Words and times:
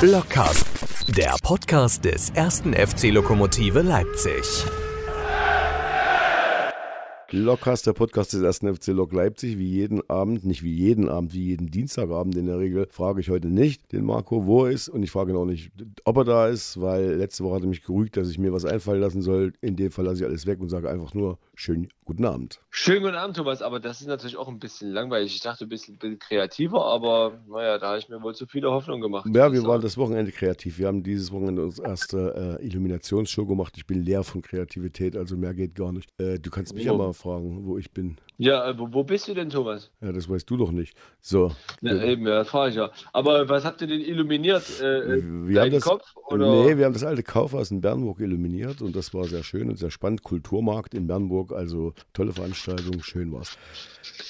Blockcast, 0.00 0.64
der 1.16 1.34
Podcast 1.42 2.04
des 2.04 2.30
ersten 2.30 2.72
FC 2.72 3.10
Lokomotive 3.10 3.82
Leipzig. 3.82 4.44
Lockcast, 7.32 7.86
der 7.88 7.92
Podcast 7.92 8.32
des 8.32 8.42
ersten 8.42 8.72
FC 8.72 8.88
Lok 8.88 9.12
Leipzig, 9.12 9.58
wie 9.58 9.68
jeden 9.68 10.08
Abend, 10.08 10.44
nicht 10.44 10.62
wie 10.62 10.72
jeden 10.72 11.08
Abend, 11.08 11.34
wie 11.34 11.46
jeden 11.46 11.70
Dienstagabend 11.70 12.36
in 12.36 12.46
der 12.46 12.60
Regel, 12.60 12.86
frage 12.90 13.20
ich 13.20 13.28
heute 13.28 13.48
nicht 13.48 13.92
den 13.92 14.04
Marco, 14.04 14.46
wo 14.46 14.66
er 14.66 14.70
ist 14.70 14.88
und 14.88 15.02
ich 15.02 15.10
frage 15.10 15.32
ihn 15.32 15.36
auch 15.36 15.44
nicht, 15.44 15.72
ob 16.04 16.18
er 16.18 16.24
da 16.24 16.46
ist, 16.46 16.80
weil 16.80 17.16
letzte 17.16 17.42
Woche 17.42 17.56
hat 17.56 17.62
er 17.62 17.68
mich 17.68 17.82
gerügt, 17.82 18.16
dass 18.16 18.30
ich 18.30 18.38
mir 18.38 18.52
was 18.52 18.64
einfallen 18.64 19.00
lassen 19.00 19.22
soll. 19.22 19.52
In 19.60 19.74
dem 19.74 19.90
Fall 19.90 20.04
lasse 20.04 20.20
ich 20.20 20.24
alles 20.24 20.46
weg 20.46 20.60
und 20.60 20.68
sage 20.68 20.88
einfach 20.88 21.14
nur 21.14 21.38
schönen 21.56 21.88
guten 22.06 22.24
Abend. 22.24 22.60
Schönen 22.70 23.02
guten 23.02 23.16
Abend, 23.16 23.36
Thomas, 23.36 23.60
aber 23.60 23.80
das 23.80 24.00
ist 24.00 24.06
natürlich 24.06 24.36
auch 24.36 24.48
ein 24.48 24.60
bisschen 24.60 24.92
langweilig. 24.92 25.34
Ich 25.34 25.40
dachte, 25.40 25.66
ein 25.66 25.68
bisschen, 25.68 25.98
bisschen 25.98 26.18
kreativer, 26.18 26.86
aber 26.86 27.40
naja, 27.48 27.78
da 27.78 27.88
habe 27.88 27.98
ich 27.98 28.08
mir 28.08 28.22
wohl 28.22 28.34
zu 28.34 28.46
viele 28.46 28.70
Hoffnung 28.70 29.00
gemacht. 29.00 29.28
Ja, 29.34 29.52
wir 29.52 29.64
waren 29.64 29.82
das 29.82 29.98
Wochenende 29.98 30.30
kreativ. 30.30 30.78
Wir 30.78 30.86
haben 30.86 31.02
dieses 31.02 31.32
Wochenende 31.32 31.64
unsere 31.64 31.88
erste 31.88 32.58
äh, 32.60 32.64
Illuminationsshow 32.64 33.44
gemacht. 33.44 33.74
Ich 33.76 33.86
bin 33.86 34.02
leer 34.02 34.22
von 34.22 34.40
Kreativität, 34.40 35.16
also 35.16 35.36
mehr 35.36 35.52
geht 35.52 35.74
gar 35.74 35.92
nicht. 35.92 36.08
Äh, 36.18 36.38
du 36.38 36.50
kannst 36.50 36.74
mich 36.74 36.84
ja 36.84 36.94
mal 36.94 37.12
fragen, 37.12 37.66
wo 37.66 37.76
ich 37.76 37.90
bin. 37.90 38.16
Ja, 38.38 38.68
äh, 38.68 38.78
wo, 38.78 38.92
wo, 38.92 39.02
bist 39.02 39.28
du 39.28 39.34
denn, 39.34 39.48
Thomas? 39.48 39.90
Ja, 40.00 40.12
das 40.12 40.28
weißt 40.28 40.48
du 40.48 40.56
doch 40.56 40.70
nicht. 40.70 40.96
So. 41.20 41.52
Ja, 41.80 42.02
eben, 42.02 42.26
ja, 42.26 42.38
das 42.38 42.48
frage 42.48 42.70
ich 42.70 42.76
ja. 42.76 42.90
Aber 43.12 43.48
was 43.48 43.64
habt 43.64 43.80
ihr 43.80 43.86
denn 43.86 44.00
illuminiert? 44.00 44.80
Äh, 44.80 45.22
wir 45.48 45.62
haben 45.62 45.70
das, 45.70 45.84
Kopf? 45.84 46.04
Oder? 46.28 46.64
Nee, 46.64 46.76
wir 46.76 46.84
haben 46.84 46.92
das 46.92 47.04
alte 47.04 47.22
Kaufhaus 47.22 47.70
in 47.70 47.80
Bernburg 47.80 48.20
illuminiert 48.20 48.82
und 48.82 48.94
das 48.94 49.14
war 49.14 49.24
sehr 49.24 49.42
schön 49.42 49.70
und 49.70 49.78
sehr 49.78 49.90
spannend. 49.90 50.22
Kulturmarkt 50.22 50.92
in 50.92 51.06
Bernburg, 51.06 51.52
also 51.52 51.94
tolle 52.12 52.32
Veranstaltung, 52.32 53.02
schön 53.02 53.32
war's. 53.32 53.56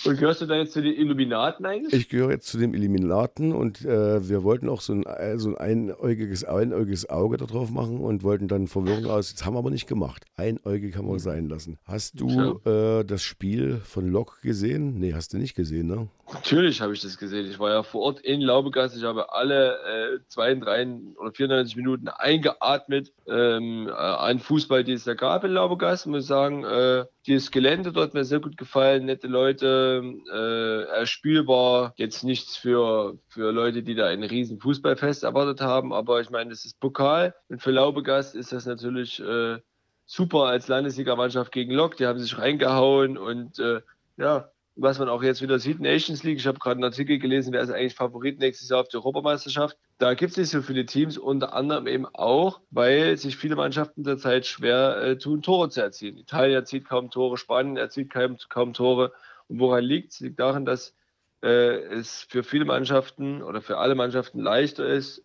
Und 0.05 0.19
gehörst 0.19 0.41
du 0.41 0.47
da 0.47 0.57
jetzt 0.57 0.73
zu 0.73 0.83
den 0.83 0.95
Illuminaten 0.95 1.66
eigentlich? 1.66 1.93
Ich 1.93 2.09
gehöre 2.09 2.30
jetzt 2.30 2.47
zu 2.48 2.59
den 2.59 2.75
Illuminaten 2.75 3.53
und 3.53 3.85
äh, 3.85 4.29
wir 4.29 4.45
wollten 4.45 4.69
auch 4.69 4.80
so 4.80 4.93
ein, 4.93 5.05
äh, 5.05 5.39
so 5.39 5.49
ein 5.51 5.57
einäugiges, 5.57 6.45
einäugiges 6.45 7.09
Auge 7.09 7.37
da 7.37 7.47
drauf 7.47 7.71
machen 7.71 7.99
und 8.01 8.23
wollten 8.23 8.49
dann 8.49 8.69
Verwirrung 8.69 9.07
aus. 9.07 9.35
Das 9.35 9.45
haben 9.45 9.54
wir 9.54 9.59
aber 9.59 9.71
nicht 9.71 9.87
gemacht. 9.87 10.24
Einäugig 10.37 10.97
haben 10.97 11.09
wir 11.09 11.19
sein 11.19 11.49
lassen. 11.49 11.79
Hast 11.85 12.21
du 12.21 12.60
äh, 12.65 13.04
das 13.04 13.23
Spiel 13.23 13.80
von 13.85 14.09
Lok 14.09 14.41
gesehen? 14.43 14.99
Nee, 14.99 15.15
hast 15.15 15.32
du 15.32 15.38
nicht 15.38 15.54
gesehen, 15.54 15.88
ne? 15.88 16.09
Natürlich 16.32 16.80
habe 16.80 16.93
ich 16.93 17.01
das 17.01 17.19
gesehen. 17.19 17.49
Ich 17.49 17.60
war 17.60 17.71
ja 17.71 17.82
vor 17.85 18.02
Ort 18.02 18.21
in 18.21 18.41
Laubegasse. 18.41 18.99
Ich 18.99 19.05
habe 19.05 19.32
alle 19.32 20.16
äh, 20.16 20.19
32 20.29 21.16
oder 21.19 21.32
94 21.32 21.77
Minuten 21.77 22.09
eingeatmet 22.09 23.13
ähm, 23.29 23.87
äh, 23.87 23.93
an 23.93 24.41
Fußball, 24.41 24.82
die 24.82 24.95
es 24.95 25.04
da 25.04 25.15
gab 25.15 25.45
in 25.45 25.52
Laubegasse. 25.52 26.09
Ich 26.09 26.10
muss 26.10 26.27
sagen, 26.27 26.65
äh, 26.65 27.04
dieses 27.27 27.52
Gelände 27.52 27.93
dort 27.93 28.15
mir 28.15 28.24
sehr 28.24 28.41
gut 28.41 28.57
gefallen. 28.57 29.04
Nette 29.04 29.29
Leute, 29.29 30.02
äh, 30.32 30.82
erspielbar. 30.99 31.95
Jetzt 31.97 32.24
nichts 32.24 32.57
für, 32.57 33.19
für 33.29 33.52
Leute, 33.52 33.85
die 33.85 33.95
da 33.95 34.07
ein 34.07 34.24
riesen 34.24 34.59
Fußballfest 34.59 35.23
erwartet 35.23 35.60
haben. 35.60 35.93
Aber 35.93 36.21
ich 36.21 36.30
meine, 36.30 36.51
das 36.51 36.65
ist 36.65 36.80
Pokal. 36.80 37.37
Und 37.49 37.63
für 37.63 37.71
Laubegasse 37.71 38.37
ist 38.37 38.52
das 38.52 38.66
natürlich 38.66 39.21
äh, 39.21 39.59
super 40.07 40.47
als 40.47 40.66
Landesligamannschaft 40.66 41.52
gegen 41.52 41.73
Lok. 41.73 41.97
Die 41.97 42.07
haben 42.07 42.19
sich 42.19 42.37
reingehauen 42.37 43.16
und 43.16 43.60
äh, 43.60 43.80
ja, 44.16 44.51
was 44.77 44.99
man 44.99 45.09
auch 45.09 45.23
jetzt 45.23 45.41
wieder 45.41 45.59
sieht, 45.59 45.80
Nations 45.80 46.23
League, 46.23 46.38
ich 46.38 46.46
habe 46.46 46.59
gerade 46.59 46.77
einen 46.77 46.85
Artikel 46.85 47.19
gelesen, 47.19 47.52
wer 47.52 47.63
ist 47.63 47.71
eigentlich 47.71 47.95
Favorit 47.95 48.38
nächstes 48.38 48.69
Jahr 48.69 48.80
auf 48.80 48.88
die 48.88 48.96
Europameisterschaft. 48.96 49.79
Da 49.96 50.13
gibt 50.13 50.32
es 50.32 50.37
nicht 50.37 50.51
so 50.51 50.60
viele 50.60 50.85
Teams, 50.85 51.16
unter 51.16 51.55
anderem 51.55 51.87
eben 51.87 52.07
auch, 52.07 52.60
weil 52.71 53.16
sich 53.16 53.38
viele 53.38 53.57
Mannschaften 53.57 54.04
derzeit 54.04 54.45
schwer 54.45 54.99
äh, 54.99 55.19
tun, 55.19 55.41
Tore 55.41 55.71
zu 55.71 55.80
erzielen. 55.80 56.19
Italien 56.19 56.54
erzielt 56.54 56.85
kaum 56.85 57.10
Tore, 57.10 57.38
Spanien 57.38 57.79
erzielt 57.79 58.10
kaum, 58.10 58.37
kaum 58.51 58.74
Tore. 58.74 59.13
Und 59.49 59.60
woran 59.60 59.82
liegt 59.82 60.13
es? 60.13 60.21
liegt 60.21 60.38
daran, 60.38 60.66
dass 60.66 60.95
äh, 61.43 61.79
es 61.95 62.27
für 62.29 62.45
viele 62.45 62.66
Mannschaften 62.66 63.43
oder 63.43 63.63
für 63.63 63.79
alle 63.79 63.95
Mannschaften 63.95 64.41
leichter 64.41 64.87
ist, 64.87 65.22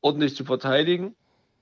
ordentlich 0.00 0.34
zu 0.34 0.44
verteidigen. 0.44 1.14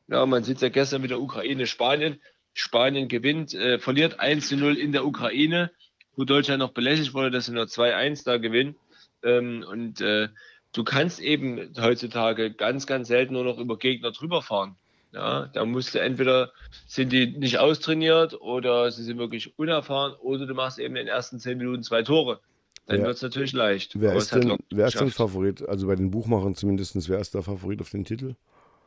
Ja, 0.09 0.25
man 0.25 0.43
sieht 0.43 0.57
es 0.57 0.63
ja 0.63 0.71
gestern 0.71 1.03
mit 1.03 1.11
der 1.11 1.21
Ukraine, 1.21 1.67
Spanien. 1.67 2.19
Spanien 2.55 3.09
gewinnt, 3.09 3.53
äh, 3.53 3.79
verliert 3.79 4.21
1 4.21 4.49
zu 4.49 4.57
0 4.57 4.79
in 4.79 4.93
der 4.93 5.05
Ukraine 5.05 5.71
wo 6.17 6.25
Deutschland 6.25 6.61
noch 6.61 6.73
belächelt 6.73 7.15
wurde, 7.15 7.31
dass 7.31 7.47
sie 7.47 7.53
nur 7.53 7.65
2-1 7.65 8.25
da 8.25 8.39
gewinnen. 8.39 8.77
Ähm, 9.23 9.65
und 9.69 10.01
äh, 10.01 10.29
du 10.73 10.85
kannst 10.85 11.21
eben 11.21 11.73
heutzutage 11.79 12.53
ganz, 12.53 12.87
ganz 12.87 13.09
selten 13.09 13.35
nur 13.35 13.45
noch 13.45 13.59
über 13.59 13.79
Gegner 13.79 14.13
drüber 14.13 14.43
fahren. 14.43 14.77
Ja, 15.13 15.47
da 15.47 15.65
musst 15.65 15.95
du 15.95 16.01
entweder 16.01 16.53
sind 16.87 17.11
die 17.11 17.27
nicht 17.27 17.59
austrainiert 17.59 18.39
oder 18.39 18.91
sie 18.91 19.03
sind 19.03 19.17
wirklich 19.19 19.59
unerfahren 19.59 20.15
oder 20.21 20.47
du 20.47 20.53
machst 20.53 20.79
eben 20.79 20.97
in 20.97 21.07
den 21.07 21.09
ersten 21.09 21.39
zehn 21.39 21.57
Minuten 21.57 21.83
zwei 21.83 22.03
Tore. 22.03 22.41
Dann 22.87 23.03
wird 23.03 23.17
es 23.17 23.23
natürlich 23.23 23.53
leicht. 23.53 23.99
Wer 23.99 24.15
ist, 24.15 24.33
denn, 24.33 24.57
wer 24.71 24.87
ist 24.87 25.01
denn 25.01 25.11
Favorit? 25.11 25.67
Also 25.69 25.89
bei 25.89 25.97
den 25.97 26.11
Buchmachern 26.11 26.55
zumindest, 26.55 27.09
wer 27.09 27.19
ist 27.19 27.35
der 27.35 27.43
Favorit 27.43 27.81
auf 27.81 27.91
den 27.91 28.05
Titel? 28.05 28.37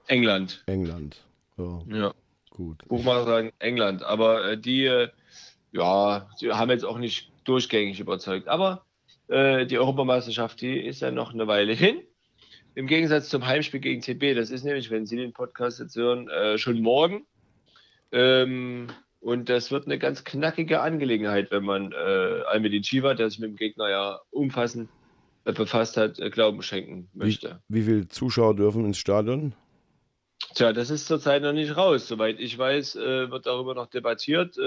England. 0.08 0.64
England. 0.68 1.18
Ja. 1.58 1.82
ja. 1.88 2.14
Gut. 2.50 2.88
Buchmacher 2.88 3.26
sagen 3.26 3.52
England. 3.60 4.04
Aber 4.04 4.52
äh, 4.52 4.58
die, 4.58 4.86
äh, 4.86 5.10
ja, 5.72 6.30
sie 6.38 6.52
haben 6.52 6.70
jetzt 6.70 6.86
auch 6.86 6.98
nicht 6.98 7.32
durchgängig 7.44 8.00
überzeugt. 8.00 8.48
Aber 8.48 8.86
äh, 9.28 9.66
die 9.66 9.78
Europameisterschaft, 9.78 10.62
die 10.62 10.80
ist 10.80 11.02
ja 11.02 11.12
noch 11.12 11.34
eine 11.34 11.48
Weile 11.48 11.74
hin. 11.74 12.02
Im 12.76 12.88
Gegensatz 12.88 13.30
zum 13.30 13.46
Heimspiel 13.46 13.80
gegen 13.80 14.02
TB, 14.02 14.36
das 14.36 14.52
ist 14.52 14.64
nämlich, 14.64 14.90
wenn 14.90 15.06
Sie 15.06 15.18
den 15.18 15.34
Podcast 15.34 15.80
jetzt 15.80 15.96
hören, 15.96 16.30
äh, 16.30 16.58
schon 16.58 16.82
morgen. 16.82 17.26
Ähm, 18.12 18.88
und 19.20 19.50
das 19.50 19.70
wird 19.72 19.86
eine 19.86 20.00
ganz 20.00 20.24
knackige 20.24 20.82
Angelegenheit, 20.82 21.52
wenn 21.52 21.64
man 21.64 21.92
äh, 21.92 21.96
Almedin 22.48 22.84
Chiva, 22.84 23.14
der 23.16 23.30
sich 23.30 23.40
mit 23.40 23.50
dem 23.50 23.56
Gegner 23.58 23.90
ja 23.90 24.20
umfassend 24.32 24.90
äh, 25.44 25.52
befasst 25.52 25.98
hat, 25.98 26.20
äh, 26.20 26.30
Glauben 26.30 26.62
schenken 26.62 27.10
möchte. 27.14 27.62
Wie, 27.68 27.82
wie 27.82 27.84
viele 27.84 28.08
Zuschauer 28.08 28.56
dürfen 28.56 28.86
ins 28.86 28.98
Stadion? 28.98 29.54
Tja, 30.56 30.72
das 30.72 30.90
ist 30.90 31.08
zurzeit 31.08 31.42
noch 31.42 31.54
nicht 31.54 31.76
raus. 31.76 32.08
Soweit 32.08 32.40
ich 32.40 32.58
weiß, 32.58 32.96
äh, 32.96 33.30
wird 33.30 33.46
darüber 33.46 33.76
noch 33.76 33.88
debattiert. 33.88 34.58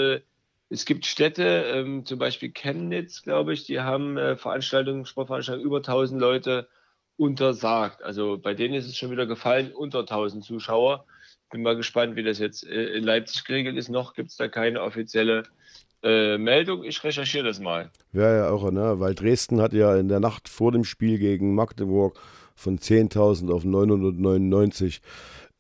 Es 0.73 0.87
gibt 0.87 1.05
Städte, 1.05 1.65
ähm, 1.75 2.07
zum 2.07 2.19
Beispiel 2.19 2.51
Chemnitz, 2.51 3.23
glaube 3.23 3.53
ich, 3.53 3.65
die 3.65 3.81
haben 3.81 4.17
äh, 4.17 4.37
Veranstaltungen, 4.39 5.05
Sportveranstaltungen 5.05 5.67
über 5.67 5.79
1000 5.79 6.19
Leute 6.19 6.67
untersagt. 7.19 8.03
Also 8.03 8.39
bei 8.39 8.55
denen 8.55 8.73
ist 8.73 8.87
es 8.87 8.97
schon 8.97 9.11
wieder 9.11 9.27
gefallen, 9.27 9.71
unter 9.75 10.01
1000 10.01 10.43
Zuschauer. 10.43 11.05
Bin 11.51 11.61
mal 11.61 11.77
gespannt, 11.77 12.17
wie 12.17 12.23
das 12.23 12.39
jetzt 12.39 12.67
äh, 12.67 12.87
in 12.95 13.05
Leipzig 13.05 13.45
geregelt 13.45 13.77
ist. 13.77 13.91
Noch 13.91 14.15
gibt 14.15 14.31
es 14.31 14.37
da 14.37 14.49
keine 14.49 14.81
offizielle 14.81 15.43
äh, 16.03 16.39
Meldung. 16.39 16.85
Ich 16.85 17.05
recherchiere 17.05 17.45
das 17.45 17.61
mal. 17.61 17.91
Ja, 18.15 18.35
ja, 18.35 18.49
auch, 18.49 18.71
ne? 18.71 18.99
weil 18.99 19.15
Dresden 19.15 19.61
hat 19.61 19.75
ja 19.75 19.95
in 19.97 20.09
der 20.09 20.21
Nacht 20.21 20.49
vor 20.49 20.73
dem 20.73 20.85
Spiel 20.85 21.19
gegen 21.19 21.55
Magdeburg 21.55 22.19
von 22.55 22.79
10.000 22.79 23.53
auf 23.53 23.65
999 23.65 25.01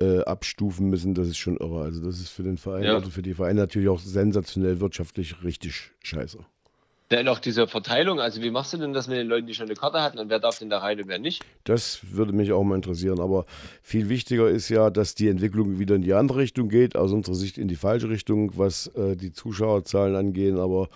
äh, 0.01 0.21
abstufen 0.21 0.89
müssen, 0.89 1.15
das 1.15 1.29
ist 1.29 1.39
schon 1.39 1.57
irre. 1.57 1.83
Also 1.83 2.05
das 2.05 2.19
ist 2.19 2.31
für 2.31 2.43
den 2.43 2.59
Verein, 2.59 2.85
ja. 2.85 2.95
also 2.95 3.11
für 3.11 3.23
die 3.23 3.35
Vereine 3.35 3.61
natürlich 3.61 3.89
auch 3.89 4.01
sensationell 4.01 4.81
wirtschaftlich 4.81 5.45
richtig 5.45 5.93
scheiße. 6.03 6.39
Dann 7.09 7.29
auch 7.29 7.39
diese 7.39 7.67
Verteilung, 7.67 8.21
also 8.21 8.41
wie 8.41 8.51
machst 8.51 8.73
du 8.73 8.79
denn 8.79 8.95
das 8.95 9.07
mit 9.07 9.19
den 9.19 9.27
Leuten, 9.27 9.47
die 9.47 9.53
schon 9.53 9.67
eine 9.67 9.75
Karte 9.75 10.01
hatten 10.01 10.19
und 10.19 10.31
wer 10.31 10.41
darf 10.41 10.59
denn 10.59 10.71
da 10.71 10.79
rein 10.79 10.99
und 10.99 11.09
wer 11.09 11.19
nicht? 11.19 11.45
Das 11.65 12.01
würde 12.11 12.33
mich 12.33 12.53
auch 12.53 12.65
mal 12.65 12.77
interessieren, 12.77 13.21
aber 13.21 13.45
viel 13.83 14.09
wichtiger 14.09 14.49
ist 14.49 14.71
ja, 14.71 14.89
dass 14.89 15.15
die 15.15 15.29
Entwicklung 15.29 15.79
wieder 15.79 15.95
in 15.95 16.03
die 16.03 16.15
andere 16.15 16.39
Richtung 16.39 16.71
geht, 16.71 16.97
aus 16.97 17.13
unserer 17.13 17.35
Sicht 17.35 17.59
in 17.59 17.69
die 17.69 17.77
falsche 17.77 18.09
Richtung, 18.09 18.57
was 18.57 18.87
äh, 18.97 19.15
die 19.15 19.33
Zuschauerzahlen 19.33 20.17
angeht, 20.17 20.55
aber 20.55 20.89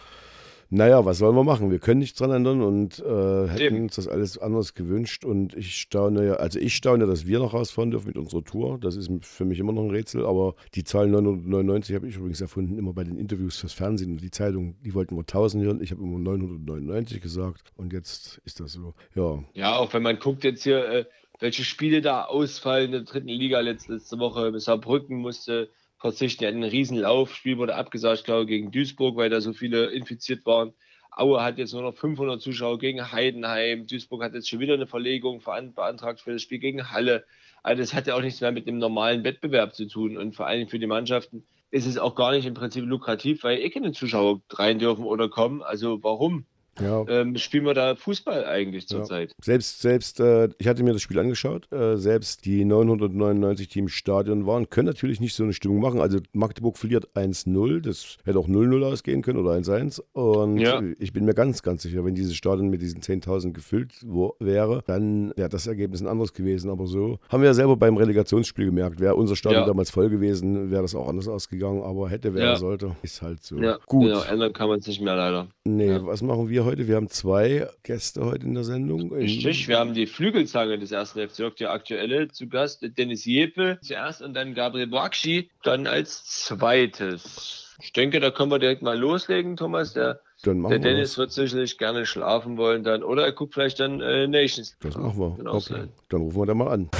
naja, 0.69 1.04
was 1.04 1.19
sollen 1.19 1.37
wir 1.37 1.44
machen? 1.44 1.71
Wir 1.71 1.78
können 1.78 2.00
nichts 2.00 2.19
dran 2.19 2.31
ändern 2.31 2.60
und 2.60 2.99
äh, 2.99 3.49
hätten 3.49 3.77
Eben. 3.77 3.82
uns 3.84 3.97
das 3.97 4.09
alles 4.09 4.37
anders 4.38 4.75
gewünscht. 4.75 5.25
Und 5.25 5.54
ich 5.54 5.77
staune 5.77 6.27
ja, 6.27 6.34
also 6.34 6.59
ich 6.59 6.75
staune, 6.75 7.06
dass 7.06 7.27
wir 7.27 7.38
noch 7.38 7.54
rausfahren 7.54 7.91
dürfen 7.91 8.09
mit 8.09 8.16
unserer 8.16 8.43
Tour. 8.43 8.78
Das 8.81 8.97
ist 8.97 9.10
für 9.22 9.44
mich 9.44 9.59
immer 9.59 9.72
noch 9.72 9.82
ein 9.82 9.91
Rätsel. 9.91 10.26
Aber 10.26 10.55
die 10.75 10.84
Zahl 10.84 11.06
999 11.09 11.94
habe 11.94 12.09
ich 12.09 12.16
übrigens 12.16 12.41
erfunden, 12.41 12.78
immer 12.78 12.93
bei 12.93 13.05
den 13.05 13.16
Interviews 13.16 13.59
fürs 13.59 13.72
Fernsehen 13.72 14.12
und 14.12 14.22
die 14.22 14.31
Zeitung, 14.31 14.76
die 14.82 14.94
wollten 14.94 15.15
nur 15.15 15.22
1000 15.22 15.65
hören. 15.65 15.81
Ich 15.81 15.93
habe 15.93 16.03
immer 16.03 16.19
999 16.19 17.21
gesagt 17.21 17.62
und 17.76 17.93
jetzt 17.93 18.41
ist 18.44 18.59
das 18.60 18.72
so. 18.72 18.94
Ja, 19.15 19.44
ja 19.55 19.76
auch 19.76 19.93
wenn 19.94 20.03
man 20.03 20.19
guckt 20.19 20.43
jetzt 20.43 20.65
hier, 20.65 20.84
äh, 20.88 21.05
welche 21.38 21.65
Spiele 21.65 22.00
da 22.00 22.25
ausfallen 22.25 22.87
in 22.87 22.93
der 22.93 23.00
dritten 23.03 23.29
Liga 23.29 23.61
letzte, 23.61 23.94
letzte 23.94 24.19
Woche. 24.19 24.58
Saarbrücken 24.58 25.19
musste 25.19 25.69
verzichten. 26.06 26.44
Er 26.44 26.49
hat 26.49 26.55
einen 26.55 26.64
Riesenlauf. 26.70 27.35
Spiel 27.35 27.58
wurde 27.58 27.75
abgesagt, 27.75 28.25
glaube 28.25 28.43
ich, 28.43 28.49
gegen 28.49 28.70
Duisburg, 28.70 29.17
weil 29.17 29.31
da 29.31 29.41
so 29.41 29.53
viele 29.53 29.87
infiziert 29.87 30.47
waren. 30.47 30.73
Aue 31.11 31.43
hat 31.43 31.58
jetzt 31.58 31.73
nur 31.73 31.82
noch 31.82 31.97
500 31.97 32.41
Zuschauer 32.41 32.79
gegen 32.79 33.11
Heidenheim. 33.11 33.87
Duisburg 33.87 34.23
hat 34.23 34.35
jetzt 34.35 34.49
schon 34.49 34.61
wieder 34.61 34.75
eine 34.75 34.87
Verlegung 34.87 35.43
beantragt 35.43 36.20
für 36.20 36.32
das 36.32 36.43
Spiel 36.43 36.58
gegen 36.58 36.91
Halle. 36.91 37.25
Also 37.62 37.82
das 37.82 37.94
hat 37.94 38.06
ja 38.06 38.14
auch 38.14 38.20
nichts 38.20 38.41
mehr 38.41 38.53
mit 38.53 38.67
dem 38.69 38.79
normalen 38.79 39.25
Wettbewerb 39.25 39.75
zu 39.75 39.88
tun. 39.88 40.17
Und 40.17 40.37
vor 40.37 40.47
allem 40.47 40.69
für 40.69 40.79
die 40.79 40.87
Mannschaften 40.87 41.44
ist 41.70 41.87
es 41.87 41.99
auch 41.99 42.14
gar 42.14 42.32
nicht 42.32 42.47
im 42.47 42.55
Prinzip 42.55 42.85
lukrativ, 42.85 43.43
weil 43.44 43.59
eh 43.59 43.70
keine 43.70 43.93
Zuschauer 43.93 44.41
rein 44.52 44.79
dürfen 44.79 45.05
oder 45.05 45.29
kommen. 45.29 45.62
Also 45.62 46.02
warum? 46.02 46.47
Ja. 46.81 47.05
ähm, 47.08 47.37
spielen 47.37 47.64
wir 47.64 47.75
da 47.75 47.94
Fußball 47.94 48.44
eigentlich 48.44 48.88
zurzeit. 48.88 49.31
Ja. 49.31 49.37
Selbst, 49.43 49.81
selbst 49.81 50.20
äh, 50.20 50.49
ich 50.58 50.69
hatte 50.69 50.82
mir 50.82 50.93
das 50.93 51.02
Spiel 51.02 51.19
angeschaut, 51.19 51.70
äh, 51.73 51.96
selbst 51.96 52.44
die 52.44 52.64
999, 52.64 53.69
die 53.69 53.78
im 53.81 53.88
Stadion 53.88 54.46
waren, 54.46 54.69
können 54.70 54.87
natürlich 54.87 55.20
nicht 55.20 55.34
so 55.34 55.44
eine 55.44 55.52
Stimmung 55.52 55.81
machen. 55.81 56.00
Also 56.00 56.19
Magdeburg 56.32 56.76
verliert 56.78 57.08
1-0, 57.14 57.81
das 57.81 58.19
hätte 58.25 58.38
auch 58.38 58.49
0-0 58.49 58.84
ausgehen 58.84 59.23
können 59.23 59.38
oder 59.38 59.52
1-1. 59.52 60.00
Und 60.12 60.58
ja. 60.58 60.82
ich 60.99 61.12
bin 61.12 61.25
mir 61.25 61.34
ganz, 61.34 61.62
ganz 61.62 61.82
sicher, 61.82 62.05
wenn 62.05 62.14
dieses 62.14 62.37
Stadion 62.37 62.69
mit 62.69 62.82
diesen 62.82 63.00
10.000 63.00 63.52
gefüllt 63.52 63.94
wäre, 64.38 64.82
dann 64.87 65.32
wäre 65.37 65.49
das 65.49 65.67
Ergebnis 65.67 66.02
ein 66.02 66.08
anderes 66.08 66.32
gewesen. 66.32 66.70
Aber 66.70 66.87
so 66.87 67.19
haben 67.28 67.43
wir 67.43 67.49
ja 67.49 67.55
selber 67.55 67.76
beim 67.76 67.96
Relegationsspiel 67.96 68.67
gemerkt, 68.67 69.00
wäre 69.00 69.14
unser 69.14 69.37
Stadion 69.37 69.67
damals 69.67 69.90
voll 69.90 70.11
gewesen, 70.11 70.70
wäre 70.70 70.82
das 70.82 70.94
auch 70.94 71.08
anders 71.08 71.28
ausgegangen. 71.28 71.82
Aber 71.82 72.08
hätte, 72.11 72.34
wäre, 72.34 72.56
sollte, 72.56 72.96
ist 73.02 73.23
halt 73.23 73.43
so. 73.43 73.56
Ja, 73.58 73.78
gut. 73.87 74.06
Genau, 74.06 74.23
ändern 74.23 74.52
kann 74.52 74.69
man 74.69 74.78
es 74.81 74.87
nicht 74.87 75.00
mehr 75.00 75.17
leider. 75.17 75.49
Nee, 75.64 75.99
was 76.02 76.23
machen 76.23 76.49
wir 76.49 76.65
heute? 76.66 76.86
Wir 76.86 76.96
haben 76.96 77.08
zwei 77.08 77.68
Gäste 77.82 78.24
heute 78.24 78.44
in 78.44 78.54
der 78.54 78.64
Sendung. 78.64 79.12
Richtig, 79.12 79.68
wir 79.68 79.78
haben 79.78 79.94
die 79.94 80.06
Flügelzange 80.06 80.78
des 80.78 80.92
ersten 80.92 81.26
FC 81.26 81.56
die 81.56 81.66
aktuelle, 81.66 82.28
zu 82.28 82.48
Gast 82.48 82.84
Dennis 82.98 83.24
Jepe 83.24 83.78
zuerst 83.80 84.20
und 84.20 84.34
dann 84.34 84.54
Gabriel 84.54 84.88
Boakshi 84.88 85.48
dann 85.62 85.86
als 85.86 86.24
zweites. 86.24 87.74
Ich 87.80 87.92
denke, 87.92 88.20
da 88.20 88.30
können 88.30 88.50
wir 88.50 88.58
direkt 88.58 88.82
mal 88.82 88.98
loslegen, 88.98 89.56
Thomas. 89.56 89.92
Der, 89.92 90.20
der 90.44 90.54
Dennis 90.78 91.10
das. 91.10 91.18
wird 91.18 91.32
sicherlich 91.32 91.78
gerne 91.78 92.04
schlafen 92.04 92.56
wollen 92.56 92.82
dann. 92.82 93.02
Oder 93.02 93.24
er 93.24 93.32
guckt 93.32 93.54
vielleicht 93.54 93.80
dann 93.80 94.00
äh, 94.00 94.26
Nations. 94.26 94.76
Das 94.80 94.96
machen 94.96 95.18
wir. 95.18 95.36
Genau 95.36 95.54
okay. 95.54 95.84
Dann 96.08 96.20
rufen 96.22 96.38
wir 96.38 96.46
da 96.46 96.54
mal 96.54 96.68
an. 96.68 96.90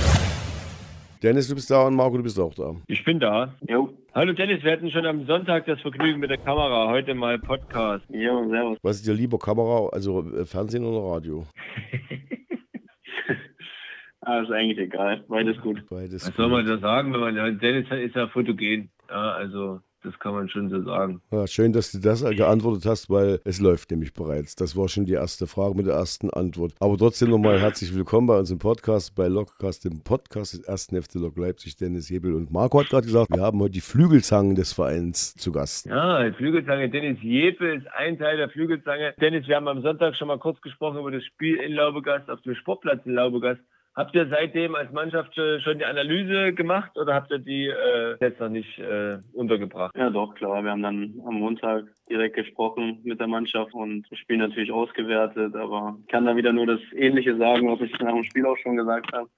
Dennis, 1.23 1.49
du 1.49 1.55
bist 1.55 1.71
da 1.71 1.87
und 1.87 1.95
Marco, 1.95 2.17
du 2.17 2.23
bist 2.23 2.39
auch 2.39 2.55
da. 2.55 2.77
Ich 2.87 3.05
bin 3.05 3.19
da. 3.19 3.55
Jo. 3.69 3.93
Hallo 4.17 4.33
Dennis, 4.33 4.65
wir 4.65 4.73
hatten 4.73 4.91
schon 4.91 5.05
am 5.05 5.27
Sonntag 5.27 5.67
das 5.67 5.79
Vergnügen 5.83 6.21
mit 6.21 6.31
der 6.31 6.39
Kamera, 6.39 6.89
heute 6.89 7.15
mal 7.15 7.39
Podcast. 7.39 8.03
Jo, 8.09 8.49
servus. 8.49 8.79
Was 8.81 8.97
ist 8.97 9.07
dir 9.07 9.13
lieber, 9.13 9.39
Kamera, 9.39 9.91
also 9.93 10.25
äh, 10.35 10.47
Fernsehen 10.47 10.87
oder 10.87 11.07
Radio? 11.07 11.47
ah, 14.23 14.41
ist 14.41 14.51
eigentlich 14.51 14.79
egal, 14.79 15.23
beides 15.29 15.61
gut. 15.61 15.87
Beides 15.91 16.23
Was 16.23 16.29
gut. 16.29 16.37
soll 16.37 16.49
man 16.49 16.65
da 16.65 16.79
sagen, 16.79 17.13
wenn 17.13 17.21
man, 17.21 17.59
Dennis 17.59 17.91
ist 17.91 18.17
ja 18.17 18.27
fotogen, 18.29 18.89
ja, 19.11 19.33
also 19.33 19.81
das 20.07 20.19
kann 20.21 20.35
man 20.35 20.49
schon 20.49 20.71
so 20.71 20.83
sagen. 20.83 21.21
Ja, 21.33 21.47
schön, 21.47 21.73
dass 21.73 21.91
du 21.91 21.99
das 21.99 22.25
geantwortet 22.25 22.87
hast, 22.87 23.11
weil 23.11 23.41
es 23.45 23.61
läuft 23.61 23.91
nämlich 23.91 24.15
bereits. 24.15 24.55
Das 24.55 24.77
war 24.77 24.89
schon 24.89 25.05
die 25.05 25.15
erste 25.15 25.47
Frage 25.47 25.75
mit 25.75 25.87
der 25.87 25.95
ersten 25.95 26.31
Antwort. 26.31 26.75
Aber 26.81 26.97
trotzdem 26.97 27.31
nochmal 27.31 27.61
herzlich 27.61 27.95
willkommen 27.95 28.29
bei 28.29 28.39
uns 28.39 28.51
im 28.51 28.59
Podcast, 28.59 29.15
bei 29.17 29.27
Lockcast, 29.27 29.85
dem 29.85 30.03
Podcast 30.03 30.55
des 30.55 30.61
ersten 30.61 31.01
FC 31.01 31.17
Lok 31.17 31.37
Leipzig, 31.37 31.77
Dennis 31.77 32.09
Hebel. 32.09 32.35
Und 32.35 32.53
Marco 32.53 32.81
hat 32.81 32.89
gerade 32.89 33.07
gesagt, 33.07 33.31
wir 33.35 33.43
haben 33.43 33.61
heute 33.61 33.73
die 33.73 33.81
Flügelzangen 33.81 34.55
des 34.55 34.73
Vereins 34.73 35.35
zu 35.35 35.51
Gast. 35.51 35.87
Ja, 35.87 36.23
die 36.23 36.33
Flügelzange. 36.33 36.89
Dennis 36.89 37.19
Hebel 37.21 37.79
ist 37.79 37.87
ein 37.97 38.19
Teil 38.19 38.37
der 38.37 38.49
Flügelzange. 38.49 39.15
Dennis, 39.21 39.49
wir 39.49 39.57
haben 39.57 39.69
am 39.69 39.83
Sonntag 39.83 40.15
schon 40.15 40.29
mal 40.29 40.39
kurz 40.39 40.61
gesprochen 40.61 41.01
über 41.01 41.11
das 41.11 41.25
Spiel 41.25 41.57
in 41.57 41.73
Laubegast, 41.73 42.31
auf 42.31 42.41
dem 42.43 42.55
Sportplatz 42.55 43.05
in 43.05 43.15
Laubegast. 43.15 43.61
Habt 43.97 44.15
ihr 44.15 44.29
seitdem 44.29 44.75
als 44.75 44.93
Mannschaft 44.93 45.35
schon 45.35 45.79
die 45.79 45.85
Analyse 45.87 46.53
gemacht 46.53 46.99
oder 46.99 47.15
habt 47.15 47.31
ihr 47.31 47.39
die 47.39 47.69
äh, 47.69 48.17
jetzt 48.21 48.39
noch 48.39 48.51
nicht 48.51 48.79
äh, 48.79 49.17
untergebracht? 49.33 49.97
Ja, 49.97 50.11
doch, 50.11 50.35
klar. 50.35 50.63
Wir 50.63 50.71
haben 50.71 50.83
dann 50.83 51.15
am 51.27 51.37
Montag 51.37 51.85
direkt 52.11 52.37
gesprochen 52.37 53.01
mit 53.05 53.21
der 53.21 53.27
Mannschaft 53.27 53.73
und 53.73 54.05
das 54.11 54.19
Spiel 54.19 54.37
natürlich 54.37 54.71
ausgewertet, 54.71 55.57
aber 55.57 55.97
ich 56.03 56.09
kann 56.09 56.27
da 56.27 56.37
wieder 56.37 56.53
nur 56.53 56.67
das 56.67 56.81
Ähnliche 56.95 57.39
sagen, 57.39 57.71
was 57.71 57.81
ich 57.81 57.99
nach 57.99 58.13
dem 58.13 58.25
Spiel 58.25 58.45
auch 58.45 58.59
schon 58.59 58.77
gesagt 58.77 59.11
habe 59.15 59.31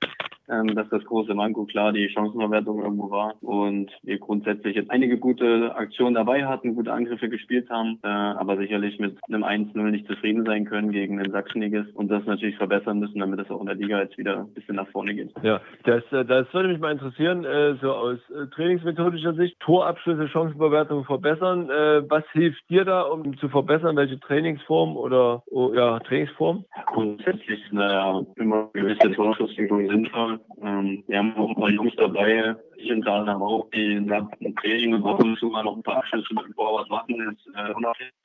ähm, 0.51 0.75
dass 0.75 0.89
das 0.89 1.05
große 1.05 1.35
Manko 1.35 1.65
klar 1.65 1.93
die 1.93 2.09
Chancenverwertung 2.09 2.83
irgendwo 2.83 3.11
war 3.11 3.35
und 3.43 3.91
wir 4.03 4.19
grundsätzlich 4.19 4.77
jetzt 4.77 4.91
einige 4.91 5.19
gute 5.19 5.75
Aktionen 5.75 6.15
dabei 6.15 6.47
hatten, 6.47 6.75
gute 6.75 6.93
Angriffe 6.93 7.29
gespielt 7.29 7.69
haben, 7.71 7.99
äh, 8.03 8.09
aber 8.09 8.57
sicherlich 8.57 8.99
mit 8.99 9.19
einem 9.29 9.45
1-0 9.45 9.79
nicht 9.91 10.07
zufrieden 10.07 10.45
sein 10.45 10.65
können 10.65 10.93
gegen 10.93 11.19
den 11.19 11.31
Sachsenligist 11.33 11.95
und 11.95 12.09
das 12.09 12.25
natürlich 12.27 12.57
verbessern 12.57 12.99
müssen, 12.99 13.19
damit 13.19 13.41
es 13.41 13.51
auch 13.51 13.61
in 13.61 13.67
der 13.67 13.75
Liga 13.75 14.01
jetzt 14.01 14.19
wieder 14.19 14.41
ein 14.41 14.55
bisschen 14.55 14.77
nach 14.77 14.89
vorne 14.89 15.15
geht. 15.15 15.33
Ja, 15.43 15.61
das, 15.85 16.03
äh, 16.13 16.25
das 16.25 16.53
würde 16.53 16.69
mich 16.69 16.81
mal 16.81 16.93
interessieren, 16.93 17.45
äh, 17.45 17.75
so 17.81 17.93
aus 17.93 18.19
äh, 18.31 18.47
trainingsmethodischer 18.55 19.35
Sicht, 19.35 19.59
Torabschlüsse, 19.61 20.29
Chancenverwertung 20.29 21.05
verbessern. 21.05 21.71
Äh, 21.71 22.09
was 22.09 22.25
hilft 22.33 22.69
dir 22.71 22.85
da, 22.85 23.03
um 23.03 23.37
zu 23.39 23.49
verbessern? 23.49 23.97
Welche 23.97 24.19
Trainingsform 24.21 24.97
oder 24.97 25.43
oh, 25.51 25.73
ja, 25.75 25.99
Trainingsform? 26.01 26.65
Grundsätzlich, 26.87 27.61
naja, 27.73 28.23
immer 28.37 28.71
gewisse 28.73 29.11
Torschussübungen 29.13 29.89
sinnvoll. 29.89 30.38
Ähm, 30.63 31.05
wir 31.07 31.19
haben 31.19 31.37
auch 31.37 31.49
ein 31.51 31.55
paar 31.55 31.71
Jungs 31.71 31.95
dabei, 31.97 32.57
ich 32.77 32.93
unter 32.93 33.13
anderem 33.13 33.43
auch, 33.43 33.69
die 33.71 34.01
nach 34.01 34.29
dem 34.37 34.55
Training 34.57 34.95
ab 35.05 35.23
und 35.23 35.39
zu 35.39 35.47
mal 35.47 35.65
noch 35.65 35.77
ein 35.77 35.83
paar 35.83 35.99
Abschlüsse 35.99 36.35
mit 36.35 36.45
dem 36.45 36.55
was 36.57 36.89
machen, 36.89 37.37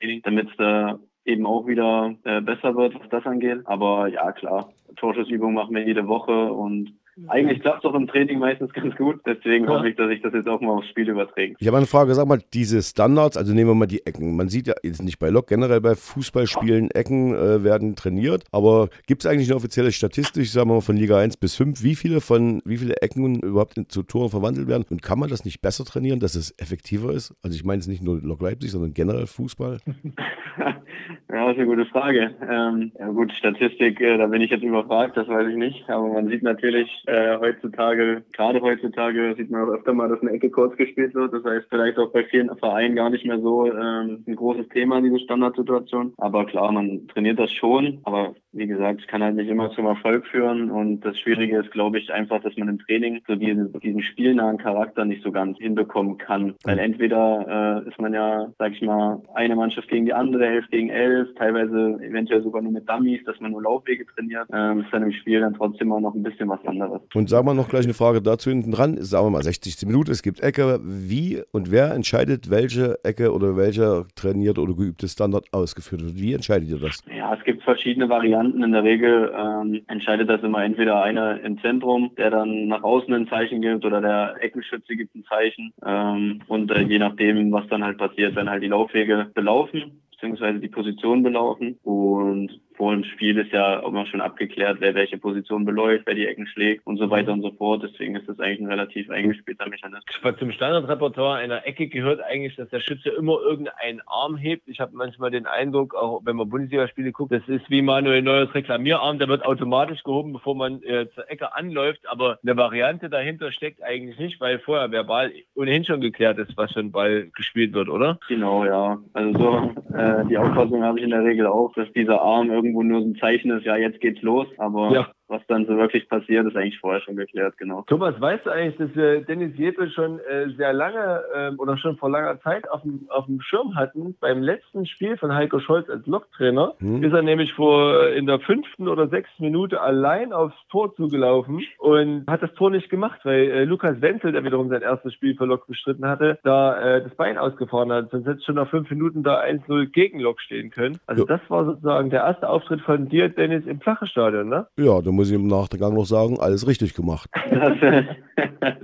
äh, 0.00 0.20
damit 0.22 0.50
es 0.50 0.56
da 0.56 0.98
eben 1.24 1.46
auch 1.46 1.66
wieder 1.66 2.14
äh, 2.24 2.40
besser 2.40 2.74
wird, 2.76 2.94
was 2.98 3.08
das 3.08 3.26
angeht. 3.26 3.60
Aber 3.64 4.08
ja, 4.08 4.32
klar, 4.32 4.72
Torschussübungen 4.96 5.54
machen 5.54 5.74
wir 5.74 5.86
jede 5.86 6.06
Woche 6.06 6.52
und 6.52 6.94
eigentlich 7.28 7.60
klappt 7.60 7.78
es 7.78 7.82
doch 7.82 7.94
im 7.94 8.06
Training 8.06 8.38
meistens 8.38 8.72
ganz 8.72 8.94
gut. 8.96 9.20
Deswegen 9.24 9.68
hoffe 9.68 9.88
ich, 9.88 9.96
dass 9.96 10.10
ich 10.10 10.20
das 10.22 10.32
jetzt 10.34 10.48
auch 10.48 10.60
mal 10.60 10.72
aufs 10.72 10.88
Spiel 10.88 11.08
überträge. 11.08 11.54
Ich 11.58 11.66
habe 11.66 11.76
eine 11.76 11.86
Frage. 11.86 12.14
Sag 12.14 12.26
mal, 12.26 12.40
diese 12.52 12.82
Standards, 12.82 13.36
also 13.36 13.54
nehmen 13.54 13.70
wir 13.70 13.74
mal 13.74 13.86
die 13.86 14.04
Ecken. 14.04 14.36
Man 14.36 14.48
sieht 14.48 14.66
ja 14.66 14.74
jetzt 14.82 15.02
nicht 15.02 15.18
bei 15.18 15.28
Lok, 15.28 15.46
generell 15.46 15.80
bei 15.80 15.94
Fußballspielen, 15.94 16.90
Ecken 16.90 17.34
äh, 17.34 17.62
werden 17.62 17.94
trainiert. 17.94 18.44
Aber 18.50 18.88
gibt 19.06 19.24
es 19.24 19.30
eigentlich 19.30 19.48
eine 19.48 19.56
offizielle 19.56 19.92
Statistik, 19.92 20.46
sagen 20.46 20.70
wir 20.70 20.74
mal 20.74 20.80
von 20.80 20.96
Liga 20.96 21.18
1 21.18 21.36
bis 21.36 21.54
5, 21.56 21.82
wie 21.82 21.94
viele 21.94 22.20
von 22.20 22.62
wie 22.64 22.78
viele 22.78 22.96
Ecken 23.00 23.40
überhaupt 23.40 23.76
in, 23.76 23.88
zu 23.88 24.02
Toren 24.02 24.30
verwandelt 24.30 24.68
werden? 24.68 24.84
Und 24.90 25.02
kann 25.02 25.18
man 25.18 25.30
das 25.30 25.44
nicht 25.44 25.60
besser 25.60 25.84
trainieren, 25.84 26.20
dass 26.20 26.34
es 26.34 26.54
effektiver 26.58 27.12
ist? 27.12 27.34
Also 27.42 27.56
ich 27.56 27.64
meine 27.64 27.80
es 27.80 27.86
nicht 27.86 28.02
nur 28.02 28.20
Lok 28.20 28.40
Leipzig, 28.40 28.70
sondern 28.70 28.92
generell 28.92 29.26
Fußball. 29.26 29.78
Ja, 31.30 31.46
das 31.46 31.52
ist 31.52 31.58
eine 31.58 31.66
gute 31.66 31.86
Frage. 31.86 32.34
Ähm, 32.48 32.92
ja 32.98 33.08
gut, 33.08 33.32
Statistik, 33.32 34.00
äh, 34.00 34.18
da 34.18 34.26
bin 34.26 34.40
ich 34.40 34.50
jetzt 34.50 34.62
überfragt, 34.62 35.16
das 35.16 35.28
weiß 35.28 35.48
ich 35.48 35.56
nicht. 35.56 35.88
Aber 35.88 36.08
man 36.08 36.28
sieht 36.28 36.42
natürlich 36.42 36.90
äh, 37.06 37.38
heutzutage, 37.38 38.22
gerade 38.32 38.60
heutzutage, 38.60 39.34
sieht 39.36 39.50
man 39.50 39.62
auch 39.62 39.72
öfter 39.72 39.92
mal, 39.92 40.08
dass 40.08 40.20
eine 40.20 40.32
Ecke 40.32 40.50
kurz 40.50 40.76
gespielt 40.76 41.14
wird. 41.14 41.32
Das 41.32 41.44
heißt, 41.44 41.66
vielleicht 41.68 41.98
auch 41.98 42.12
bei 42.12 42.24
vielen 42.24 42.54
Vereinen 42.56 42.94
gar 42.94 43.10
nicht 43.10 43.26
mehr 43.26 43.40
so 43.40 43.66
ähm, 43.66 44.24
ein 44.26 44.36
großes 44.36 44.68
Thema, 44.68 45.00
diese 45.00 45.18
Standardsituation. 45.20 46.14
Aber 46.18 46.46
klar, 46.46 46.72
man 46.72 47.06
trainiert 47.08 47.38
das 47.38 47.52
schon. 47.52 48.00
Aber 48.04 48.34
wie 48.52 48.66
gesagt, 48.66 49.00
es 49.00 49.06
kann 49.06 49.22
halt 49.22 49.36
nicht 49.36 49.48
immer 49.48 49.70
zum 49.72 49.86
Erfolg 49.86 50.26
führen. 50.26 50.70
Und 50.70 51.00
das 51.00 51.18
Schwierige 51.18 51.58
ist, 51.58 51.70
glaube 51.72 51.98
ich, 51.98 52.12
einfach, 52.12 52.40
dass 52.42 52.56
man 52.56 52.68
im 52.68 52.78
Training 52.78 53.20
so 53.26 53.34
diesen, 53.34 53.72
diesen 53.80 54.02
spielnahen 54.02 54.58
Charakter 54.58 55.04
nicht 55.04 55.22
so 55.22 55.32
ganz 55.32 55.58
hinbekommen 55.58 56.18
kann. 56.18 56.54
Weil 56.64 56.78
entweder 56.78 57.82
äh, 57.84 57.88
ist 57.88 58.00
man 58.00 58.14
ja, 58.14 58.48
sag 58.58 58.72
ich 58.72 58.82
mal, 58.82 59.22
eine 59.34 59.56
Mannschaft 59.56 59.88
gegen 59.88 60.06
die 60.06 60.14
andere, 60.14 60.46
elf 60.46 60.68
gegen 60.70 60.88
elf 60.94 61.28
teilweise 61.34 61.98
eventuell 62.02 62.42
sogar 62.42 62.62
nur 62.62 62.72
mit 62.72 62.88
Dummies, 62.88 63.22
dass 63.24 63.38
man 63.40 63.52
nur 63.52 63.62
Laufwege 63.62 64.06
trainiert, 64.06 64.46
ähm, 64.52 64.80
ist 64.80 64.92
dann 64.92 65.02
im 65.02 65.12
Spiel 65.12 65.40
dann 65.40 65.54
trotzdem 65.54 65.92
auch 65.92 66.00
noch 66.00 66.14
ein 66.14 66.22
bisschen 66.22 66.48
was 66.48 66.64
anderes. 66.66 67.02
Und 67.14 67.28
sagen 67.28 67.46
wir 67.46 67.54
noch 67.54 67.68
gleich 67.68 67.84
eine 67.84 67.94
Frage 67.94 68.22
dazu 68.22 68.50
hinten 68.50 68.72
dran. 68.72 68.96
Sagen 68.98 69.26
wir 69.26 69.30
mal 69.30 69.42
60 69.42 69.86
Minuten, 69.86 70.10
es 70.10 70.22
gibt 70.22 70.40
Ecke. 70.40 70.80
Wie 70.82 71.42
und 71.52 71.70
wer 71.70 71.92
entscheidet, 71.92 72.50
welche 72.50 72.98
Ecke 73.04 73.32
oder 73.32 73.56
welcher 73.56 74.04
trainierte 74.14 74.60
oder 74.60 74.74
geübte 74.74 75.08
Standard 75.08 75.46
ausgeführt 75.52 76.04
wird? 76.04 76.16
Wie 76.16 76.32
entscheidet 76.32 76.68
ihr 76.68 76.78
das? 76.78 77.02
Ja, 77.16 77.34
es 77.34 77.44
gibt 77.44 77.62
verschiedene 77.62 78.08
Varianten. 78.08 78.62
In 78.62 78.72
der 78.72 78.84
Regel 78.84 79.32
ähm, 79.36 79.82
entscheidet 79.88 80.28
das 80.28 80.42
immer 80.42 80.64
entweder 80.64 81.02
einer 81.02 81.40
im 81.40 81.58
Zentrum, 81.60 82.10
der 82.16 82.30
dann 82.30 82.68
nach 82.68 82.82
außen 82.82 83.12
ein 83.12 83.28
Zeichen 83.28 83.60
gibt 83.60 83.84
oder 83.84 84.00
der 84.00 84.36
Eckenschütze 84.40 84.96
gibt 84.96 85.14
ein 85.14 85.24
Zeichen. 85.24 85.72
Ähm, 85.84 86.40
und 86.46 86.70
äh, 86.70 86.82
je 86.82 86.98
nachdem, 86.98 87.50
was 87.52 87.66
dann 87.68 87.84
halt 87.84 87.98
passiert, 87.98 88.36
wenn 88.36 88.50
halt 88.50 88.62
die 88.62 88.68
Laufwege 88.68 89.30
belaufen, 89.34 90.00
beziehungsweise 90.24 90.58
die 90.58 90.68
Position 90.68 91.22
belaufen. 91.22 91.78
Und 91.82 92.60
vor 92.76 92.92
dem 92.92 93.04
Spiel 93.04 93.38
ist 93.38 93.52
ja 93.52 93.80
immer 93.80 94.06
schon 94.06 94.20
abgeklärt, 94.20 94.78
wer 94.80 94.94
welche 94.94 95.18
Position 95.18 95.64
beläuft, 95.64 96.06
wer 96.06 96.14
die 96.14 96.26
Ecken 96.26 96.46
schlägt 96.46 96.86
und 96.86 96.96
so 96.96 97.10
weiter 97.10 97.32
und 97.32 97.42
so 97.42 97.52
fort. 97.52 97.82
Deswegen 97.82 98.16
ist 98.16 98.28
das 98.28 98.38
eigentlich 98.40 98.60
ein 98.60 98.66
relativ 98.66 99.10
eingespielter 99.10 99.68
Mechanismus. 99.68 100.04
Zum 100.38 100.50
Standardrepertoire 100.52 101.38
einer 101.38 101.66
Ecke 101.66 101.88
gehört 101.88 102.20
eigentlich, 102.22 102.56
dass 102.56 102.68
der 102.70 102.80
Schütze 102.80 103.10
immer 103.10 103.38
irgendeinen 103.40 104.00
Arm 104.06 104.36
hebt. 104.36 104.68
Ich 104.68 104.80
habe 104.80 104.96
manchmal 104.96 105.30
den 105.30 105.46
Eindruck, 105.46 105.94
auch 105.94 106.22
wenn 106.24 106.36
man 106.36 106.48
Bundesligaspiele 106.48 107.12
guckt, 107.12 107.32
das 107.32 107.46
ist 107.48 107.68
wie 107.70 107.82
Manuel 107.82 108.22
Neuers 108.22 108.54
Reklamierarm, 108.54 109.18
der 109.18 109.28
wird 109.28 109.44
automatisch 109.44 110.02
gehoben, 110.02 110.32
bevor 110.32 110.54
man 110.54 110.82
äh, 110.82 111.06
zur 111.14 111.30
Ecke 111.30 111.54
anläuft. 111.54 112.00
Aber 112.08 112.38
eine 112.42 112.56
Variante 112.56 113.08
dahinter 113.08 113.52
steckt 113.52 113.82
eigentlich 113.82 114.18
nicht, 114.18 114.40
weil 114.40 114.58
vorher 114.58 114.90
verbal 114.90 115.32
ohnehin 115.54 115.84
schon 115.84 116.00
geklärt 116.00 116.38
ist, 116.38 116.56
was 116.56 116.72
für 116.72 116.80
ein 116.80 116.92
Ball 116.92 117.28
gespielt 117.34 117.72
wird, 117.72 117.88
oder? 117.88 118.18
Genau, 118.28 118.64
ja. 118.64 118.98
Also 119.12 119.38
so 119.38 119.96
äh, 119.96 120.26
die 120.26 120.38
Auffassung 120.38 120.82
habe 120.82 120.98
ich 120.98 121.04
in 121.04 121.10
der 121.10 121.24
Regel 121.24 121.46
auch, 121.46 121.72
dass 121.74 121.90
dieser 121.92 122.20
Arm 122.20 122.50
irgendwo 122.64 122.82
nur 122.82 123.00
so 123.00 123.08
ein 123.08 123.16
Zeichen 123.16 123.50
ist, 123.50 123.64
ja, 123.64 123.76
jetzt 123.76 124.00
geht's 124.00 124.22
los. 124.22 124.46
Aber 124.58 124.92
ja. 124.92 125.13
Was 125.28 125.42
dann 125.48 125.66
so 125.66 125.76
wirklich 125.76 126.08
passiert, 126.08 126.46
ist 126.46 126.56
eigentlich 126.56 126.78
vorher 126.78 127.00
schon 127.00 127.16
geklärt, 127.16 127.56
genau. 127.58 127.82
Thomas, 127.86 128.20
weißt 128.20 128.46
du 128.46 128.50
eigentlich, 128.50 128.76
dass 128.76 128.94
wir 128.94 129.22
Dennis 129.22 129.56
Jeppe 129.56 129.90
schon 129.90 130.18
äh, 130.20 130.50
sehr 130.56 130.72
lange 130.72 131.22
ähm, 131.34 131.58
oder 131.58 131.78
schon 131.78 131.96
vor 131.96 132.10
langer 132.10 132.40
Zeit 132.40 132.70
auf 132.70 132.82
dem, 132.82 133.06
auf 133.08 133.26
dem 133.26 133.40
Schirm 133.40 133.74
hatten? 133.74 134.16
Beim 134.20 134.42
letzten 134.42 134.86
Spiel 134.86 135.16
von 135.16 135.34
Heiko 135.34 135.60
Scholz 135.60 135.88
als 135.88 136.06
Loktrainer 136.06 136.74
hm. 136.78 137.02
ist 137.02 137.12
er 137.12 137.22
nämlich 137.22 137.52
vor 137.54 138.08
in 138.08 138.26
der 138.26 138.40
fünften 138.40 138.88
oder 138.88 139.08
sechsten 139.08 139.44
Minute 139.44 139.80
allein 139.80 140.32
aufs 140.32 140.56
Tor 140.70 140.94
zugelaufen 140.94 141.62
und 141.78 142.24
hat 142.28 142.42
das 142.42 142.52
Tor 142.54 142.70
nicht 142.70 142.90
gemacht, 142.90 143.20
weil 143.24 143.50
äh, 143.50 143.64
Lukas 143.64 144.00
Wenzel, 144.00 144.32
der 144.32 144.44
wiederum 144.44 144.68
sein 144.68 144.82
erstes 144.82 145.14
Spiel 145.14 145.36
für 145.36 145.46
Lok 145.46 145.66
bestritten 145.66 146.06
hatte, 146.06 146.38
da 146.42 146.96
äh, 146.96 147.02
das 147.02 147.14
Bein 147.14 147.38
ausgefahren 147.38 147.92
hat. 147.92 148.10
Sonst 148.10 148.26
hätte 148.26 148.38
es 148.38 148.44
schon 148.44 148.56
nach 148.56 148.68
fünf 148.68 148.90
Minuten 148.90 149.22
da 149.22 149.40
1-0 149.40 149.86
gegen 149.86 150.20
Lok 150.20 150.40
stehen 150.40 150.70
können. 150.70 150.98
Also 151.06 151.26
ja. 151.26 151.36
das 151.36 151.50
war 151.50 151.64
sozusagen 151.64 152.10
der 152.10 152.24
erste 152.24 152.48
Auftritt 152.48 152.80
von 152.82 153.08
dir, 153.08 153.28
Dennis, 153.28 153.66
im 153.66 153.80
flachen 153.80 154.06
Stadion, 154.08 154.48
ne? 154.48 154.66
Ja, 154.76 155.00
da 155.00 155.10
muss 155.14 155.28
ich 155.28 155.34
im 155.34 155.46
Nachgang 155.46 155.94
noch 155.94 156.06
sagen, 156.06 156.38
alles 156.38 156.66
richtig 156.66 156.94
gemacht. 156.94 157.30
Das, 158.64 158.74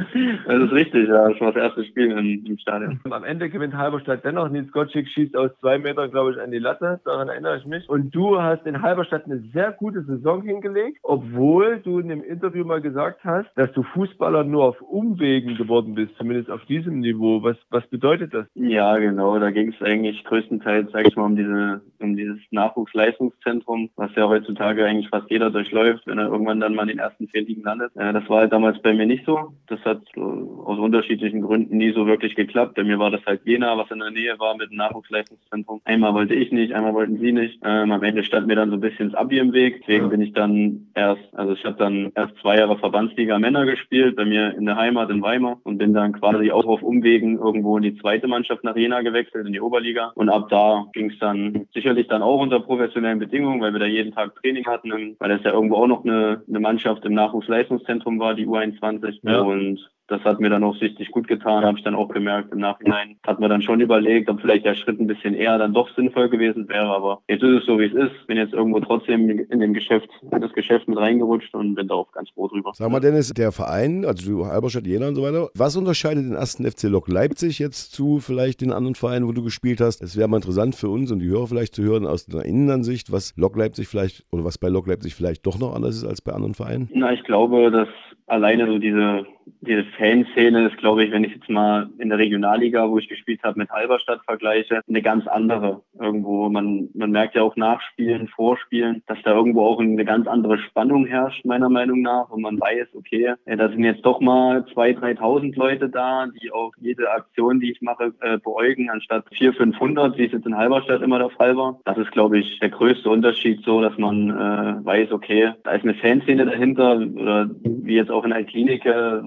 das 0.47 0.63
ist 0.63 0.73
richtig, 0.73 1.09
ja. 1.09 1.29
Das 1.29 1.41
war 1.41 1.53
das 1.53 1.63
erste 1.63 1.85
Spiel 1.85 2.11
im, 2.11 2.45
im 2.45 2.59
Stadion. 2.59 3.01
Am 3.11 3.25
Ende 3.25 3.49
gewinnt 3.49 3.75
Halberstadt 3.75 4.25
dennoch. 4.25 4.49
Nils 4.49 4.71
Gottschik 4.73 5.09
schießt 5.09 5.37
aus 5.37 5.51
zwei 5.61 5.79
Metern, 5.79 6.11
glaube 6.11 6.33
ich, 6.33 6.41
an 6.41 6.51
die 6.51 6.59
Latte. 6.59 7.01
Daran 7.05 7.29
erinnere 7.29 7.59
ich 7.59 7.67
mich. 7.67 7.89
Und 7.89 8.15
du 8.15 8.41
hast 8.41 8.67
in 8.67 8.83
Halberstadt 8.83 9.25
eine 9.25 9.41
sehr 9.53 9.73
gute 9.73 10.03
Saison 10.03 10.43
hingelegt, 10.43 10.99
obwohl 11.03 11.81
du 11.81 11.99
in 11.99 12.09
dem 12.09 12.23
Interview 12.23 12.65
mal 12.65 12.81
gesagt 12.81 13.25
hast, 13.25 13.49
dass 13.57 13.73
du 13.73 13.83
Fußballer 13.83 14.45
nur 14.45 14.65
auf 14.65 14.81
Umwegen 14.83 15.57
geworden 15.57 15.95
bist, 15.95 16.15
zumindest 16.17 16.51
auf 16.51 16.65
diesem 16.67 17.01
Niveau. 17.01 17.43
Was, 17.43 17.57
was 17.71 17.87
bedeutet 17.89 18.35
das? 18.35 18.47
Ja, 18.55 18.97
genau. 18.99 19.39
Da 19.39 19.51
ging 19.51 19.73
es 19.73 19.83
eigentlich 19.83 20.23
größtenteils, 20.25 20.93
sage 20.93 21.09
ich 21.09 21.17
mal, 21.17 21.25
um 21.25 21.37
diese, 21.37 21.81
um 22.01 22.17
dieses 22.17 22.39
Nachwuchsleistungszentrum, 22.51 23.91
was 23.97 24.15
ja 24.15 24.29
heutzutage 24.29 24.85
eigentlich 24.85 25.09
fast 25.09 25.31
jeder 25.31 25.51
durchläuft, 25.51 26.07
wenn 26.07 26.19
er 26.21 26.29
irgendwann 26.29 26.61
dann 26.61 26.75
mal 26.75 26.83
in 26.83 26.89
den 26.89 26.99
ersten 26.99 27.29
vier 27.29 27.43
Ligen 27.43 27.63
landet. 27.63 27.93
Äh, 27.97 28.13
das 28.13 28.29
war 28.29 28.41
halt 28.41 28.53
damals 28.53 28.81
bei 28.83 28.93
mir 28.93 29.07
nicht 29.07 29.25
so. 29.27 29.53
Das 29.67 29.81
hat 29.85 30.03
äh, 30.17 30.21
aus 30.21 30.79
unterschiedlichen 30.79 31.43
Gründen 31.43 31.77
nie 31.77 31.93
so 31.93 32.07
wirklich 32.07 32.35
geklappt. 32.35 32.75
Bei 32.75 32.85
mir 32.85 32.99
war 32.99 33.11
das 33.11 33.25
halt 33.27 33.43
Jena, 33.45 33.77
was 33.77 33.91
in 33.91 33.99
der 33.99 34.11
Nähe 34.11 34.39
war 34.39 34.57
mit 34.57 34.71
dem 34.71 34.77
Nachwuchsleistungszentrum. 34.77 35.81
Einmal 35.85 36.15
wollte 36.15 36.35
ich 36.35 36.53
nicht, 36.53 36.73
einmal 36.73 36.95
wollten 36.95 37.19
sie 37.19 37.33
nicht. 37.33 37.61
Ähm, 37.65 37.93
am 37.93 38.03
Ende 38.03 38.25
stand 38.25 38.47
mir 38.47 38.57
dann 38.57 38.71
so 38.71 38.77
ein 38.77 38.81
bisschen 38.81 39.11
das 39.11 39.19
Abi 39.19 39.39
im 39.39 39.53
Weg. 39.53 39.81
Deswegen 39.81 40.11
bin 40.11 40.21
ich 40.21 40.33
dann 40.33 40.89
erst, 40.95 41.23
also 41.35 41.53
ich 41.53 41.65
habe 41.65 41.77
dann 41.77 42.13
erst 42.15 42.37
zwei 42.41 42.57
Jahre 42.57 42.79
Verbandsliga 42.79 43.39
Männer 43.39 43.65
gespielt, 43.67 44.17
bei 44.17 44.25
mir 44.25 44.57
in 44.57 44.67
der 44.67 44.77
Heimat 44.77 45.11
in 45.11 45.23
Weimar 45.23 45.59
und 45.65 45.79
bin 45.79 45.95
dann 45.95 46.13
quasi 46.13 46.51
auch 46.51 46.67
auf 46.67 46.83
Umwegen 46.83 47.39
irgendwo 47.39 47.77
in 47.77 47.83
die 47.83 47.97
zweite 47.97 48.29
Mannschaft 48.29 48.65
nach 48.65 48.77
Jena 48.77 49.03
gewechselt, 49.03 49.47
in 49.47 49.53
die 49.53 49.61
Oberliga. 49.61 50.13
Und 50.15 50.29
ab 50.29 50.49
da 50.51 50.87
ging 50.93 51.11
es 51.11 51.19
dann 51.19 51.67
sicherlich 51.73 52.09
dann 52.09 52.23
auch 52.23 52.41
unter 52.41 52.61
professionellen 52.61 53.19
Bedingungen, 53.19 53.61
weil 53.61 53.73
wir 53.73 53.81
da 53.81 53.87
jeden 53.87 54.13
Tag 54.13 54.35
Training 54.37 54.67
hatten, 54.67 55.17
weil 55.19 55.29
das 55.29 55.43
ja 55.45 55.53
irgendwo 55.53 55.77
auch 55.77 55.87
noch 55.87 56.05
eine, 56.05 56.10
eine 56.11 56.61
Mannschaft 56.61 57.05
im 57.05 57.15
Nachwuchsleistungszentrum 57.15 58.19
war, 58.19 58.35
die 58.35 58.47
U21. 58.47 59.21
Ja. 59.23 59.41
Und 59.41 59.91
das 60.11 60.23
hat 60.25 60.41
mir 60.41 60.51
dann 60.51 60.65
auch 60.65 60.79
richtig 60.81 61.11
gut 61.13 61.29
getan, 61.29 61.65
habe 61.65 61.79
ich 61.79 61.85
dann 61.85 61.95
auch 61.95 62.09
gemerkt. 62.09 62.53
Im 62.53 62.59
Nachhinein 62.59 63.17
hat 63.25 63.39
man 63.39 63.49
dann 63.49 63.63
schon 63.63 63.81
überlegt, 63.81 64.29
ob 64.29 64.41
vielleicht 64.41 64.65
der 64.65 64.75
Schritt 64.75 65.01
ein 65.01 65.07
bisschen 65.07 65.35
eher 65.35 65.57
dann 65.57 65.73
doch 65.73 65.89
sinnvoll 65.95 66.29
gewesen 66.29 66.69
wäre. 66.69 66.89
Aber 66.89 67.23
jetzt 67.29 67.43
ist 67.43 67.61
es 67.61 67.67
so, 67.67 67.79
wie 67.79 67.85
es 67.85 67.95
ist. 67.95 68.27
Bin 68.27 68.37
jetzt 68.37 68.53
irgendwo 68.53 68.81
trotzdem 68.81 69.29
in 69.31 69.61
dem 69.61 69.73
Geschäft, 69.73 70.09
in 70.31 70.41
das 70.41 70.53
Geschäft 70.53 70.89
mit 70.89 70.99
reingerutscht 70.99 71.55
und 71.55 71.77
bin 71.77 71.87
darauf 71.87 72.11
ganz 72.11 72.29
froh 72.31 72.49
drüber. 72.49 72.73
Sag 72.75 72.91
mal, 72.91 72.99
Dennis, 72.99 73.33
der 73.33 73.53
Verein, 73.53 74.05
also 74.05 74.29
du 74.29 74.47
Halberstadt, 74.47 74.87
Jena 74.87 75.09
und 75.09 75.15
so 75.15 75.23
weiter, 75.23 75.49
was 75.55 75.77
unterscheidet 75.77 76.25
den 76.25 76.35
ersten 76.35 76.69
FC 76.69 76.85
Lok 76.85 77.09
Leipzig 77.09 77.61
jetzt 77.61 77.93
zu 77.93 78.19
vielleicht 78.19 78.63
den 78.63 78.73
anderen 78.73 78.97
Vereinen, 78.97 79.29
wo 79.29 79.33
du 79.33 79.45
gespielt 79.45 79.81
hast? 79.81 80.03
Es 80.03 80.17
wäre 80.17 80.29
mal 80.29 80.39
interessant 80.39 80.75
für 80.75 80.89
uns 80.89 81.13
und 81.13 81.21
die 81.21 81.29
Hörer 81.29 81.47
vielleicht 81.47 81.75
zu 81.77 81.85
hören 81.85 82.05
aus 82.05 82.27
einer 82.29 82.45
Innenansicht, 82.45 83.13
was 83.13 83.33
Lok 83.37 83.57
Leipzig 83.57 83.87
vielleicht 83.87 84.25
oder 84.33 84.45
was 84.45 84.59
bei 84.59 84.69
Lok 84.69 84.89
Leipzig 84.89 85.15
vielleicht 85.15 85.47
doch 85.47 85.59
noch 85.61 85.75
anders 85.75 85.95
ist 85.95 86.05
als 86.05 86.21
bei 86.21 86.33
anderen 86.33 86.55
Vereinen. 86.55 86.89
Na, 86.93 87.13
ich 87.13 87.23
glaube, 87.23 87.71
dass 87.71 87.89
alleine 88.27 88.67
so 88.67 88.79
diese 88.79 89.27
diese 89.61 89.85
Fanszene 89.99 90.69
ist, 90.69 90.79
glaube 90.79 91.05
ich, 91.05 91.13
wenn 91.13 91.25
ich 91.25 91.35
jetzt 91.35 91.49
mal 91.49 91.89
in 91.99 92.09
der 92.09 92.19
Regionalliga, 92.19 92.89
wo 92.89 92.99
ich 92.99 93.09
gespielt 93.09 93.43
habe, 93.43 93.59
mit 93.59 93.71
Halberstadt 93.71 94.21
vergleiche, 94.25 94.81
eine 94.89 95.03
ganz 95.03 95.27
andere. 95.27 95.83
Irgendwo, 95.99 96.49
man, 96.49 96.89
man 96.95 97.11
merkt 97.11 97.35
ja 97.35 97.43
auch 97.43 97.57
Nachspielen, 97.57 98.29
Vorspielen, 98.29 99.03
dass 99.07 99.19
da 99.23 99.35
irgendwo 99.35 99.67
auch 99.67 99.81
eine 99.81 100.05
ganz 100.05 100.27
andere 100.27 100.59
Spannung 100.59 101.07
herrscht, 101.07 101.45
meiner 101.45 101.69
Meinung 101.69 102.01
nach. 102.03 102.31
Und 102.31 102.43
man 102.43 102.59
weiß, 102.59 102.89
okay, 102.95 103.35
da 103.45 103.69
sind 103.69 103.85
jetzt 103.85 104.05
doch 104.07 104.21
mal 104.21 104.61
2.000, 104.75 105.19
3.000 105.19 105.59
Leute 105.59 105.89
da, 105.89 106.27
die 106.41 106.51
auch 106.53 106.73
jede 106.81 107.11
Aktion, 107.11 107.61
die 107.61 107.73
ich 107.73 107.83
mache, 107.83 108.13
äh, 108.21 108.39
beäugen, 108.39 108.89
anstatt 108.91 109.25
400, 109.33 109.57
500, 109.57 110.19
wie 110.19 110.27
es 110.27 110.33
jetzt 110.33 110.47
in 110.47 110.57
Halberstadt 110.57 111.03
immer 111.03 111.19
der 111.19 111.31
Fall 111.31 111.57
war. 111.57 111.79
Das 111.85 111.99
ist, 111.99 112.13
glaube 112.13 112.39
ich, 112.39 112.59
der 112.61 112.71
größte 112.71 113.11
Unterschied 113.11 113.63
so, 113.65 113.81
dass 113.81 113.97
man 113.99 114.31
äh, 114.31 114.85
weiß, 114.85 115.13
okay, 115.13 115.53
da 115.65 115.73
ist 115.73 115.85
eine 115.85 115.95
Fanszene 115.95 116.47
dahinter 116.47 116.97
oder 116.97 117.51
wie 117.63 117.95
jetzt 117.95 118.11
auch 118.11 118.25
in 118.25 118.31
der 118.31 118.45
Klinik, 118.45 118.87
äh, 118.87 119.21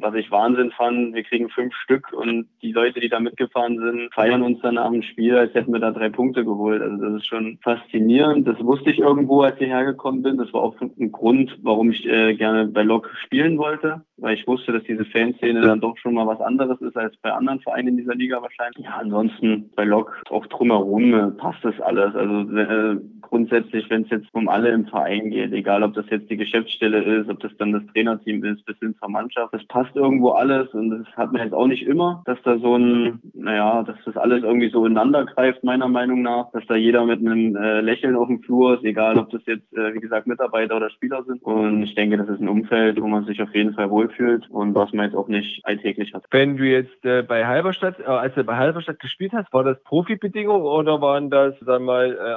was 0.00 0.14
ich 0.14 0.30
Wahnsinn 0.30 0.70
fand, 0.70 1.14
wir 1.14 1.22
kriegen 1.22 1.48
fünf 1.50 1.74
Stück 1.74 2.12
und 2.12 2.48
die 2.62 2.72
Leute, 2.72 3.00
die 3.00 3.08
da 3.08 3.20
mitgefahren 3.20 3.78
sind, 3.78 4.12
feiern 4.14 4.42
uns 4.42 4.60
dann 4.60 4.74
nach 4.74 4.90
dem 4.90 5.02
Spiel, 5.02 5.36
als 5.36 5.54
hätten 5.54 5.72
wir 5.72 5.80
da 5.80 5.90
drei 5.90 6.08
Punkte 6.08 6.44
geholt. 6.44 6.82
Also 6.82 6.96
das 6.96 7.14
ist 7.14 7.26
schon 7.26 7.58
faszinierend. 7.62 8.46
Das 8.46 8.58
wusste 8.60 8.90
ich 8.90 8.98
irgendwo, 8.98 9.42
als 9.42 9.60
ich 9.60 9.68
hergekommen 9.68 10.22
bin. 10.22 10.38
Das 10.38 10.52
war 10.52 10.62
auch 10.62 10.74
ein 10.80 11.12
Grund, 11.12 11.58
warum 11.62 11.90
ich 11.90 12.06
äh, 12.06 12.34
gerne 12.34 12.66
bei 12.66 12.82
Lok 12.82 13.10
spielen 13.24 13.58
wollte, 13.58 14.02
weil 14.16 14.34
ich 14.34 14.46
wusste, 14.46 14.72
dass 14.72 14.82
diese 14.84 15.04
Fanszene 15.04 15.60
dann 15.60 15.80
doch 15.80 15.96
schon 15.98 16.14
mal 16.14 16.26
was 16.26 16.40
anderes 16.40 16.80
ist 16.80 16.96
als 16.96 17.16
bei 17.18 17.32
anderen 17.32 17.60
Vereinen 17.60 17.88
in 17.88 17.96
dieser 17.96 18.14
Liga 18.14 18.40
wahrscheinlich. 18.42 18.84
Ja, 18.84 18.98
ansonsten 18.98 19.70
bei 19.76 19.84
Lok 19.84 20.22
auch 20.30 20.46
drumherum 20.46 21.14
äh, 21.14 21.30
passt 21.32 21.64
das 21.64 21.80
alles. 21.80 22.14
Also 22.14 22.56
äh, 22.56 23.00
grundsätzlich, 23.30 23.88
wenn 23.88 24.02
es 24.02 24.10
jetzt 24.10 24.28
um 24.32 24.48
alle 24.48 24.70
im 24.70 24.86
Verein 24.86 25.30
geht, 25.30 25.52
egal 25.52 25.82
ob 25.82 25.94
das 25.94 26.04
jetzt 26.10 26.28
die 26.30 26.36
Geschäftsstelle 26.36 27.02
ist, 27.02 27.30
ob 27.30 27.40
das 27.40 27.56
dann 27.58 27.72
das 27.72 27.86
Trainerteam 27.92 28.44
ist, 28.44 28.64
bis 28.66 28.78
hin 28.78 28.94
zur 28.98 29.08
Mannschaft, 29.08 29.54
das 29.54 29.64
passt 29.66 29.96
irgendwo 29.96 30.30
alles 30.30 30.68
und 30.74 30.90
das 30.90 31.06
hat 31.16 31.32
man 31.32 31.42
jetzt 31.42 31.54
auch 31.54 31.66
nicht 31.66 31.86
immer, 31.86 32.22
dass 32.26 32.40
da 32.42 32.58
so 32.58 32.76
ein, 32.76 33.20
naja, 33.32 33.82
dass 33.84 33.96
das 34.04 34.16
alles 34.16 34.42
irgendwie 34.42 34.70
so 34.70 34.84
ineinander 34.84 35.24
greift, 35.24 35.64
meiner 35.64 35.88
Meinung 35.88 36.22
nach, 36.22 36.50
dass 36.52 36.66
da 36.66 36.74
jeder 36.74 37.04
mit 37.06 37.20
einem 37.20 37.56
äh, 37.56 37.80
Lächeln 37.80 38.16
auf 38.16 38.26
dem 38.26 38.42
Flur 38.42 38.74
ist, 38.74 38.84
egal 38.84 39.18
ob 39.18 39.30
das 39.30 39.42
jetzt, 39.46 39.72
äh, 39.72 39.94
wie 39.94 40.00
gesagt, 40.00 40.26
Mitarbeiter 40.26 40.76
oder 40.76 40.90
Spieler 40.90 41.22
sind. 41.24 41.42
Und 41.42 41.82
ich 41.82 41.94
denke, 41.94 42.16
das 42.16 42.28
ist 42.28 42.40
ein 42.40 42.48
Umfeld, 42.48 43.00
wo 43.00 43.06
man 43.06 43.24
sich 43.24 43.40
auf 43.40 43.54
jeden 43.54 43.74
Fall 43.74 43.90
wohlfühlt 43.90 44.50
und 44.50 44.74
was 44.74 44.92
man 44.92 45.06
jetzt 45.06 45.16
auch 45.16 45.28
nicht 45.28 45.64
alltäglich 45.64 46.12
hat. 46.12 46.24
Wenn 46.30 46.56
du 46.56 46.64
jetzt 46.64 47.04
äh, 47.04 47.22
bei 47.22 47.46
Halberstadt, 47.46 48.00
äh, 48.00 48.04
als 48.04 48.34
du 48.34 48.44
bei 48.44 48.56
Halberstadt 48.56 48.98
gespielt 48.98 49.32
hast, 49.32 49.52
war 49.52 49.64
das 49.64 49.80
Profibedingungen 49.84 50.62
oder 50.62 51.00
waren 51.00 51.30
das, 51.30 51.58
sagen 51.60 51.84
wir 51.84 51.90
mal, 51.92 52.12
äh, 52.12 52.34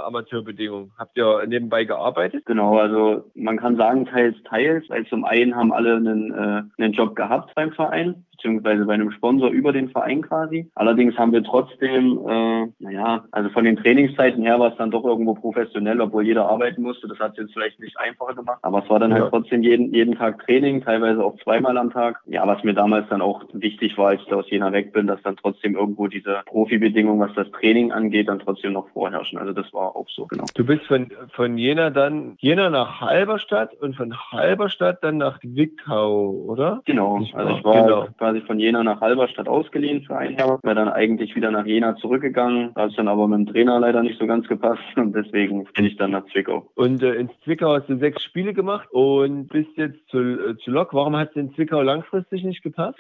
Habt 0.98 1.18
ihr 1.18 1.46
nebenbei 1.48 1.84
gearbeitet? 1.84 2.46
Genau, 2.46 2.78
also 2.78 3.30
man 3.36 3.58
kann 3.58 3.75
sagen 3.78 4.06
teils, 4.06 4.36
teils, 4.44 4.90
weil 4.90 5.06
zum 5.08 5.25
einen 5.25 5.56
haben 5.56 5.74
alle 5.74 5.96
einen, 5.96 6.32
äh, 6.32 6.63
einen 6.82 6.94
Job 6.94 7.16
gehabt 7.16 7.54
beim 7.56 7.72
Verein 7.72 8.25
beziehungsweise 8.44 8.86
bei 8.86 8.94
einem 8.94 9.12
Sponsor 9.12 9.50
über 9.50 9.72
den 9.72 9.90
Verein 9.90 10.22
quasi. 10.22 10.70
Allerdings 10.76 11.18
haben 11.18 11.32
wir 11.32 11.44
trotzdem, 11.44 12.20
äh, 12.28 12.68
naja, 12.80 13.24
also 13.32 13.50
von 13.50 13.64
den 13.64 13.78
Trainingszeiten 13.78 14.44
her 14.44 14.60
war 14.60 14.72
es 14.72 14.78
dann 14.78 14.92
doch 14.92 15.06
irgendwo 15.06 15.34
professionell, 15.34 16.02
obwohl 16.02 16.26
jeder 16.26 16.50
arbeiten 16.50 16.82
musste. 16.82 17.08
Das 17.08 17.20
hat 17.20 17.32
es 17.32 17.38
jetzt 17.38 17.54
vielleicht 17.54 17.80
nicht 17.80 17.98
einfacher 17.98 18.36
gemacht, 18.36 18.60
aber 18.62 18.84
es 18.84 18.90
war 18.90 19.00
dann 19.00 19.14
halt 19.14 19.20
ja. 19.20 19.32
halt 19.32 19.34
trotzdem 19.34 19.64
jeden, 19.64 19.94
jeden 19.94 20.16
Tag 20.16 20.46
Training, 20.46 20.84
teilweise 20.84 21.24
auch 21.24 21.38
zweimal 21.44 21.78
am 21.78 21.92
Tag. 21.92 22.22
Ja, 22.26 22.46
was 22.46 22.64
mir 22.64 22.74
damals 22.74 23.08
dann 23.10 23.22
auch 23.22 23.44
wichtig 23.54 23.98
war, 23.98 24.10
als 24.10 24.22
ich 24.26 24.34
aus 24.34 24.50
Jena 24.50 24.72
weg 24.74 24.92
bin, 24.92 25.08
dass 25.08 25.22
dann 25.22 25.38
trotzdem 25.38 25.76
irgendwo 25.76 26.08
diese 26.08 26.42
Profibedingungen, 26.46 27.22
was 27.22 27.34
das 27.36 27.50
Training 27.52 27.92
angeht, 27.92 28.28
dann 28.28 28.40
trotzdem 28.40 28.74
noch 28.74 28.90
vorherrschen. 28.90 29.40
Also 29.40 29.54
das 29.54 29.72
war 29.74 29.96
auch 29.96 30.10
so, 30.10 30.26
genau. 30.28 30.46
Du 30.54 30.66
bist 30.66 30.86
von, 30.86 31.12
von 31.32 31.58
Jena 31.58 31.90
dann, 31.90 32.36
Jena 32.40 32.70
nach 32.70 33.00
Halberstadt 33.00 33.74
und 33.76 33.96
von 33.96 34.14
Halberstadt 34.32 35.02
dann 35.02 35.18
nach 35.18 35.40
Wickau, 35.44 36.30
oder? 36.48 36.82
Genau, 36.86 37.22
also 37.34 37.50
ich 37.56 37.64
war 37.64 37.84
genau 37.84 38.08
quasi 38.34 38.46
von 38.46 38.60
Jena 38.60 38.84
nach 38.84 39.02
Halberstadt 39.02 39.48
ausgeliehen 39.48 40.04
für 40.04 40.18
ein 40.18 40.38
Jahr. 40.38 40.60
Wäre 40.63 40.75
dann 40.75 40.90
eigentlich 40.90 41.36
wieder 41.36 41.52
nach 41.52 41.66
Jena 41.66 41.96
zurückgegangen. 41.98 42.72
Da 42.74 42.84
hat 42.84 42.92
es 42.92 42.96
dann 42.96 43.08
aber 43.08 43.28
mit 43.28 43.40
dem 43.40 43.54
Trainer 43.54 43.80
leider 43.80 44.02
nicht 44.02 44.20
so 44.20 44.25
ganz 44.25 44.48
gepasst 44.48 44.82
und 44.96 45.13
deswegen 45.13 45.66
bin 45.75 45.86
ich 45.86 45.98
dann 45.98 46.12
nach 46.12 46.25
Zwickau. 46.32 46.68
Und 46.75 47.04
äh, 47.04 47.13
in 47.16 47.30
Zwickau 47.44 47.75
hast 47.75 47.90
du 47.90 47.98
sechs 47.98 48.24
Spiele 48.24 48.54
gemacht 48.54 48.88
und 48.92 49.48
bist 49.48 49.70
jetzt 49.75 50.00
zu, 50.10 50.20
äh, 50.20 50.58
zu 50.63 50.72
Lok. 50.72 50.94
Warum 50.94 51.16
hat 51.16 51.30
es 51.32 51.36
in 51.36 51.54
Zwickau 51.54 51.82
langfristig 51.82 52.44
nicht 52.44 52.63
gepasst? 52.63 52.98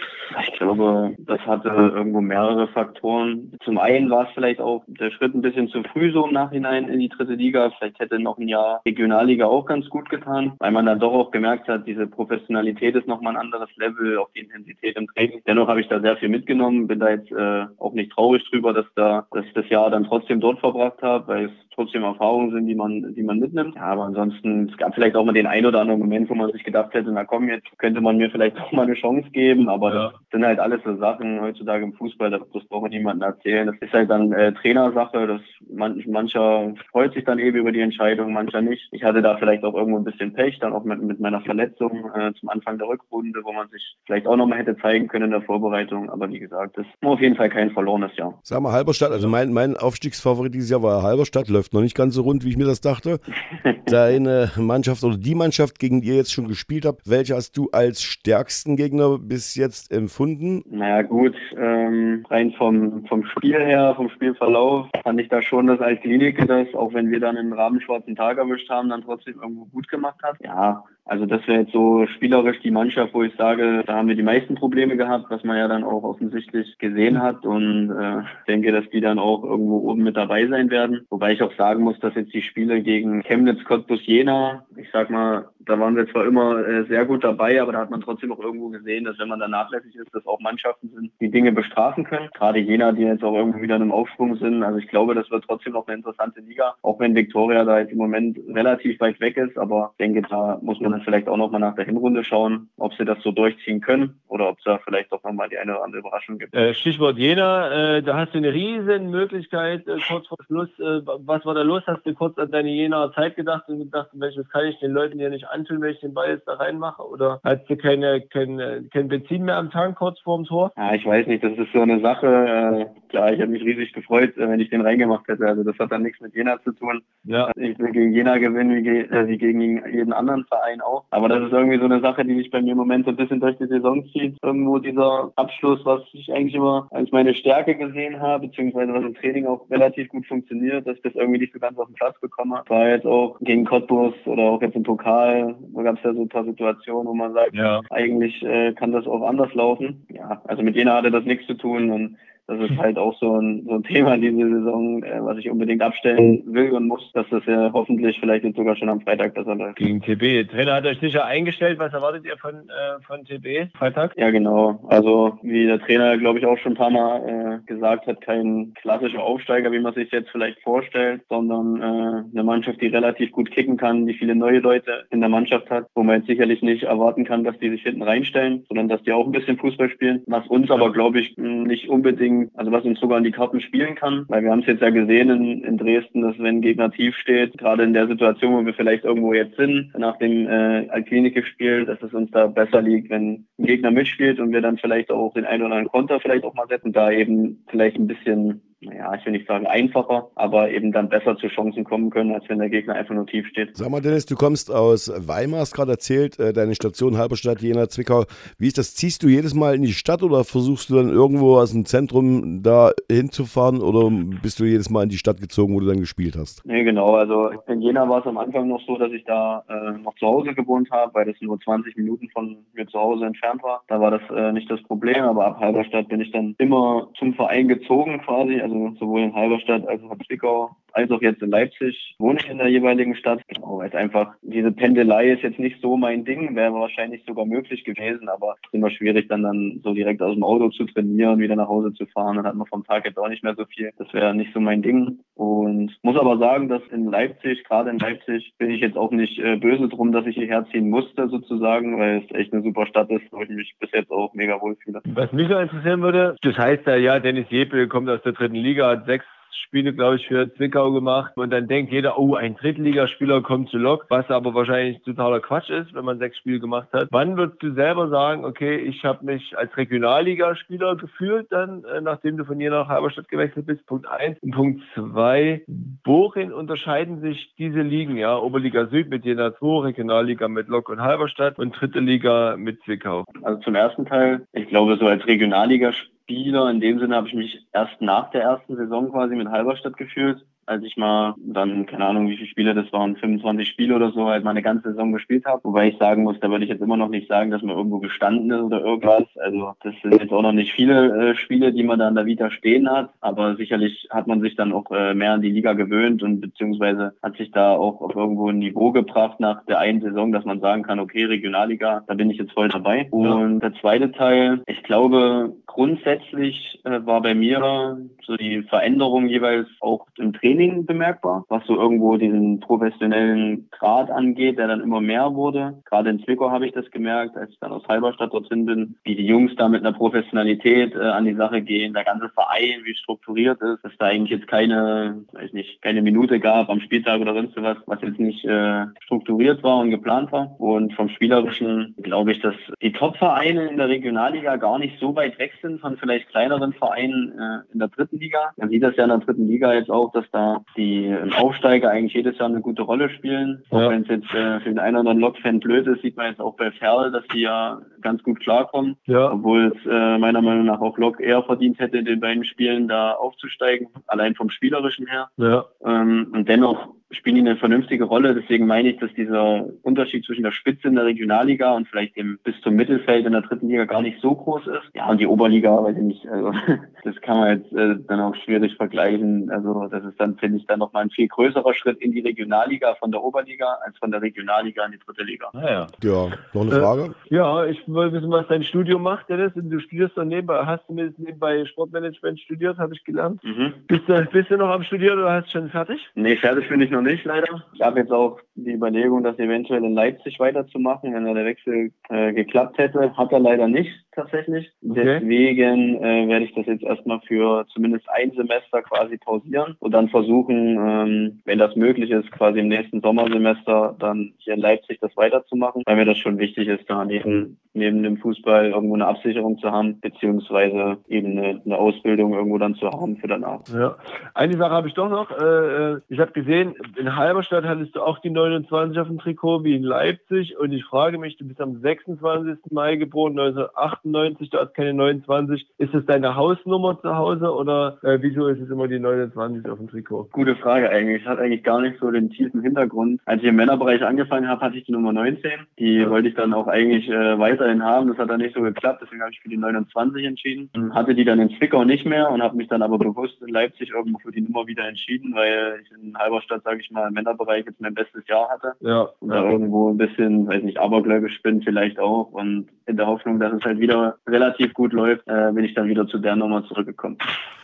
Ich 0.47 0.53
glaube, 0.53 1.15
das 1.19 1.39
hatte 1.41 1.69
irgendwo 1.69 2.21
mehrere 2.21 2.67
Faktoren. 2.67 3.53
Zum 3.63 3.77
einen 3.77 4.09
war 4.09 4.27
es 4.27 4.33
vielleicht 4.33 4.61
auch 4.61 4.83
der 4.87 5.11
Schritt 5.11 5.33
ein 5.33 5.41
bisschen 5.41 5.67
zu 5.69 5.83
früh 5.83 6.11
so 6.11 6.25
im 6.27 6.33
Nachhinein 6.33 6.89
in 6.89 6.99
die 6.99 7.09
dritte 7.09 7.33
Liga. 7.33 7.71
Vielleicht 7.77 7.99
hätte 7.99 8.19
noch 8.19 8.37
ein 8.37 8.47
Jahr 8.47 8.81
Regionalliga 8.85 9.45
auch 9.45 9.65
ganz 9.65 9.89
gut 9.89 10.09
getan, 10.09 10.53
weil 10.59 10.71
man 10.71 10.85
dann 10.85 10.99
doch 10.99 11.13
auch 11.13 11.31
gemerkt 11.31 11.67
hat, 11.67 11.87
diese 11.87 12.07
Professionalität 12.07 12.95
ist 12.95 13.07
nochmal 13.07 13.35
ein 13.35 13.41
anderes 13.41 13.69
Level, 13.77 14.17
auch 14.17 14.29
die 14.35 14.41
Intensität 14.41 14.95
im. 14.97 15.07
Dennoch 15.15 15.67
habe 15.67 15.81
ich 15.81 15.87
da 15.87 15.99
sehr 15.99 16.17
viel 16.17 16.29
mitgenommen, 16.29 16.87
bin 16.87 16.99
da 16.99 17.09
jetzt 17.09 17.31
äh, 17.31 17.65
auch 17.77 17.93
nicht 17.93 18.11
traurig 18.11 18.43
drüber, 18.49 18.73
dass 18.73 18.85
da, 18.95 19.27
dass 19.31 19.45
ich 19.45 19.53
das 19.53 19.69
Jahr 19.69 19.89
dann 19.89 20.05
trotzdem 20.05 20.39
dort 20.39 20.59
verbracht 20.59 21.01
habe, 21.01 21.27
weil 21.27 21.45
es 21.45 21.72
trotzdem 21.75 22.03
Erfahrungen 22.03 22.51
sind, 22.51 22.67
die 22.67 22.75
man, 22.75 23.13
die 23.13 23.23
man 23.23 23.39
mitnimmt. 23.39 23.75
Ja, 23.75 23.83
aber 23.83 24.03
ansonsten, 24.03 24.69
es 24.69 24.77
gab 24.77 24.95
vielleicht 24.95 25.15
auch 25.15 25.25
mal 25.25 25.33
den 25.33 25.47
ein 25.47 25.65
oder 25.65 25.81
anderen 25.81 25.99
Moment, 25.99 26.29
wo 26.29 26.35
man 26.35 26.51
sich 26.51 26.63
gedacht 26.63 26.93
hätte, 26.93 27.11
na 27.11 27.25
komm, 27.25 27.49
jetzt 27.49 27.67
könnte 27.77 28.01
man 28.01 28.17
mir 28.17 28.29
vielleicht 28.29 28.57
auch 28.61 28.71
mal 28.71 28.83
eine 28.83 28.95
Chance 28.95 29.29
geben, 29.31 29.69
aber 29.69 29.93
ja. 29.93 30.09
das 30.09 30.21
sind 30.31 30.45
halt 30.45 30.59
alles 30.59 30.81
so 30.83 30.95
Sachen 30.97 31.41
heutzutage 31.41 31.83
im 31.83 31.93
Fußball, 31.93 32.31
das, 32.31 32.41
das 32.53 32.63
braucht 32.65 32.83
man 32.83 32.91
niemandem 32.91 33.29
erzählen. 33.29 33.67
Das 33.67 33.75
ist 33.79 33.93
halt 33.93 34.09
dann 34.09 34.31
äh, 34.31 34.53
Trainersache, 34.53 35.27
das 35.27 35.41
man, 35.69 36.01
mancher 36.07 36.73
freut 36.91 37.13
sich 37.13 37.23
dann 37.25 37.39
eben 37.39 37.57
über 37.57 37.71
die 37.71 37.81
Entscheidung, 37.81 38.33
mancher 38.33 38.61
nicht. 38.61 38.87
Ich 38.91 39.03
hatte 39.03 39.21
da 39.21 39.37
vielleicht 39.37 39.63
auch 39.63 39.73
irgendwo 39.73 39.97
ein 39.97 40.03
bisschen 40.03 40.33
Pech, 40.33 40.59
dann 40.59 40.73
auch 40.73 40.83
mit, 40.83 41.01
mit 41.01 41.19
meiner 41.19 41.41
Verletzung 41.41 42.09
äh, 42.13 42.33
zum 42.39 42.49
Anfang 42.49 42.77
der 42.77 42.87
Rückrunde, 42.87 43.41
wo 43.43 43.51
man 43.51 43.69
sich 43.69 43.95
vielleicht 44.05 44.27
auch 44.27 44.35
nochmal 44.35 44.59
hätte 44.59 44.77
zeigen 44.77 45.07
können 45.07 45.25
in 45.25 45.31
der 45.31 45.41
Vorbereitung. 45.41 46.09
Aber 46.09 46.29
wie 46.29 46.39
gesagt, 46.39 46.77
das 46.77 46.85
ist 46.85 46.93
auf 47.05 47.19
jeden 47.19 47.35
Fall 47.35 47.49
kein 47.49 47.71
verlorenes 47.71 48.15
Jahr. 48.17 48.39
Sag 48.43 48.61
mal, 48.61 48.71
Halberstadt, 48.71 49.11
also 49.11 49.27
mein, 49.27 49.53
mein 49.53 49.77
Aufstiegsfavorit 49.77 50.53
dieses 50.53 50.69
Jahr 50.69 50.83
war 50.83 51.03
Halberstadt, 51.03 51.47
läuft 51.63 51.73
noch 51.73 51.81
nicht 51.81 51.95
ganz 51.95 52.15
so 52.15 52.23
rund, 52.23 52.43
wie 52.43 52.49
ich 52.49 52.57
mir 52.57 52.65
das 52.65 52.81
dachte. 52.81 53.19
Deine 53.85 54.51
Mannschaft 54.57 55.01
oder 55.03 55.15
die 55.15 55.35
Mannschaft, 55.35 55.79
gegen 55.79 56.01
die 56.01 56.09
ihr 56.09 56.15
jetzt 56.15 56.33
schon 56.33 56.47
gespielt 56.47 56.85
habt, 56.85 57.09
welche 57.09 57.35
hast 57.35 57.55
du 57.55 57.69
als 57.71 58.01
stärksten 58.01 58.75
Gegner 58.75 59.17
bis 59.17 59.55
jetzt 59.55 59.91
empfunden? 59.91 60.63
Naja 60.69 61.03
gut, 61.03 61.35
ähm, 61.57 62.25
rein 62.29 62.53
vom, 62.57 63.05
vom 63.07 63.25
Spiel 63.27 63.59
her, 63.59 63.93
vom 63.95 64.09
Spielverlauf, 64.09 64.87
fand 65.03 65.21
ich 65.21 65.29
da 65.29 65.41
schon, 65.41 65.67
dass 65.67 65.79
Altklinike 65.79 66.45
das, 66.45 66.73
auch 66.73 66.93
wenn 66.93 67.11
wir 67.11 67.21
dann 67.21 67.37
einen 67.37 67.53
rabenschwarzen 67.53 68.15
Tag 68.15 68.37
erwischt 68.37 68.69
haben, 68.69 68.89
dann 68.89 69.03
trotzdem 69.03 69.35
irgendwo 69.41 69.65
gut 69.65 69.87
gemacht 69.87 70.21
hat. 70.21 70.35
Ja, 70.43 70.83
also 71.05 71.25
das 71.25 71.45
wäre 71.47 71.61
jetzt 71.61 71.73
so 71.73 72.07
spielerisch 72.07 72.59
die 72.61 72.71
Mannschaft, 72.71 73.13
wo 73.13 73.23
ich 73.23 73.35
sage, 73.35 73.83
da 73.85 73.95
haben 73.95 74.07
wir 74.07 74.15
die 74.15 74.23
meisten 74.23 74.55
Probleme 74.55 74.95
gehabt, 74.95 75.25
was 75.29 75.43
man 75.43 75.57
ja 75.57 75.67
dann 75.67 75.83
auch 75.83 76.03
offensichtlich 76.03 76.77
gesehen 76.77 77.21
hat 77.21 77.45
und 77.45 77.91
äh, 77.91 78.21
denke, 78.47 78.71
dass 78.71 78.89
die 78.89 79.01
dann 79.01 79.19
auch 79.19 79.43
irgendwo 79.43 79.89
oben 79.89 80.03
mit 80.03 80.15
dabei 80.15 80.47
sein 80.47 80.69
werden. 80.69 81.05
Wobei 81.09 81.33
ich 81.33 81.41
auch 81.41 81.53
sagen 81.55 81.83
muss, 81.83 81.99
dass 81.99 82.15
jetzt 82.15 82.33
die 82.33 82.41
Spiele 82.41 82.81
gegen 82.81 83.21
Chemnitz, 83.23 83.63
Cottbus, 83.65 84.05
Jena, 84.05 84.65
ich 84.77 84.89
sag 84.91 85.09
mal, 85.09 85.49
da 85.65 85.79
waren 85.79 85.95
wir 85.95 86.07
zwar 86.09 86.25
immer 86.25 86.65
äh, 86.65 86.83
sehr 86.85 87.05
gut 87.05 87.23
dabei, 87.23 87.61
aber 87.61 87.73
da 87.73 87.79
hat 87.79 87.89
man 87.89 88.01
trotzdem 88.01 88.31
auch 88.31 88.39
irgendwo 88.39 88.69
gesehen, 88.69 89.05
dass 89.05 89.19
wenn 89.19 89.29
man 89.29 89.39
da 89.39 89.47
nachlässig 89.47 89.95
ist, 89.95 90.13
dass 90.13 90.25
auch 90.25 90.39
Mannschaften 90.39 90.89
sind, 90.89 91.11
die 91.19 91.31
Dinge 91.31 91.51
bestrafen 91.51 92.03
können. 92.03 92.29
Gerade 92.33 92.59
Jena, 92.59 92.91
die 92.91 93.03
jetzt 93.03 93.23
auch 93.23 93.35
irgendwie 93.35 93.61
wieder 93.61 93.75
in 93.75 93.83
einem 93.83 93.91
Aufschwung 93.91 94.37
sind. 94.37 94.63
Also 94.63 94.79
ich 94.79 94.87
glaube, 94.87 95.15
das 95.15 95.29
wird 95.31 95.45
trotzdem 95.45 95.73
noch 95.73 95.87
eine 95.87 95.97
interessante 95.97 96.41
Liga, 96.41 96.75
auch 96.81 96.99
wenn 96.99 97.15
Viktoria 97.15 97.63
da 97.63 97.79
jetzt 97.79 97.91
im 97.91 97.97
Moment 97.97 98.39
relativ 98.49 98.99
weit 98.99 99.19
weg 99.19 99.37
ist. 99.37 99.57
Aber 99.57 99.93
denke, 99.99 100.21
da 100.21 100.59
muss 100.61 100.79
man 100.79 100.92
dann 100.93 101.01
vielleicht 101.01 101.27
auch 101.27 101.37
nochmal 101.37 101.59
nach 101.59 101.75
der 101.75 101.85
Hinrunde 101.85 102.23
schauen, 102.23 102.69
ob 102.77 102.93
sie 102.93 103.05
das 103.05 103.21
so 103.21 103.31
durchziehen 103.31 103.81
können 103.81 104.19
oder 104.27 104.49
ob 104.49 104.57
es 104.57 104.63
da 104.63 104.79
vielleicht 104.79 105.11
auch 105.11 105.23
nochmal 105.23 105.49
die 105.49 105.57
eine 105.57 105.73
oder 105.73 105.83
andere 105.83 105.99
Überraschung 105.99 106.37
gibt. 106.37 106.53
Äh, 106.53 106.73
Stichwort 106.73 107.17
Jena, 107.17 107.97
äh, 107.97 108.03
da 108.03 108.17
hast 108.17 108.33
du 108.33 108.37
eine 108.37 108.53
riesen 108.53 109.09
Möglichkeit, 109.09 109.87
äh, 109.87 109.97
kurz 110.07 110.27
vor 110.27 110.37
Schluss, 110.45 110.69
äh, 110.79 111.01
was 111.05 111.45
war 111.45 111.53
da 111.53 111.61
los? 111.61 111.83
Hast 111.87 112.05
du 112.05 112.13
kurz 112.13 112.37
an 112.37 112.51
deine 112.51 112.69
Jena 112.69 113.11
Zeit 113.13 113.35
gedacht 113.35 113.67
und 113.67 113.79
gedacht, 113.79 114.09
welches 114.13 114.47
kann 114.49 114.67
ich 114.67 114.79
den 114.79 114.91
Leuten 114.91 115.19
hier 115.19 115.29
nicht 115.29 115.47
antun, 115.47 115.81
wenn 115.81 115.91
ich 115.91 115.99
den 115.99 116.13
Ball 116.13 116.29
jetzt 116.29 116.47
da 116.47 116.53
reinmache? 116.53 117.01
Oder 117.03 117.39
hast 117.43 117.69
du 117.69 117.75
keine, 117.75 118.21
kein, 118.21 118.89
kein 118.91 119.07
Benzin 119.07 119.43
mehr 119.43 119.57
am 119.57 119.71
Tank 119.71 119.97
kurz 119.97 120.19
vorm 120.19 120.45
Tor? 120.45 120.71
Ja, 120.77 120.93
ich 120.93 121.05
weiß 121.05 121.27
nicht, 121.27 121.43
das 121.43 121.57
ist 121.57 121.71
so 121.73 121.81
eine 121.81 121.99
Sache. 122.01 122.87
Klar, 123.13 123.31
ich 123.31 123.39
hätte 123.39 123.51
mich 123.51 123.63
riesig 123.63 123.93
gefreut, 123.93 124.35
äh, 124.37 124.49
wenn 124.49 124.59
ich 124.59 124.71
den 124.71 124.81
reingemacht 124.81 125.27
hätte. 125.27 125.45
Also 125.45 125.63
das 125.63 125.77
hat 125.77 125.91
dann 125.91 126.01
nichts 126.01 126.19
mit 126.19 126.33
Jena 126.33 126.59
zu 126.63 126.71
tun. 126.71 127.03
Ja. 127.25 127.51
Ich 127.57 127.77
will 127.77 127.91
gegen 127.91 128.11
Jena 128.11 128.39
gewinnen, 128.39 128.83
wie, 128.83 128.89
äh, 129.01 129.27
wie 129.27 129.37
gegen 129.37 129.87
jeden 129.93 130.13
anderen 130.13 130.45
Verein 130.45 130.81
auch. 130.81 131.05
Aber 131.11 131.29
das 131.29 131.43
ist 131.43 131.51
irgendwie 131.51 131.77
so 131.77 131.85
eine 131.85 132.01
Sache, 132.01 132.25
die 132.25 132.35
sich 132.35 132.49
bei 132.49 132.59
mir 132.59 132.71
im 132.71 132.79
Moment 132.79 133.05
so 133.05 133.11
ein 133.11 133.15
bisschen 133.15 133.39
durch 133.39 133.55
die 133.59 133.67
Saison 133.67 134.03
zieht. 134.11 134.35
Irgendwo 134.41 134.79
dieser 134.79 135.31
Abschluss, 135.35 135.85
was 135.85 136.01
ich 136.13 136.33
eigentlich 136.33 136.55
immer 136.55 136.87
als 136.89 137.11
meine 137.11 137.35
Stärke 137.35 137.75
gesehen 137.75 138.19
habe, 138.19 138.47
beziehungsweise 138.47 138.91
was 138.91 139.03
im 139.03 139.13
Training 139.13 139.45
auch 139.45 139.69
relativ 139.69 140.09
gut 140.09 140.25
funktioniert, 140.25 140.87
dass 140.87 140.95
ich 140.95 141.03
das 141.03 141.13
irgendwie 141.13 141.41
nicht 141.41 141.53
so 141.53 141.59
ganz 141.59 141.77
auf 141.77 141.85
den 141.85 141.93
Platz 141.93 142.19
bekomme. 142.19 142.63
War 142.67 142.89
jetzt 142.89 143.05
auch 143.05 143.37
gegen 143.41 143.63
Cottbus 143.65 144.15
oder 144.25 144.41
auch 144.41 144.61
jetzt 144.63 144.75
im 144.75 144.81
Pokal, 144.81 145.53
da 145.75 145.83
gab 145.83 145.97
es 145.97 146.03
ja 146.03 146.15
so 146.15 146.21
ein 146.21 146.29
paar 146.29 146.45
Situationen, 146.45 147.07
wo 147.07 147.13
man 147.13 147.33
sagt, 147.33 147.53
ja. 147.53 147.81
eigentlich 147.91 148.41
äh, 148.41 148.73
kann 148.73 148.91
das 148.91 149.05
auch 149.05 149.21
anders 149.21 149.53
laufen. 149.53 150.07
Ja, 150.09 150.41
also 150.45 150.63
mit 150.63 150.75
Jena 150.75 150.95
hatte 150.95 151.11
das 151.11 151.25
nichts 151.25 151.45
zu 151.45 151.53
tun 151.53 151.91
und 151.91 152.17
das 152.47 152.59
ist 152.59 152.77
halt 152.77 152.97
auch 152.97 153.17
so 153.19 153.39
ein, 153.39 153.63
so 153.65 153.75
ein 153.75 153.83
Thema 153.83 154.17
diese 154.17 154.49
Saison, 154.49 155.01
äh, 155.03 155.19
was 155.21 155.37
ich 155.37 155.49
unbedingt 155.49 155.81
abstellen 155.81 156.43
will 156.45 156.71
und 156.71 156.87
muss, 156.87 157.09
dass 157.13 157.25
das 157.29 157.45
ja 157.45 157.71
hoffentlich 157.71 158.19
vielleicht 158.19 158.43
jetzt 158.43 158.57
sogar 158.57 158.75
schon 158.75 158.89
am 158.89 158.99
Freitag 158.99 159.33
besser 159.33 159.55
läuft. 159.55 159.77
Gegen 159.77 160.01
TB. 160.01 160.49
Trainer 160.49 160.75
hat 160.75 160.85
euch 160.85 160.99
sicher 160.99 161.25
eingestellt. 161.25 161.79
Was 161.79 161.93
erwartet 161.93 162.25
ihr 162.25 162.37
von, 162.37 162.55
äh, 162.55 163.01
von 163.07 163.23
TB 163.23 163.69
Freitag? 163.77 164.13
Ja, 164.17 164.29
genau. 164.31 164.83
Also, 164.89 165.39
wie 165.41 165.65
der 165.65 165.79
Trainer, 165.79 166.17
glaube 166.17 166.39
ich, 166.39 166.45
auch 166.45 166.57
schon 166.57 166.73
ein 166.73 166.77
paar 166.77 166.89
Mal 166.89 167.61
äh, 167.63 167.65
gesagt 167.65 168.07
hat, 168.07 168.19
kein 168.21 168.73
klassischer 168.75 169.23
Aufsteiger, 169.23 169.71
wie 169.71 169.79
man 169.79 169.93
sich 169.93 170.11
jetzt 170.11 170.29
vielleicht 170.29 170.59
vorstellt, 170.61 171.21
sondern 171.29 171.77
äh, 171.77 172.23
eine 172.33 172.43
Mannschaft, 172.43 172.81
die 172.81 172.87
relativ 172.87 173.31
gut 173.31 173.51
kicken 173.51 173.77
kann, 173.77 174.05
die 174.05 174.15
viele 174.15 174.35
neue 174.35 174.59
Leute 174.59 175.05
in 175.11 175.21
der 175.21 175.29
Mannschaft 175.29 175.69
hat, 175.69 175.87
wo 175.95 176.03
man 176.03 176.17
jetzt 176.17 176.27
sicherlich 176.27 176.61
nicht 176.61 176.83
erwarten 176.83 177.23
kann, 177.23 177.45
dass 177.45 177.57
die 177.59 177.69
sich 177.69 177.83
hinten 177.83 178.03
reinstellen, 178.03 178.65
sondern 178.67 178.89
dass 178.89 179.01
die 179.03 179.13
auch 179.13 179.25
ein 179.25 179.31
bisschen 179.31 179.57
Fußball 179.57 179.89
spielen. 179.89 180.23
Was 180.27 180.45
uns 180.47 180.69
aber, 180.69 180.91
glaube 180.91 181.21
ich, 181.21 181.37
nicht 181.37 181.87
unbedingt 181.87 182.32
Ding, 182.33 182.51
also 182.55 182.71
was 182.71 182.83
uns 182.83 182.99
sogar 182.99 183.17
in 183.17 183.23
die 183.23 183.31
Karten 183.31 183.61
spielen 183.61 183.95
kann. 183.95 184.25
Weil 184.27 184.43
wir 184.43 184.51
haben 184.51 184.61
es 184.61 184.67
jetzt 184.67 184.81
ja 184.81 184.89
gesehen 184.89 185.29
in, 185.29 185.63
in 185.63 185.77
Dresden, 185.77 186.21
dass 186.21 186.37
wenn 186.39 186.57
ein 186.57 186.61
Gegner 186.61 186.91
tief 186.91 187.15
steht, 187.17 187.57
gerade 187.57 187.83
in 187.83 187.93
der 187.93 188.07
Situation, 188.07 188.53
wo 188.53 188.65
wir 188.65 188.73
vielleicht 188.73 189.05
irgendwo 189.05 189.33
jetzt 189.33 189.55
sind, 189.57 189.91
nach 189.97 190.17
dem 190.17 190.47
äh, 190.47 190.89
Altklinik 190.89 191.35
gespielt, 191.35 191.87
dass 191.87 192.01
es 192.01 192.13
uns 192.13 192.31
da 192.31 192.47
besser 192.47 192.81
liegt, 192.81 193.09
wenn 193.09 193.45
ein 193.59 193.65
Gegner 193.65 193.91
mitspielt 193.91 194.39
und 194.39 194.51
wir 194.51 194.61
dann 194.61 194.77
vielleicht 194.77 195.11
auch 195.11 195.33
den 195.33 195.45
einen 195.45 195.63
oder 195.63 195.75
anderen 195.75 195.91
Konter 195.91 196.19
vielleicht 196.19 196.43
auch 196.43 196.53
mal 196.53 196.67
setzen, 196.67 196.93
da 196.93 197.11
eben 197.11 197.63
vielleicht 197.69 197.97
ein 197.97 198.07
bisschen 198.07 198.61
naja, 198.85 199.13
ich 199.15 199.25
will 199.25 199.33
nicht 199.33 199.47
sagen 199.47 199.65
einfacher, 199.67 200.29
aber 200.35 200.69
eben 200.71 200.91
dann 200.91 201.09
besser 201.09 201.37
zu 201.37 201.47
Chancen 201.47 201.83
kommen 201.83 202.09
können, 202.09 202.33
als 202.33 202.47
wenn 202.47 202.59
der 202.59 202.69
Gegner 202.69 202.95
einfach 202.95 203.15
nur 203.15 203.25
tief 203.25 203.47
steht. 203.47 203.75
Sag 203.75 203.89
mal, 203.89 204.01
Dennis, 204.01 204.25
du 204.25 204.35
kommst 204.35 204.71
aus 204.71 205.11
Weimar, 205.27 205.61
hast 205.61 205.73
gerade 205.73 205.91
erzählt, 205.91 206.39
äh, 206.39 206.53
deine 206.53 206.75
Station 206.75 207.17
Halberstadt, 207.17 207.61
Jena, 207.61 207.89
Zwickau. 207.89 208.25
Wie 208.57 208.67
ist 208.67 208.77
das? 208.77 208.95
Ziehst 208.95 209.23
du 209.23 209.27
jedes 209.27 209.53
Mal 209.53 209.75
in 209.75 209.83
die 209.83 209.93
Stadt 209.93 210.23
oder 210.23 210.43
versuchst 210.43 210.89
du 210.89 210.95
dann 210.95 211.09
irgendwo 211.09 211.57
aus 211.57 211.71
dem 211.71 211.85
Zentrum 211.85 212.61
da 212.63 212.91
hinzufahren 213.09 213.81
oder 213.81 214.09
bist 214.41 214.59
du 214.59 214.65
jedes 214.65 214.89
Mal 214.89 215.03
in 215.03 215.09
die 215.09 215.17
Stadt 215.17 215.39
gezogen, 215.39 215.73
wo 215.73 215.79
du 215.79 215.87
dann 215.87 215.99
gespielt 215.99 216.35
hast? 216.37 216.65
Nee, 216.65 216.83
genau. 216.83 217.15
Also 217.15 217.49
in 217.67 217.81
Jena 217.81 218.07
war 218.07 218.19
es 218.19 218.27
am 218.27 218.37
Anfang 218.37 218.67
noch 218.67 218.81
so, 218.85 218.97
dass 218.97 219.11
ich 219.11 219.23
da 219.25 219.63
äh, 219.69 219.97
noch 219.97 220.15
zu 220.15 220.27
Hause 220.27 220.53
gewohnt 220.53 220.89
habe, 220.91 221.13
weil 221.13 221.25
das 221.25 221.35
nur 221.41 221.59
20 221.59 221.97
Minuten 221.97 222.29
von 222.29 222.57
mir 222.73 222.87
zu 222.87 222.99
Hause 222.99 223.25
entfernt 223.25 223.63
war. 223.63 223.83
Da 223.87 223.99
war 223.99 224.11
das 224.11 224.21
äh, 224.35 224.51
nicht 224.51 224.69
das 224.69 224.81
Problem, 224.83 225.23
aber 225.23 225.45
ab 225.45 225.59
Halberstadt 225.59 226.07
bin 226.07 226.21
ich 226.21 226.31
dann 226.31 226.55
immer 226.57 227.09
zum 227.17 227.33
Verein 227.33 227.67
gezogen 227.67 228.21
quasi. 228.23 228.59
Also 228.61 228.72
also 228.73 228.95
sowohl 228.99 229.21
in 229.21 229.35
Halberstadt 229.35 229.87
als 229.87 230.03
auch 230.03 230.11
in 230.11 230.25
Zwickau 230.25 230.75
als 230.93 231.09
auch 231.11 231.21
jetzt 231.21 231.41
in 231.41 231.49
Leipzig 231.49 232.15
wohne 232.19 232.39
ich 232.39 232.49
in 232.49 232.59
der 232.59 232.67
jeweiligen 232.67 233.15
Stadt. 233.15 233.41
Genau, 233.47 233.79
weil 233.79 233.93
einfach, 233.95 234.35
diese 234.41 234.71
Pendelei 234.71 235.31
ist 235.31 235.43
jetzt 235.43 235.59
nicht 235.59 235.81
so 235.81 235.97
mein 235.97 236.23
Ding, 236.23 236.55
wäre 236.55 236.73
wahrscheinlich 236.73 237.23
sogar 237.25 237.45
möglich 237.45 237.83
gewesen, 237.83 238.29
aber 238.29 238.55
es 238.55 238.67
ist 238.67 238.73
immer 238.73 238.91
schwierig, 238.91 239.27
dann, 239.27 239.43
dann 239.43 239.81
so 239.83 239.93
direkt 239.93 240.21
aus 240.21 240.35
dem 240.35 240.43
Auto 240.43 240.69
zu 240.69 240.85
trainieren, 240.85 241.39
wieder 241.39 241.55
nach 241.55 241.67
Hause 241.67 241.93
zu 241.93 242.05
fahren. 242.05 242.37
Dann 242.37 242.45
hat 242.45 242.55
man 242.55 242.67
vom 242.67 242.83
Tag 242.83 243.05
jetzt 243.05 243.17
auch 243.17 243.27
nicht 243.27 243.43
mehr 243.43 243.55
so 243.55 243.65
viel. 243.65 243.91
Das 243.97 244.13
wäre 244.13 244.35
nicht 244.35 244.53
so 244.53 244.59
mein 244.59 244.81
Ding. 244.81 245.19
Und 245.35 245.97
muss 246.03 246.17
aber 246.17 246.37
sagen, 246.37 246.69
dass 246.69 246.81
in 246.91 247.05
Leipzig, 247.05 247.63
gerade 247.63 247.89
in 247.89 247.99
Leipzig, 247.99 248.53
bin 248.57 248.69
ich 248.69 248.81
jetzt 248.81 248.97
auch 248.97 249.11
nicht 249.11 249.39
äh, 249.39 249.55
böse 249.55 249.89
drum, 249.89 250.11
dass 250.11 250.25
ich 250.27 250.35
hierher 250.35 250.65
ziehen 250.71 250.89
musste 250.89 251.27
sozusagen, 251.27 251.99
weil 251.99 252.23
es 252.23 252.35
echt 252.35 252.53
eine 252.53 252.61
super 252.61 252.85
Stadt 252.85 253.09
ist, 253.09 253.23
wo 253.31 253.41
ich 253.41 253.49
mich 253.49 253.73
bis 253.79 253.89
jetzt 253.93 254.11
auch 254.11 254.33
mega 254.33 254.61
wohl 254.61 254.75
fühle. 254.75 255.01
Was 255.05 255.31
mich 255.33 255.49
noch 255.49 255.59
interessieren 255.59 256.01
würde, 256.01 256.35
das 256.41 256.57
heißt 256.57 256.85
ja, 256.85 256.95
ja, 256.95 257.19
Dennis 257.19 257.47
Jepel 257.49 257.87
kommt 257.87 258.09
aus 258.09 258.21
der 258.21 258.33
dritten 258.33 258.55
Liga, 258.63 258.89
hat 258.89 259.05
sechs 259.05 259.25
Spiele, 259.73 259.91
glaube 259.91 260.17
ich, 260.17 260.27
für 260.27 260.53
Zwickau 260.53 260.91
gemacht. 260.91 261.33
Und 261.35 261.49
dann 261.49 261.67
denkt 261.67 261.91
jeder, 261.91 262.19
oh, 262.19 262.35
ein 262.35 262.55
Drittligaspieler 262.55 263.41
kommt 263.41 263.69
zu 263.69 263.79
Lok, 263.79 264.05
was 264.09 264.29
aber 264.29 264.53
wahrscheinlich 264.53 265.01
totaler 265.01 265.39
Quatsch 265.39 265.71
ist, 265.71 265.95
wenn 265.95 266.05
man 266.05 266.19
sechs 266.19 266.37
Spiele 266.37 266.59
gemacht 266.59 266.89
hat. 266.93 267.07
Wann 267.09 267.37
würdest 267.37 267.63
du 267.63 267.73
selber 267.73 268.09
sagen, 268.09 268.45
okay, 268.45 268.75
ich 268.77 269.03
habe 269.03 269.25
mich 269.25 269.57
als 269.57 269.75
Regionalligaspieler 269.75 270.95
gefühlt 270.95 271.47
dann, 271.51 271.83
äh, 271.85 272.01
nachdem 272.01 272.37
du 272.37 272.45
von 272.45 272.59
hier 272.59 272.69
nach 272.69 272.87
Halberstadt 272.87 273.29
gewechselt 273.29 273.65
bist? 273.65 273.83
Punkt 273.87 274.07
eins. 274.07 274.37
Und 274.41 274.51
Punkt 274.51 274.83
zwei, 274.93 275.63
worin 276.03 276.53
unterscheiden 276.53 277.21
sich 277.21 277.55
diese 277.57 277.81
Ligen? 277.81 278.15
Ja, 278.17 278.37
Oberliga 278.37 278.85
Süd 278.85 279.09
mit 279.09 279.25
Jena 279.25 279.55
2, 279.55 279.85
Regionalliga 279.85 280.47
mit 280.47 280.67
Lok 280.67 280.89
und 280.89 281.01
Halberstadt 281.01 281.57
und 281.57 281.71
dritte 281.71 281.99
Liga 281.99 282.55
mit 282.57 282.79
Zwickau. 282.83 283.25
Also 283.41 283.59
zum 283.61 283.73
ersten 283.73 284.05
Teil, 284.05 284.45
ich 284.53 284.67
glaube, 284.67 284.97
so 284.97 285.07
als 285.07 285.25
Regionalligaspieler 285.25 286.12
Spieler. 286.23 286.69
In 286.69 286.79
dem 286.79 286.99
Sinne 286.99 287.15
habe 287.15 287.27
ich 287.27 287.33
mich 287.33 287.67
erst 287.73 288.01
nach 288.01 288.31
der 288.31 288.43
ersten 288.43 288.75
Saison 288.75 289.11
quasi 289.11 289.35
mit 289.35 289.49
Halberstadt 289.49 289.97
gefühlt, 289.97 290.45
als 290.65 290.83
ich 290.83 290.97
mal 290.97 291.35
dann, 291.37 291.85
keine 291.85 292.05
Ahnung, 292.05 292.29
wie 292.29 292.35
viele 292.35 292.49
Spiele 292.49 292.73
das 292.73 292.91
waren, 292.93 293.15
25 293.15 293.67
Spiele 293.67 293.95
oder 293.95 294.11
so, 294.11 294.27
halt 294.27 294.43
mal 294.43 294.51
eine 294.51 294.61
ganze 294.61 294.89
Saison 294.89 295.11
gespielt 295.11 295.45
habe. 295.45 295.63
Wobei 295.63 295.89
ich 295.89 295.97
sagen 295.97 296.23
muss, 296.23 296.39
da 296.39 296.49
würde 296.49 296.63
ich 296.63 296.69
jetzt 296.69 296.81
immer 296.81 296.97
noch 296.97 297.09
nicht 297.09 297.27
sagen, 297.27 297.51
dass 297.51 297.61
man 297.61 297.75
irgendwo 297.75 297.99
gestanden 297.99 298.51
ist 298.51 298.61
oder 298.61 298.81
irgendwas. 298.81 299.23
Also 299.37 299.73
das 299.83 299.93
sind 300.01 300.19
jetzt 300.19 300.31
auch 300.31 300.41
noch 300.41 300.51
nicht 300.51 300.73
viele 300.73 301.31
äh, 301.31 301.35
Spiele, 301.35 301.73
die 301.73 301.83
man 301.83 301.99
da 301.99 302.07
an 302.07 302.15
der 302.15 302.25
Vita 302.25 302.49
stehen 302.51 302.89
hat. 302.89 303.09
Aber 303.21 303.55
sicherlich 303.55 304.07
hat 304.09 304.27
man 304.27 304.41
sich 304.41 304.55
dann 304.55 304.73
auch 304.73 304.89
äh, 304.91 305.13
mehr 305.13 305.33
an 305.33 305.41
die 305.41 305.51
Liga 305.51 305.73
gewöhnt 305.73 306.23
und 306.23 306.41
beziehungsweise 306.41 307.13
hat 307.21 307.37
sich 307.37 307.51
da 307.51 307.75
auch 307.75 308.01
auf 308.01 308.15
irgendwo 308.15 308.49
ein 308.49 308.59
Niveau 308.59 308.91
gebracht 308.91 309.39
nach 309.39 309.63
der 309.65 309.79
einen 309.79 310.01
Saison, 310.01 310.31
dass 310.31 310.45
man 310.45 310.59
sagen 310.59 310.83
kann, 310.83 310.99
okay, 310.99 311.25
Regionalliga, 311.25 312.03
da 312.07 312.13
bin 312.13 312.29
ich 312.29 312.37
jetzt 312.37 312.53
voll 312.53 312.69
dabei. 312.69 313.07
Und 313.11 313.59
der 313.59 313.73
zweite 313.75 314.11
Teil, 314.11 314.61
ich 314.67 314.83
glaube, 314.83 315.53
grundsätzlich 315.65 316.79
äh, 316.83 317.05
war 317.05 317.21
bei 317.21 317.35
mir 317.35 317.97
so 318.25 318.35
die 318.35 318.63
Veränderung 318.63 319.27
jeweils 319.27 319.67
auch 319.79 320.07
im 320.17 320.33
Training 320.33 320.52
bemerkbar, 320.85 321.45
was 321.49 321.65
so 321.65 321.75
irgendwo 321.75 322.17
diesen 322.17 322.59
professionellen 322.59 323.69
Grad 323.71 324.09
angeht, 324.11 324.57
der 324.57 324.67
dann 324.67 324.81
immer 324.81 325.01
mehr 325.01 325.33
wurde. 325.35 325.81
Gerade 325.85 326.09
in 326.09 326.23
Zwickau 326.23 326.51
habe 326.51 326.65
ich 326.65 326.73
das 326.73 326.89
gemerkt, 326.91 327.35
als 327.37 327.51
ich 327.51 327.59
dann 327.59 327.71
aus 327.71 327.87
Halberstadt 327.87 328.33
dorthin 328.33 328.65
bin, 328.65 328.95
wie 329.03 329.15
die 329.15 329.25
Jungs 329.25 329.55
da 329.55 329.67
mit 329.69 329.81
einer 329.81 329.95
Professionalität 329.95 330.95
äh, 330.95 330.99
an 330.99 331.25
die 331.25 331.35
Sache 331.35 331.61
gehen, 331.61 331.93
der 331.93 332.03
ganze 332.03 332.29
Verein, 332.29 332.81
wie 332.83 332.95
strukturiert 332.95 333.61
ist, 333.61 333.83
dass 333.83 333.91
da 333.97 334.07
eigentlich 334.07 334.31
jetzt 334.31 334.47
keine, 334.47 335.23
weiß 335.31 335.53
nicht, 335.53 335.81
keine 335.81 336.01
Minute 336.01 336.39
gab 336.39 336.69
am 336.69 336.81
Spieltag 336.81 337.21
oder 337.21 337.33
sonst 337.33 337.55
was, 337.55 337.77
was 337.85 338.01
jetzt 338.01 338.19
nicht 338.19 338.45
äh, 338.45 338.85
strukturiert 339.01 339.63
war 339.63 339.79
und 339.79 339.91
geplant 339.91 340.31
war. 340.31 340.59
Und 340.59 340.93
vom 340.93 341.09
Spielerischen 341.09 341.95
glaube 342.01 342.31
ich, 342.31 342.41
dass 342.41 342.55
die 342.81 342.91
Top-Vereine 342.91 343.67
in 343.67 343.77
der 343.77 343.89
Regionalliga 343.89 344.57
gar 344.57 344.79
nicht 344.79 344.99
so 344.99 345.15
weit 345.15 345.37
weg 345.39 345.53
sind 345.61 345.81
von 345.81 345.97
vielleicht 345.97 346.29
kleineren 346.29 346.73
Vereinen 346.73 347.31
äh, 347.31 347.73
in 347.73 347.79
der 347.79 347.89
dritten 347.89 348.19
Liga. 348.19 348.51
Man 348.57 348.69
sieht 348.69 348.83
das 348.83 348.95
ja 348.95 349.03
in 349.03 349.09
der 349.09 349.19
dritten 349.19 349.47
Liga 349.47 349.73
jetzt 349.73 349.89
auch, 349.89 350.11
dass 350.11 350.25
da 350.31 350.42
die 350.77 351.15
Aufsteiger 351.37 351.89
eigentlich 351.89 352.13
jedes 352.13 352.37
Jahr 352.37 352.49
eine 352.49 352.61
gute 352.61 352.83
Rolle 352.83 353.09
spielen. 353.09 353.63
Ja. 353.71 353.77
Auch 353.77 353.89
wenn 353.89 354.03
es 354.03 354.07
jetzt 354.07 354.33
äh, 354.33 354.59
für 354.59 354.69
den 354.69 354.79
einen 354.79 354.95
oder 354.95 354.99
anderen 355.11 355.19
Lok-Fan 355.19 355.59
blöd 355.59 355.87
ist, 355.87 356.01
sieht 356.01 356.17
man 356.17 356.27
jetzt 356.27 356.41
auch 356.41 356.55
bei 356.55 356.71
Ferl, 356.71 357.11
dass 357.11 357.25
die 357.33 357.41
ja 357.41 357.81
ganz 358.01 358.23
gut 358.23 358.39
klarkommen. 358.39 358.97
Ja. 359.05 359.31
Obwohl 359.31 359.73
es 359.75 359.85
äh, 359.85 360.17
meiner 360.17 360.41
Meinung 360.41 360.65
nach 360.65 360.81
auch 360.81 360.97
Lok 360.97 361.19
eher 361.19 361.43
verdient 361.43 361.79
hätte, 361.79 361.97
in 361.97 362.05
den 362.05 362.19
beiden 362.19 362.45
Spielen 362.45 362.87
da 362.87 363.13
aufzusteigen, 363.13 363.87
allein 364.07 364.35
vom 364.35 364.49
Spielerischen 364.49 365.07
her. 365.07 365.29
Ja. 365.37 365.65
Ähm, 365.85 366.31
und 366.33 366.47
dennoch 366.47 366.89
spielen 367.13 367.35
die 367.35 367.41
eine 367.41 367.55
vernünftige 367.57 368.05
Rolle. 368.05 368.35
Deswegen 368.35 368.65
meine 368.65 368.89
ich, 368.89 368.99
dass 368.99 369.13
dieser 369.13 369.65
Unterschied 369.81 370.25
zwischen 370.25 370.43
der 370.43 370.51
Spitze 370.51 370.87
in 370.87 370.95
der 370.95 371.05
Regionalliga 371.05 371.73
und 371.75 371.87
vielleicht 371.87 372.15
dem 372.15 372.39
bis 372.43 372.59
zum 372.61 372.75
Mittelfeld 372.75 373.25
in 373.25 373.33
der 373.33 373.41
dritten 373.41 373.69
Liga 373.69 373.85
gar 373.85 374.01
nicht 374.01 374.19
so 374.21 374.35
groß 374.35 374.67
ist. 374.67 374.95
Ja, 374.95 375.09
und 375.09 375.19
die 375.19 375.27
Oberliga, 375.27 375.83
weiß 375.83 375.95
ich 375.97 376.03
nicht, 376.03 376.27
also 376.27 376.51
das 377.03 377.15
kann 377.21 377.37
man 377.37 377.57
jetzt 377.57 377.73
äh, 377.73 377.95
dann 378.07 378.19
auch 378.19 378.35
schwierig 378.35 378.75
vergleichen. 378.75 379.49
Also 379.51 379.87
das 379.89 380.03
ist 380.03 380.19
dann, 380.19 380.37
finde 380.37 380.57
ich, 380.57 380.65
dann 380.65 380.79
nochmal 380.79 381.03
ein 381.03 381.09
viel 381.09 381.27
größerer 381.27 381.73
Schritt 381.73 381.99
in 382.01 382.11
die 382.11 382.21
Regionalliga 382.21 382.95
von 382.95 383.11
der 383.11 383.23
Oberliga 383.23 383.77
als 383.85 383.97
von 383.97 384.11
der 384.11 384.21
Regionalliga 384.21 384.85
in 384.85 384.93
die 384.93 384.99
dritte 384.99 385.23
Liga. 385.23 385.49
Naja. 385.53 385.87
Ja, 386.01 386.29
noch 386.53 386.61
eine 386.61 386.71
Frage? 386.71 387.03
Äh, 387.29 387.35
ja, 387.35 387.65
ich 387.65 387.87
will 387.87 388.11
wissen, 388.11 388.31
was 388.31 388.47
dein 388.47 388.63
Studium 388.63 389.03
macht, 389.03 389.29
Dennis. 389.29 389.51
Du 389.55 389.79
studierst 389.79 390.17
dann 390.17 390.29
nebenbei, 390.29 390.65
hast 390.65 390.87
du 390.87 390.93
nebenbei 390.93 391.65
Sportmanagement 391.65 392.39
studiert, 392.39 392.77
habe 392.77 392.93
ich 392.93 393.03
gelernt. 393.03 393.43
Mhm. 393.43 393.73
Bist, 393.87 394.07
du, 394.07 394.25
bist 394.31 394.49
du 394.49 394.57
noch 394.57 394.69
am 394.69 394.83
Studieren 394.83 395.19
oder 395.19 395.33
hast 395.33 395.47
du 395.47 395.59
schon 395.59 395.69
fertig? 395.69 396.09
Nee, 396.15 396.35
fertig 396.37 396.67
bin 396.69 396.81
ich 396.81 396.89
noch 396.89 397.02
nicht, 397.03 397.25
leider. 397.25 397.63
Ich 397.73 397.81
habe 397.81 397.99
jetzt 397.99 398.11
auch 398.11 398.39
die 398.55 398.73
Überlegung, 398.73 399.23
das 399.23 399.37
eventuell 399.39 399.83
in 399.83 399.93
Leipzig 399.93 400.39
weiterzumachen, 400.39 401.13
wenn 401.13 401.25
der 401.25 401.45
Wechsel 401.45 401.91
äh, 402.09 402.33
geklappt 402.33 402.77
hätte. 402.77 403.15
Hat 403.15 403.31
er 403.31 403.39
leider 403.39 403.67
nicht 403.67 403.91
tatsächlich. 404.15 404.71
Okay. 404.87 405.19
Deswegen 405.19 406.03
äh, 406.03 406.27
werde 406.27 406.45
ich 406.45 406.53
das 406.53 406.65
jetzt 406.65 406.83
erstmal 406.83 407.19
für 407.21 407.65
zumindest 407.73 408.07
ein 408.09 408.31
Semester 408.31 408.81
quasi 408.81 409.17
pausieren 409.17 409.75
und 409.79 409.91
dann 409.91 410.09
versuchen, 410.09 410.77
ähm, 410.77 411.41
wenn 411.45 411.59
das 411.59 411.75
möglich 411.75 412.11
ist, 412.11 412.31
quasi 412.31 412.59
im 412.59 412.67
nächsten 412.67 413.01
Sommersemester 413.01 413.95
dann 413.99 414.33
hier 414.37 414.53
in 414.53 414.59
Leipzig 414.59 414.99
das 415.01 415.15
weiterzumachen, 415.17 415.83
weil 415.85 415.95
mir 415.95 416.05
das 416.05 416.17
schon 416.17 416.37
wichtig 416.37 416.67
ist, 416.67 416.89
da 416.89 417.05
neben, 417.05 417.59
neben 417.73 418.03
dem 418.03 418.17
Fußball 418.17 418.71
irgendwo 418.71 418.95
eine 418.95 419.07
Absicherung 419.07 419.57
zu 419.59 419.71
haben, 419.71 419.99
beziehungsweise 419.99 420.97
eben 421.07 421.37
eine, 421.37 421.61
eine 421.65 421.77
Ausbildung 421.77 422.33
irgendwo 422.33 422.57
dann 422.57 422.75
zu 422.75 422.89
haben 422.89 423.17
für 423.17 423.27
danach. 423.27 423.61
Ja. 423.73 423.97
Eine 424.33 424.57
Sache 424.57 424.71
habe 424.71 424.87
ich 424.87 424.93
doch 424.93 425.09
noch. 425.09 425.31
Äh, 425.31 425.93
äh 425.93 425.99
ich 426.09 426.19
habe 426.19 426.31
gesehen, 426.31 426.75
in 426.97 427.15
Halberstadt 427.15 427.65
hattest 427.65 427.95
du 427.95 428.01
auch 428.01 428.19
die 428.19 428.29
29 428.29 428.99
auf 428.99 429.07
dem 429.07 429.19
Trikot 429.19 429.63
wie 429.63 429.75
in 429.75 429.83
Leipzig 429.83 430.57
und 430.57 430.71
ich 430.71 430.83
frage 430.85 431.17
mich, 431.17 431.37
du 431.37 431.47
bist 431.47 431.61
am 431.61 431.81
26. 431.81 432.71
Mai 432.71 432.95
geboren, 432.95 433.31
1998 433.31 434.03
98, 434.03 434.49
du 434.49 434.57
hast 434.59 434.73
keine 434.73 434.93
29. 434.93 435.67
Ist 435.77 435.93
es 435.93 436.05
deine 436.05 436.35
Hausnummer 436.35 436.99
zu 437.01 437.15
Hause 437.15 437.53
oder 437.53 437.97
äh, 438.03 438.19
wieso 438.21 438.47
ist 438.47 438.61
es 438.61 438.69
immer 438.69 438.87
die 438.87 438.99
29 438.99 439.69
auf 439.69 439.77
dem 439.77 439.89
Trikot? 439.89 440.29
Gute 440.31 440.55
Frage 440.55 440.89
eigentlich. 440.89 441.21
Es 441.21 441.27
hat 441.27 441.39
eigentlich 441.39 441.63
gar 441.63 441.81
nicht 441.81 441.99
so 441.99 442.11
den 442.11 442.29
tiefen 442.29 442.61
Hintergrund. 442.61 443.21
Als 443.25 443.41
ich 443.41 443.47
im 443.47 443.55
Männerbereich 443.55 444.03
angefangen 444.03 444.47
habe, 444.47 444.61
hatte 444.61 444.77
ich 444.77 444.85
die 444.85 444.91
Nummer 444.91 445.13
19. 445.13 445.51
Die 445.79 445.95
ja. 445.95 446.09
wollte 446.09 446.27
ich 446.27 446.35
dann 446.35 446.53
auch 446.53 446.67
eigentlich 446.67 447.09
äh, 447.09 447.39
weiterhin 447.39 447.83
haben. 447.83 448.09
Das 448.09 448.17
hat 448.17 448.29
dann 448.29 448.41
nicht 448.41 448.55
so 448.55 448.61
geklappt, 448.61 449.01
deswegen 449.01 449.21
habe 449.21 449.31
ich 449.31 449.39
für 449.39 449.49
die 449.49 449.57
29 449.57 450.25
entschieden. 450.25 450.69
Hatte 450.93 451.15
die 451.15 451.25
dann 451.25 451.39
in 451.39 451.49
Zwickau 451.57 451.83
nicht 451.83 452.05
mehr 452.05 452.29
und 452.29 452.41
habe 452.41 452.57
mich 452.57 452.67
dann 452.67 452.81
aber 452.81 452.97
bewusst 452.97 453.41
in 453.41 453.49
Leipzig 453.49 453.91
irgendwo 453.91 454.19
für 454.19 454.31
die 454.31 454.41
Nummer 454.41 454.67
wieder 454.67 454.87
entschieden, 454.87 455.33
weil 455.33 455.81
ich 455.83 455.91
in 455.91 456.17
Halberstadt, 456.17 456.63
sage 456.63 456.72
ich 456.81 456.91
mal, 456.91 457.07
im 457.07 457.13
Männerbereich 457.13 457.65
jetzt 457.65 457.81
mein 457.81 457.93
bestes 457.93 458.27
Jahr 458.27 458.49
hatte. 458.49 458.73
Ja. 458.79 459.09
Und 459.19 459.29
da 459.29 459.43
irgendwo 459.43 459.89
ein 459.89 459.97
bisschen, 459.97 460.47
weiß 460.47 460.63
nicht, 460.63 460.77
abergläubisch 460.77 461.41
bin 461.41 461.61
vielleicht 461.61 461.99
auch 461.99 462.31
und 462.31 462.67
in 462.85 462.97
der 462.97 463.07
Hoffnung, 463.07 463.39
dass 463.39 463.53
es 463.53 463.63
halt 463.63 463.79
wieder 463.79 464.17
relativ 464.27 464.73
gut 464.73 464.93
läuft, 464.93 465.27
äh, 465.27 465.51
bin 465.51 465.65
ich 465.65 465.73
dann 465.73 465.87
wieder 465.87 466.07
zu 466.07 466.19
der 466.19 466.35
Nummer 466.35 466.65
zurückgekommen. 466.65 467.17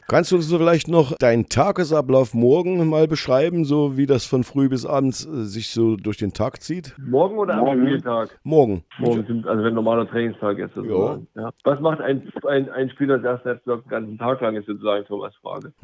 Kannst 0.10 0.32
du 0.32 0.38
uns 0.38 0.52
vielleicht 0.52 0.88
noch 0.88 1.16
deinen 1.20 1.50
Tagesablauf 1.50 2.34
morgen 2.34 2.90
mal 2.90 3.08
beschreiben, 3.08 3.64
so 3.64 3.96
wie 3.96 4.08
das 4.08 4.26
von 4.26 4.44
früh 4.44 4.68
bis 4.68 4.84
abends 4.84 5.24
äh, 5.24 5.44
sich 5.44 5.70
so 5.70 5.98
durch 5.98 6.18
den 6.18 6.34
Tag 6.34 6.64
zieht? 6.64 6.96
Morgen 6.98 7.38
oder 7.38 7.58
morgen. 7.58 7.82
am 7.82 7.86
Spieltag? 7.86 8.40
Morgen. 8.44 8.84
Morgen, 8.98 9.24
sind, 9.28 9.48
also 9.48 9.64
wenn 9.64 9.76
normaler 9.76 10.10
Trainingstag 10.10 10.58
ist. 10.58 10.76
Ja. 10.76 11.20
ja. 11.36 11.52
Was 11.64 11.80
macht 11.80 12.02
ein, 12.02 12.28
ein, 12.48 12.72
ein 12.72 12.90
Spieler, 12.90 13.20
der 13.20 13.40
erst 13.46 13.68
den 13.68 13.84
ganzen 13.88 14.18
Tag 14.18 14.42
lang 14.42 14.56
ist, 14.56 14.66
sozusagen, 14.66 15.06
Thomas 15.06 15.36
Frage? 15.44 15.74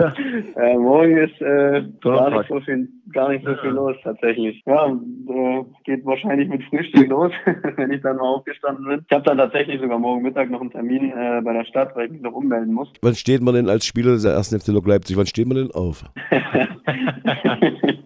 äh, 0.56 0.76
morgen 0.76 1.16
ist 1.16 1.40
äh, 1.40 1.84
gar 2.00 2.30
nicht 2.30 2.48
so 2.48 2.60
viel, 2.60 2.88
gar 3.12 3.28
nicht 3.28 3.44
so 3.44 3.54
viel 3.56 3.70
los 3.70 3.96
tatsächlich. 4.02 4.62
Ja, 4.66 4.86
äh, 4.88 5.64
geht 5.84 6.04
wahrscheinlich 6.04 6.48
mit 6.48 6.62
Frühstück 6.64 7.08
los, 7.08 7.32
wenn 7.76 7.92
ich 7.92 8.02
dann 8.02 8.16
mal 8.16 8.28
aufgestanden 8.28 8.86
bin. 8.86 9.04
Ich 9.08 9.14
habe 9.14 9.24
dann 9.24 9.38
tatsächlich 9.38 9.80
sogar 9.80 9.98
morgen 9.98 10.22
Mittag 10.22 10.50
noch 10.50 10.60
einen 10.60 10.70
Termin 10.70 11.12
äh, 11.12 11.40
bei 11.44 11.52
der 11.52 11.64
Stadt, 11.64 11.94
weil 11.94 12.06
ich 12.06 12.12
mich 12.12 12.22
noch 12.22 12.32
ummelden 12.32 12.74
muss. 12.74 12.92
Wann 13.02 13.14
steht 13.20 13.42
man 13.42 13.54
denn 13.54 13.68
als 13.68 13.84
Spieler 13.84 14.12
des 14.12 14.24
ersten 14.24 14.58
FC 14.58 14.68
Lok 14.68 14.86
Leipzig, 14.86 15.16
wann 15.16 15.26
steht 15.26 15.46
man 15.46 15.58
denn 15.58 15.70
auf? 15.70 16.04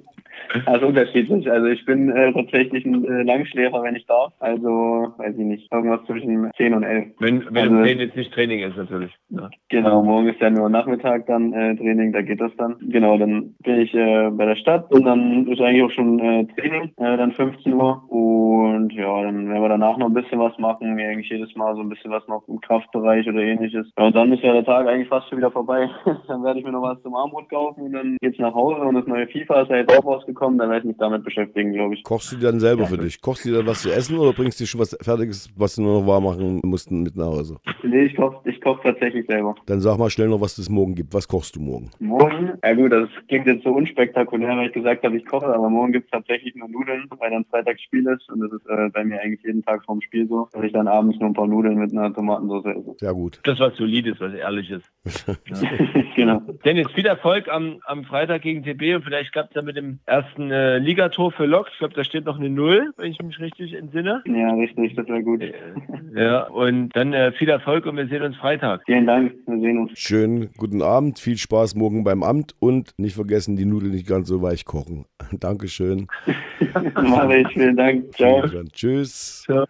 Also 0.66 0.86
unterschiedlich. 0.86 1.50
Also 1.50 1.66
ich 1.66 1.84
bin 1.84 2.10
äh, 2.10 2.32
tatsächlich 2.32 2.84
ein 2.84 3.04
äh, 3.04 3.22
Langschläfer, 3.22 3.82
wenn 3.82 3.96
ich 3.96 4.06
darf. 4.06 4.32
Also 4.40 5.12
weiß 5.16 5.34
ich 5.36 5.44
nicht, 5.44 5.72
irgendwas 5.72 6.04
zwischen 6.06 6.50
10 6.56 6.74
und 6.74 6.82
11. 6.82 7.08
Wenn, 7.18 7.44
wenn 7.50 7.74
also, 7.74 7.82
10 7.84 7.98
jetzt 7.98 8.16
nicht 8.16 8.32
Training 8.32 8.60
ist 8.60 8.76
natürlich. 8.76 9.12
Ja. 9.30 9.50
Genau, 9.68 10.02
morgen 10.02 10.28
ist 10.28 10.40
ja 10.40 10.50
nur 10.50 10.68
Nachmittag 10.68 11.26
dann 11.26 11.52
äh, 11.52 11.76
Training, 11.76 12.12
da 12.12 12.22
geht 12.22 12.40
das 12.40 12.52
dann. 12.56 12.76
Genau, 12.80 13.18
dann 13.18 13.54
bin 13.62 13.80
ich 13.80 13.94
äh, 13.94 14.30
bei 14.30 14.46
der 14.46 14.56
Stadt 14.56 14.90
und 14.92 15.04
dann 15.04 15.46
ist 15.48 15.60
eigentlich 15.60 15.82
auch 15.82 15.90
schon 15.90 16.18
äh, 16.18 16.46
Training, 16.56 16.92
äh, 16.96 17.16
dann 17.16 17.32
15 17.32 17.72
Uhr. 17.72 18.02
Und 18.08 18.92
ja, 18.92 19.22
dann 19.22 19.48
werden 19.48 19.62
wir 19.62 19.68
danach 19.68 19.96
noch 19.96 20.06
ein 20.06 20.14
bisschen 20.14 20.38
was 20.38 20.56
machen, 20.58 20.94
mir 20.94 21.08
eigentlich 21.08 21.30
jedes 21.30 21.54
Mal 21.56 21.74
so 21.74 21.80
ein 21.80 21.88
bisschen 21.88 22.10
was 22.10 22.26
noch 22.28 22.46
im 22.48 22.60
Kraftbereich 22.60 23.28
oder 23.28 23.40
ähnliches. 23.40 23.90
Ja, 23.98 24.06
und 24.06 24.16
dann 24.16 24.32
ist 24.32 24.42
ja 24.42 24.52
der 24.52 24.64
Tag 24.64 24.86
eigentlich 24.86 25.08
fast 25.08 25.28
schon 25.28 25.38
wieder 25.38 25.50
vorbei. 25.50 25.88
dann 26.28 26.42
werde 26.42 26.58
ich 26.58 26.64
mir 26.64 26.72
noch 26.72 26.82
was 26.82 27.02
zum 27.02 27.14
Armut 27.14 27.48
kaufen 27.48 27.82
und 27.82 27.92
dann 27.92 28.16
geht's 28.20 28.38
nach 28.38 28.54
Hause 28.54 28.80
und 28.82 28.94
das 28.94 29.06
neue 29.06 29.26
FIFA 29.26 29.62
ist 29.62 29.70
ja 29.70 29.76
jetzt 29.76 29.98
auch 29.98 30.04
rausgekommen 30.04 30.43
kommen, 30.44 30.58
dann 30.58 30.68
werde 30.68 30.80
ich 30.80 30.86
mich 30.86 30.96
damit 30.98 31.24
beschäftigen, 31.24 31.72
glaube 31.72 31.94
ich. 31.94 32.02
Kochst 32.02 32.32
du 32.32 32.36
dir 32.36 32.46
dann 32.46 32.60
selber 32.60 32.82
ja. 32.82 32.88
für 32.88 32.98
dich? 32.98 33.20
Kochst 33.20 33.44
du 33.44 33.50
dir 33.50 33.58
dann 33.58 33.66
was 33.66 33.82
zu 33.82 33.90
essen 33.90 34.18
oder 34.18 34.32
bringst 34.32 34.60
du 34.60 34.64
dir 34.64 34.68
schon 34.68 34.80
was 34.80 34.96
Fertiges, 35.00 35.48
was 35.56 35.74
du 35.74 35.82
nur 35.82 36.00
noch 36.00 36.06
warm 36.06 36.24
machen 36.24 36.60
musst, 36.64 36.90
mit 36.90 37.16
nach 37.16 37.26
Hause? 37.26 37.56
Nee, 37.84 38.04
ich 38.04 38.16
koche 38.16 38.48
ich 38.48 38.60
koch 38.60 38.80
tatsächlich 38.82 39.26
selber. 39.26 39.54
Dann 39.66 39.80
sag 39.80 39.98
mal 39.98 40.10
schnell 40.10 40.28
noch, 40.28 40.40
was 40.40 40.58
es 40.58 40.68
morgen 40.68 40.94
gibt. 40.94 41.14
Was 41.14 41.28
kochst 41.28 41.56
du 41.56 41.60
morgen? 41.60 41.90
Morgen? 42.00 42.52
Ja 42.62 42.74
gut, 42.74 42.92
das 42.92 43.08
klingt 43.28 43.46
jetzt 43.46 43.64
so 43.64 43.70
unspektakulär, 43.70 44.56
weil 44.56 44.68
ich 44.68 44.72
gesagt 44.72 45.04
habe, 45.04 45.16
ich 45.16 45.24
koche, 45.24 45.46
aber 45.46 45.70
morgen 45.70 45.92
gibt 45.92 46.06
es 46.06 46.10
tatsächlich 46.10 46.54
nur 46.54 46.68
Nudeln, 46.68 47.06
weil 47.18 47.30
dann 47.30 47.44
Freitag 47.46 47.80
Spiel 47.80 48.06
ist 48.08 48.28
und 48.30 48.40
das 48.40 48.52
ist 48.52 48.66
äh, 48.68 48.90
bei 48.92 49.04
mir 49.04 49.20
eigentlich 49.20 49.42
jeden 49.44 49.62
Tag 49.62 49.84
vorm 49.84 50.00
Spiel 50.00 50.26
so, 50.28 50.48
dass 50.52 50.62
ich 50.62 50.72
dann 50.72 50.88
abends 50.88 51.18
nur 51.20 51.30
ein 51.30 51.34
paar 51.34 51.46
Nudeln 51.46 51.78
mit 51.78 51.92
einer 51.92 52.12
Tomatensauce 52.12 52.66
esse. 52.66 52.94
Sehr 52.98 53.14
gut. 53.14 53.40
Das 53.44 53.60
was 53.60 53.76
solides, 53.76 54.20
was 54.20 54.34
ehrliches. 54.34 54.82
genau. 56.16 56.40
Dennis, 56.64 56.90
viel 56.92 57.06
Erfolg 57.06 57.48
am, 57.48 57.80
am 57.86 58.04
Freitag 58.04 58.42
gegen 58.42 58.62
TB 58.62 58.96
und 58.96 59.04
vielleicht 59.04 59.32
klappt 59.32 59.50
es 59.50 59.56
ja 59.56 59.62
mit 59.62 59.76
dem 59.76 60.00
ersten 60.06 60.50
äh, 60.50 60.64
äh, 60.64 60.78
Ligator 60.78 61.32
für 61.32 61.46
Lok. 61.46 61.68
Ich 61.72 61.78
glaube, 61.78 61.94
da 61.94 62.04
steht 62.04 62.24
noch 62.24 62.38
eine 62.38 62.50
Null, 62.50 62.92
wenn 62.96 63.10
ich 63.10 63.20
mich 63.20 63.38
richtig 63.38 63.74
entsinne. 63.74 64.22
Ja, 64.26 64.54
richtig, 64.54 64.94
das 64.94 65.06
wäre 65.08 65.22
gut. 65.22 65.42
Äh, 65.42 65.52
ja, 66.14 66.44
und 66.44 66.90
dann 66.90 67.12
äh, 67.12 67.32
viel 67.32 67.48
Erfolg 67.48 67.73
und 67.82 67.96
wir 67.96 68.06
sehen 68.06 68.22
uns 68.22 68.36
Freitag. 68.36 68.82
Vielen 68.86 69.06
Dank, 69.06 69.32
wir 69.46 69.60
sehen 69.60 69.78
uns. 69.78 69.98
Schönen 69.98 70.50
guten 70.56 70.80
Abend, 70.80 71.18
viel 71.18 71.36
Spaß 71.36 71.74
morgen 71.74 72.04
beim 72.04 72.22
Amt 72.22 72.54
und 72.60 72.92
nicht 72.96 73.14
vergessen, 73.14 73.56
die 73.56 73.64
Nudeln 73.64 73.92
nicht 73.92 74.06
ganz 74.06 74.28
so 74.28 74.40
weich 74.42 74.64
kochen. 74.64 75.06
Dankeschön. 75.32 76.06
Mache 76.94 77.38
ich, 77.38 77.48
vielen 77.48 77.76
Dank. 77.76 78.14
Ciao. 78.14 78.42
Tschüss. 78.72 79.42
Ciao. 79.44 79.66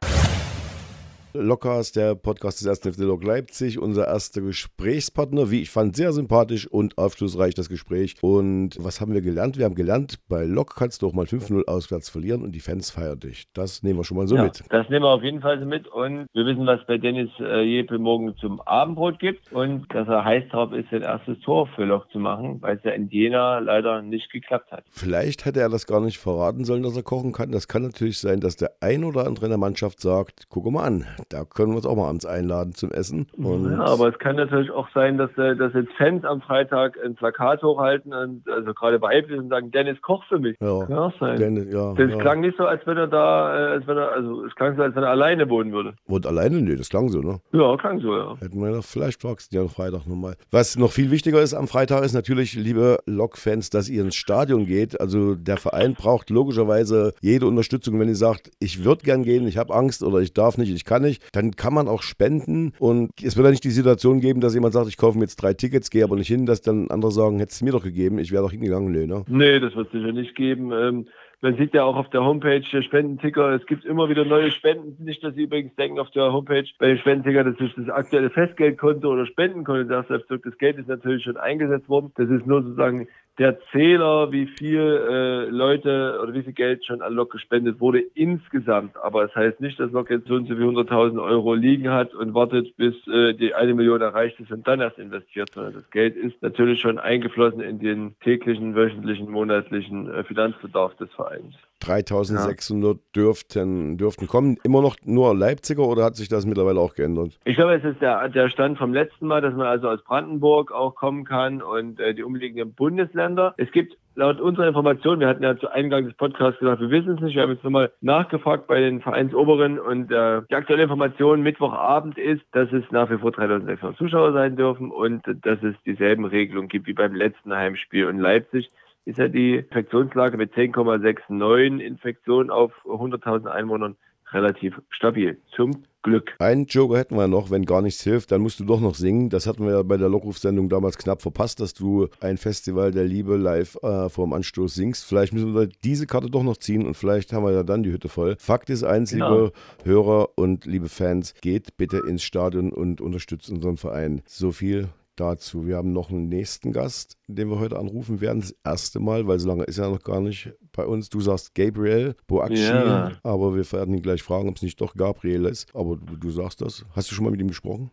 Lockcast, 1.37 1.97
der 1.97 2.15
Podcast 2.15 2.61
des 2.61 2.69
1. 2.85 2.95
FC 2.97 3.01
Lok 3.03 3.25
Leipzig, 3.25 3.81
unser 3.81 4.07
erster 4.07 4.41
Gesprächspartner. 4.41 5.51
Wie 5.51 5.63
ich 5.63 5.71
fand, 5.71 5.97
sehr 5.97 6.13
sympathisch 6.13 6.69
und 6.69 6.97
aufschlussreich 6.97 7.55
das 7.55 7.69
Gespräch. 7.69 8.15
Und 8.21 8.77
was 8.79 9.01
haben 9.01 9.13
wir 9.13 9.21
gelernt? 9.21 9.59
Wir 9.59 9.65
haben 9.65 9.75
gelernt, 9.75 10.21
bei 10.29 10.45
Lok 10.45 10.77
kannst 10.77 11.03
du 11.03 11.09
auch 11.09 11.13
mal 11.13 11.25
5-0 11.27 11.65
auswärts 11.67 12.09
verlieren 12.09 12.43
und 12.43 12.53
die 12.53 12.61
Fans 12.61 12.91
feiern 12.91 13.19
dich. 13.19 13.47
Das 13.53 13.83
nehmen 13.83 13.99
wir 13.99 14.05
schon 14.05 14.17
mal 14.17 14.29
so 14.29 14.37
Ja, 14.37 14.45
mit. 14.45 14.63
das 14.71 14.89
nehmen 14.89 15.05
wir 15.05 15.09
auf 15.11 15.25
jeden 15.25 15.41
Fall 15.41 15.59
so 15.59 15.67
mit. 15.67 15.89
Und 15.89 16.29
wir 16.35 16.47
wissen, 16.47 16.67
was 16.67 16.79
bei 16.87 16.99
Dennis 16.99 17.31
äh, 17.41 17.63
Jepe 17.63 17.99
morgen 17.99 18.37
zum 18.37 18.61
Abendbrot 18.61 19.19
gibt. 19.19 19.51
Und 19.53 19.87
dass 19.93 20.07
er 20.07 20.25
heiß 20.25 20.45
drauf 20.53 20.73
ist, 20.73 20.89
sein 20.93 21.03
erstes 21.03 21.41
Tor 21.41 21.67
für 21.75 21.85
Loch 21.85 22.07
zu 22.13 22.21
machen, 22.21 22.63
weil 22.63 22.77
es 22.77 22.85
ja 22.85 22.93
in 22.93 23.09
Jena 23.09 23.59
leider 23.59 24.03
nicht 24.03 24.31
geklappt 24.31 24.71
hat. 24.71 24.85
Vielleicht 24.91 25.47
hätte 25.47 25.59
er 25.59 25.69
das 25.69 25.87
gar 25.89 26.01
nicht 26.01 26.19
verraten 26.19 26.65
sollen, 26.65 26.85
dass 26.85 26.97
er 26.97 27.03
kochen 27.03 27.33
kann. 27.33 27.51
Das 27.51 27.67
kann 27.67 27.83
natürlich 27.83 28.19
sein, 28.19 28.39
dass 28.39 28.55
der 28.55 28.71
ein 28.81 29.03
oder 29.03 29.27
andere 29.27 29.47
in 29.47 29.51
der 29.51 29.59
Mannschaft 29.59 30.01
sagt, 30.01 30.45
guck 30.49 30.71
mal 30.71 30.85
an, 30.85 31.05
da 31.29 31.45
können 31.45 31.71
wir 31.71 31.77
uns 31.77 31.87
auch 31.87 31.97
mal 31.97 32.09
abends 32.09 32.27
einladen 32.27 32.75
zum 32.75 32.91
Essen. 32.91 33.27
Ja, 33.37 33.85
aber 33.85 34.09
es 34.09 34.19
kann 34.19 34.37
natürlich 34.37 34.71
auch 34.71 34.89
sein, 34.95 35.19
dass, 35.19 35.31
äh, 35.39 35.57
dass 35.57 35.73
jetzt 35.75 35.93
Fans 35.97 36.25
am 36.25 36.41
Freitag 36.41 36.97
ein 37.05 37.15
Plakat 37.15 37.63
hochhalten 37.63 38.13
und 38.13 38.49
also 38.49 38.75
gerade 38.75 39.01
weiblich 39.01 39.39
und 39.39 39.49
sagen, 39.49 39.71
Dennis 39.71 40.01
koch 40.03 40.25
für 40.29 40.39
mich. 40.39 40.57
ja, 40.61 40.87
Kann 40.87 40.99
auch 40.99 41.13
sein. 41.19 41.39
denn, 41.39 41.57
ja, 41.71 41.95
das 41.95 42.11
ja. 42.11 42.19
klang 42.19 42.41
nicht 42.41 42.57
so, 42.57 42.65
als 42.67 42.87
wenn 42.87 42.97
er 42.97 43.07
da, 43.07 43.57
äh, 43.57 43.73
als 43.73 43.87
wenn 43.87 43.97
er, 43.97 44.13
also 44.13 44.45
es 44.45 44.55
klang 44.55 44.77
so, 44.77 44.83
als 44.83 44.95
wenn 44.95 45.03
er 45.03 45.11
alleine 45.11 45.49
wohnen 45.49 45.73
würde. 45.73 45.95
Und 46.07 46.27
alleine? 46.27 46.61
Nee, 46.61 46.77
das 46.77 46.89
klang 46.89 47.09
so, 47.09 47.21
ne? 47.21 47.41
Ja, 47.53 47.77
klang 47.77 48.01
so, 48.01 48.15
ja. 48.15 48.37
Hätten 48.41 48.61
wir 48.61 48.71
noch, 48.71 48.85
vielleicht 48.85 49.23
du 49.23 49.35
ja 49.51 49.63
am 49.63 49.69
Freitag 49.69 50.07
nochmal. 50.07 50.37
Was 50.51 50.77
noch 50.77 50.93
viel 50.93 51.11
wichtiger 51.11 51.41
ist 51.41 51.55
am 51.55 51.69
Freitag, 51.69 52.05
ist 52.05 52.15
natürlich, 52.15 52.55
liebe 52.55 52.99
Lok-Fans, 53.07 53.71
dass 53.71 53.89
ihr 53.89 54.03
ins 54.03 54.15
Stadion 54.15 54.67
geht. 54.67 55.01
Also 55.01 55.35
der 55.35 55.57
Verein 55.57 55.95
braucht 55.95 56.31
logischerweise 56.31 57.15
jede 57.21 57.47
Unterstützung. 57.47 57.99
Wenn 57.99 58.09
ihr 58.09 58.17
sagt, 58.17 58.51
ich 58.61 58.85
würde 58.85 59.03
gern 59.05 59.23
gehen, 59.23 59.47
ich 59.47 59.59
habe 59.59 59.75
Angst 59.75 60.03
oder 60.03 60.19
ich 60.19 60.33
darf 60.33 60.59
nicht, 60.59 60.73
ich 60.73 60.85
kann 60.85 61.03
nicht, 61.03 61.14
dann 61.33 61.53
kann 61.53 61.75
man 61.75 61.89
auch 61.89 62.03
spenden. 62.03 62.73
Und 62.79 63.11
es 63.23 63.37
wird 63.37 63.45
ja 63.45 63.51
nicht 63.51 63.65
die 63.65 63.71
Situation 63.71 64.21
geben, 64.21 64.41
dass 64.41 64.55
jemand 64.55 64.75
sagt, 64.75 64.89
ich 64.89 64.97
kaufe 64.97 65.19
mir 65.19 65.25
jetzt 65.25 65.37
drei 65.37 65.55
Tickets, 65.55 65.91
gehe 65.91 66.05
aber 66.05 66.17
nicht 66.17 66.29
hin, 66.29 66.47
dass 66.47 66.63
dann 66.63 66.91
andere 66.91 67.13
sagen, 67.13 67.39
hättest 67.39 67.61
du 67.61 67.65
mir 67.65 67.73
doch 67.73 67.85
gegeben, 67.85 68.19
ich 68.19 68.33
wäre 68.33 68.43
doch 68.43 68.53
hingegangen. 68.53 68.93
Nö, 68.93 69.07
ne? 69.07 69.25
Nee, 69.29 69.61
das 69.61 69.75
wird 69.75 69.87
es 69.89 69.93
sicher 69.93 70.13
nicht 70.13 70.35
geben. 70.35 70.73
Ähm, 70.73 71.07
man 71.45 71.59
sieht 71.59 71.75
ja 71.75 71.85
auch 71.85 71.97
auf 71.97 72.09
der 72.09 72.25
Homepage 72.25 72.63
der 72.73 72.81
Spendenticker, 72.81 73.51
es 73.51 73.67
gibt 73.67 73.85
immer 73.85 74.09
wieder 74.09 74.25
neue 74.25 74.51
Spenden. 74.51 75.05
Nicht, 75.05 75.23
dass 75.23 75.35
Sie 75.35 75.43
übrigens 75.43 75.75
denken, 75.77 75.99
auf 75.99 76.11
der 76.13 76.33
Homepage 76.33 76.65
bei 76.79 76.87
den 76.87 76.99
Spendenticker, 76.99 77.45
das 77.45 77.61
ist 77.61 77.77
das 77.77 77.91
aktuelle 77.91 78.31
Festgeldkonto 78.31 79.13
oder 79.13 79.27
Spendenkonto. 79.27 79.85
Das 79.85 80.59
Geld 80.59 80.79
ist 80.79 80.89
natürlich 80.89 81.25
schon 81.25 81.37
eingesetzt 81.37 81.87
worden. 81.91 82.13
Das 82.17 82.31
ist 82.31 82.47
nur 82.47 82.63
sozusagen 82.63 83.09
der 83.39 83.59
Zähler, 83.73 84.31
wie 84.31 84.47
viel 84.47 84.79
äh, 84.81 85.51
Leute 85.51 86.21
oder 86.23 86.35
wie 86.35 86.43
viel 86.43 86.53
Geld 86.53 86.85
schon 86.85 87.03
an 87.03 87.15
Lok 87.15 87.33
gespendet 87.33 87.81
wurde 87.81 88.01
insgesamt. 88.15 88.97
Aber 88.97 89.25
es 89.25 89.35
heißt 89.35 89.61
nicht, 89.61 89.81
dass 89.81 89.91
Lok 89.91 90.11
jetzt 90.11 90.29
so 90.29 90.35
und 90.35 90.47
so 90.47 90.57
wie 90.57 90.63
100.000 90.63 91.21
Euro 91.21 91.55
liegen 91.55 91.91
hat 91.91 92.15
und 92.15 92.35
wartet, 92.35 92.77
bis 92.77 92.95
äh, 93.09 93.35
die 93.35 93.55
eine 93.55 93.75
Million 93.75 94.01
erreicht 94.01 94.39
ist 94.39 94.53
und 94.53 94.67
dann 94.69 94.81
erst 94.81 94.99
investiert, 94.99 95.51
sondern 95.53 95.75
das 95.75 95.91
Geld 95.91 96.17
ist 96.17 96.41
natürlich 96.43 96.81
schon 96.81 96.99
eingeflossen 96.99 97.61
in 97.61 97.81
den 97.81 98.15
täglichen, 98.21 98.77
wöchentlichen, 98.77 99.29
monatlichen 99.29 100.13
äh, 100.13 100.23
Finanzbedarf 100.23 100.95
des 100.97 101.13
Vereins. 101.13 101.55
3600 101.87 102.99
dürften, 103.15 103.97
dürften 103.99 104.27
kommen. 104.27 104.57
Immer 104.65 104.83
noch 104.83 104.97
nur 105.05 105.35
Leipziger 105.35 105.87
oder 105.87 106.05
hat 106.05 106.17
sich 106.17 106.29
das 106.29 106.47
mittlerweile 106.47 106.81
auch 106.81 106.95
geändert? 106.95 107.39
Ich 107.45 107.57
glaube, 107.57 107.75
es 107.75 107.85
ist 107.85 108.01
der, 108.01 108.29
der 108.29 108.49
Stand 108.49 108.79
vom 108.79 108.93
letzten 108.93 109.27
Mal, 109.27 109.41
dass 109.41 109.55
man 109.55 109.67
also 109.67 109.89
aus 109.89 110.03
Brandenburg 110.05 110.73
auch 110.73 110.95
kommen 110.95 111.25
kann 111.25 111.63
und 111.63 112.01
äh, 112.01 112.15
die 112.15 112.23
umliegenden 112.23 112.75
Bundesländer. 112.75 113.55
Es 113.57 113.71
gibt 113.73 113.97
laut 114.17 114.41
unserer 114.41 114.69
Information, 114.69 115.21
wir 115.21 115.29
hatten 115.29 115.43
ja 115.43 115.57
zu 115.57 115.69
Eingang 115.69 116.05
des 116.05 116.15
Podcasts 116.15 116.61
gesagt, 116.61 116.81
wir 116.81 116.91
wissen 116.91 117.15
es 117.15 117.21
nicht, 117.21 117.35
wir 117.35 117.43
haben 117.43 117.53
jetzt 117.53 117.65
nochmal 117.65 117.93
nachgefragt 118.01 118.67
bei 118.67 118.81
den 118.81 119.01
Vereinsoberen 119.01 119.79
und 119.79 120.11
äh, 120.11 120.43
die 120.49 120.55
aktuelle 120.55 120.85
Information 120.85 121.43
Mittwochabend 121.43 122.17
ist, 122.17 122.43
dass 122.53 122.73
es 122.73 122.85
nach 122.91 123.11
wie 123.11 123.19
vor 123.19 123.33
3600 123.33 123.97
Zuschauer 123.97 124.33
sein 124.33 124.57
dürfen 124.57 124.91
und 124.91 125.27
äh, 125.27 125.35
dass 125.35 125.63
es 125.63 125.75
dieselben 125.85 126.25
Regelungen 126.25 126.69
gibt 126.69 126.87
wie 126.87 126.93
beim 126.93 127.15
letzten 127.15 127.55
Heimspiel 127.55 128.09
in 128.09 128.19
Leipzig. 128.19 128.71
Ist 129.07 129.19
ja 129.19 129.29
die 129.29 129.57
Infektionslage 129.57 130.37
mit 130.39 130.55
10,69 130.55 131.79
Infektionen 131.81 132.51
auf 132.51 132.73
100.000 132.87 133.47
Einwohnern 133.47 133.97
relativ 134.33 134.81
stabil. 134.91 135.39
Zum 135.55 135.85
Glück. 136.03 136.35
Einen 136.39 136.67
Joker 136.67 136.99
hätten 136.99 137.17
wir 137.17 137.29
noch, 137.29 137.51
wenn 137.51 137.65
gar 137.65 137.81
nichts 137.81 138.03
hilft, 138.03 138.31
dann 138.33 138.43
musst 138.43 138.61
du 138.61 138.65
doch 138.65 138.81
noch 138.81 138.95
singen. 138.95 139.31
Das 139.31 139.47
hatten 139.47 139.65
wir 139.65 139.73
ja 139.73 139.83
bei 139.83 139.97
der 139.97 140.09
Lockruf-Sendung 140.09 140.69
damals 140.69 140.99
knapp 140.99 141.23
verpasst, 141.23 141.61
dass 141.61 141.73
du 141.73 142.09
ein 142.21 142.37
Festival 142.37 142.91
der 142.91 143.05
Liebe 143.05 143.37
live 143.37 143.77
äh, 143.83 144.09
vor 144.09 144.27
dem 144.27 144.33
Anstoß 144.33 144.75
singst. 144.75 145.05
Vielleicht 145.07 145.33
müssen 145.33 145.55
wir 145.55 145.69
diese 145.85 146.07
Karte 146.07 146.29
doch 146.31 146.43
noch 146.43 146.57
ziehen 146.57 146.87
und 146.87 146.95
vielleicht 146.95 147.33
haben 147.33 147.45
wir 147.45 147.53
ja 147.53 147.63
dann 147.63 147.83
die 147.83 147.93
Hütte 147.93 148.09
voll. 148.09 148.37
Fakt 148.39 148.71
ist 148.71 148.85
eins, 148.85 149.13
Genau. 149.13 149.31
liebe 149.45 149.53
Hörer 149.85 150.29
und 150.37 150.67
liebe 150.67 150.89
Fans, 150.89 151.35
geht 151.41 151.77
bitte 151.77 151.99
ins 151.99 152.23
Stadion 152.23 152.73
und 152.73 153.01
unterstützt 153.01 153.51
unseren 153.51 153.77
Verein. 153.77 154.23
So 154.27 154.51
viel 154.53 154.89
dazu. 155.17 155.67
Wir 155.67 155.77
haben 155.77 155.93
noch 155.93 156.11
einen 156.11 156.29
nächsten 156.29 156.73
Gast, 156.73 157.17
den 157.27 157.49
wir 157.51 157.59
heute 157.59 157.79
anrufen 157.79 158.21
werden. 158.21 158.41
Das 158.41 158.55
erste 158.65 159.01
Mal, 159.01 159.27
weil 159.27 159.39
so 159.39 159.49
lange 159.49 159.65
ist 159.65 159.79
er 159.79 159.91
noch 159.91 160.03
gar 160.03 160.21
nicht 160.21 160.53
bei 160.73 160.85
uns. 160.85 161.09
Du 161.09 161.21
sagst 161.21 161.55
Gabriel 161.55 162.15
Boakci, 162.27 162.63
Ja. 162.63 163.13
aber 163.23 163.55
wir 163.55 163.71
werden 163.73 163.95
ihn 163.95 164.03
gleich 164.03 164.23
fragen, 164.23 164.49
ob 164.49 164.57
es 164.57 164.63
nicht 164.63 164.81
doch 164.81 164.95
Gabriel 164.95 165.45
ist. 165.47 165.75
Aber 165.75 165.97
du, 165.97 166.17
du 166.17 166.31
sagst 166.31 166.61
das. 166.61 166.85
Hast 166.95 167.11
du 167.11 167.15
schon 167.15 167.25
mal 167.25 167.31
mit 167.31 167.41
ihm 167.41 167.49
gesprochen? 167.49 167.91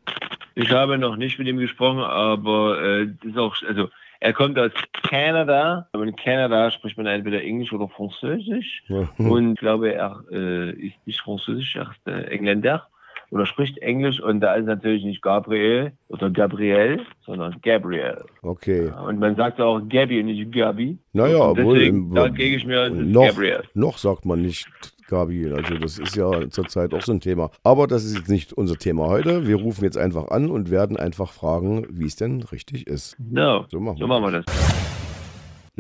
Ich 0.55 0.69
habe 0.71 0.97
noch 0.97 1.15
nicht 1.15 1.39
mit 1.39 1.47
ihm 1.47 1.57
gesprochen, 1.57 1.99
aber 1.99 2.81
äh, 2.81 3.03
ist 3.23 3.38
auch, 3.38 3.55
also 3.67 3.88
er 4.19 4.34
kommt 4.34 4.60
aus 4.60 4.71
Kanada, 5.10 5.88
aber 5.93 6.03
in 6.03 6.15
Kanada 6.15 6.69
spricht 6.71 6.97
man 6.97 7.05
entweder 7.07 7.41
Englisch 7.41 7.71
oder 7.73 7.88
Französisch. 7.88 8.84
Ja. 8.88 9.10
Und 9.17 9.53
ich 9.53 9.60
glaube, 9.60 9.93
er 9.93 10.23
äh, 10.31 10.71
ist 10.71 10.95
nicht 11.05 11.21
Französisch, 11.21 11.75
er 11.75 11.91
ist 11.91 12.05
äh, 12.07 12.25
Engländer 12.29 12.88
oder 13.32 13.46
spricht 13.46 13.78
Englisch 13.80 14.22
und 14.22 14.39
da 14.41 14.54
ist 14.56 14.65
natürlich 14.65 15.04
nicht 15.04 15.22
Gabriel 15.22 15.94
oder 16.10 16.30
Gabriel, 16.30 17.02
sondern 17.26 17.56
Gabriel. 17.63 18.24
Okay. 18.44 18.91
Und 19.08 19.20
man 19.20 19.36
sagt 19.36 19.60
auch 19.60 19.80
Gabi 19.89 20.20
und 20.20 20.28
nicht 20.28 20.52
Gabi. 20.52 20.98
Naja, 21.13 21.39
obwohl 21.50 21.82
im- 21.82 22.13
sage 22.13 22.44
ich 22.44 22.65
mir, 22.65 22.89
noch, 22.89 23.28
Gabriel. 23.28 23.63
noch 23.74 23.98
sagt 23.98 24.26
man 24.26 24.41
nicht 24.41 24.67
Gabi. 25.08 25.50
Also 25.52 25.76
das 25.76 25.98
ist 25.98 26.15
ja 26.15 26.50
zurzeit 26.50 26.94
auch 26.94 27.02
so 27.02 27.12
ein 27.13 27.20
Thema. 27.20 27.50
Aber 27.63 27.88
das 27.88 28.04
ist 28.06 28.15
jetzt 28.17 28.30
nicht 28.30 28.54
unser 28.54 28.76
Thema 28.78 29.08
heute. 29.08 29.48
Wir 29.48 29.56
rufen 29.58 29.84
jetzt 29.84 29.98
einfach 29.98 30.30
an 30.30 30.50
und 30.52 30.70
werden 30.72 30.96
einfach 30.98 31.32
fragen, 31.34 31.86
wie 31.89 32.06
es 32.06 32.15
denn 32.15 32.44
richtig 32.44 32.88
ist. 32.88 33.17
No. 33.20 33.65
So 33.70 33.80
machen 33.80 33.98
wir 33.98 34.02
So 34.04 34.08
machen 34.08 34.24
wir 34.26 34.41
das. 34.41 35.01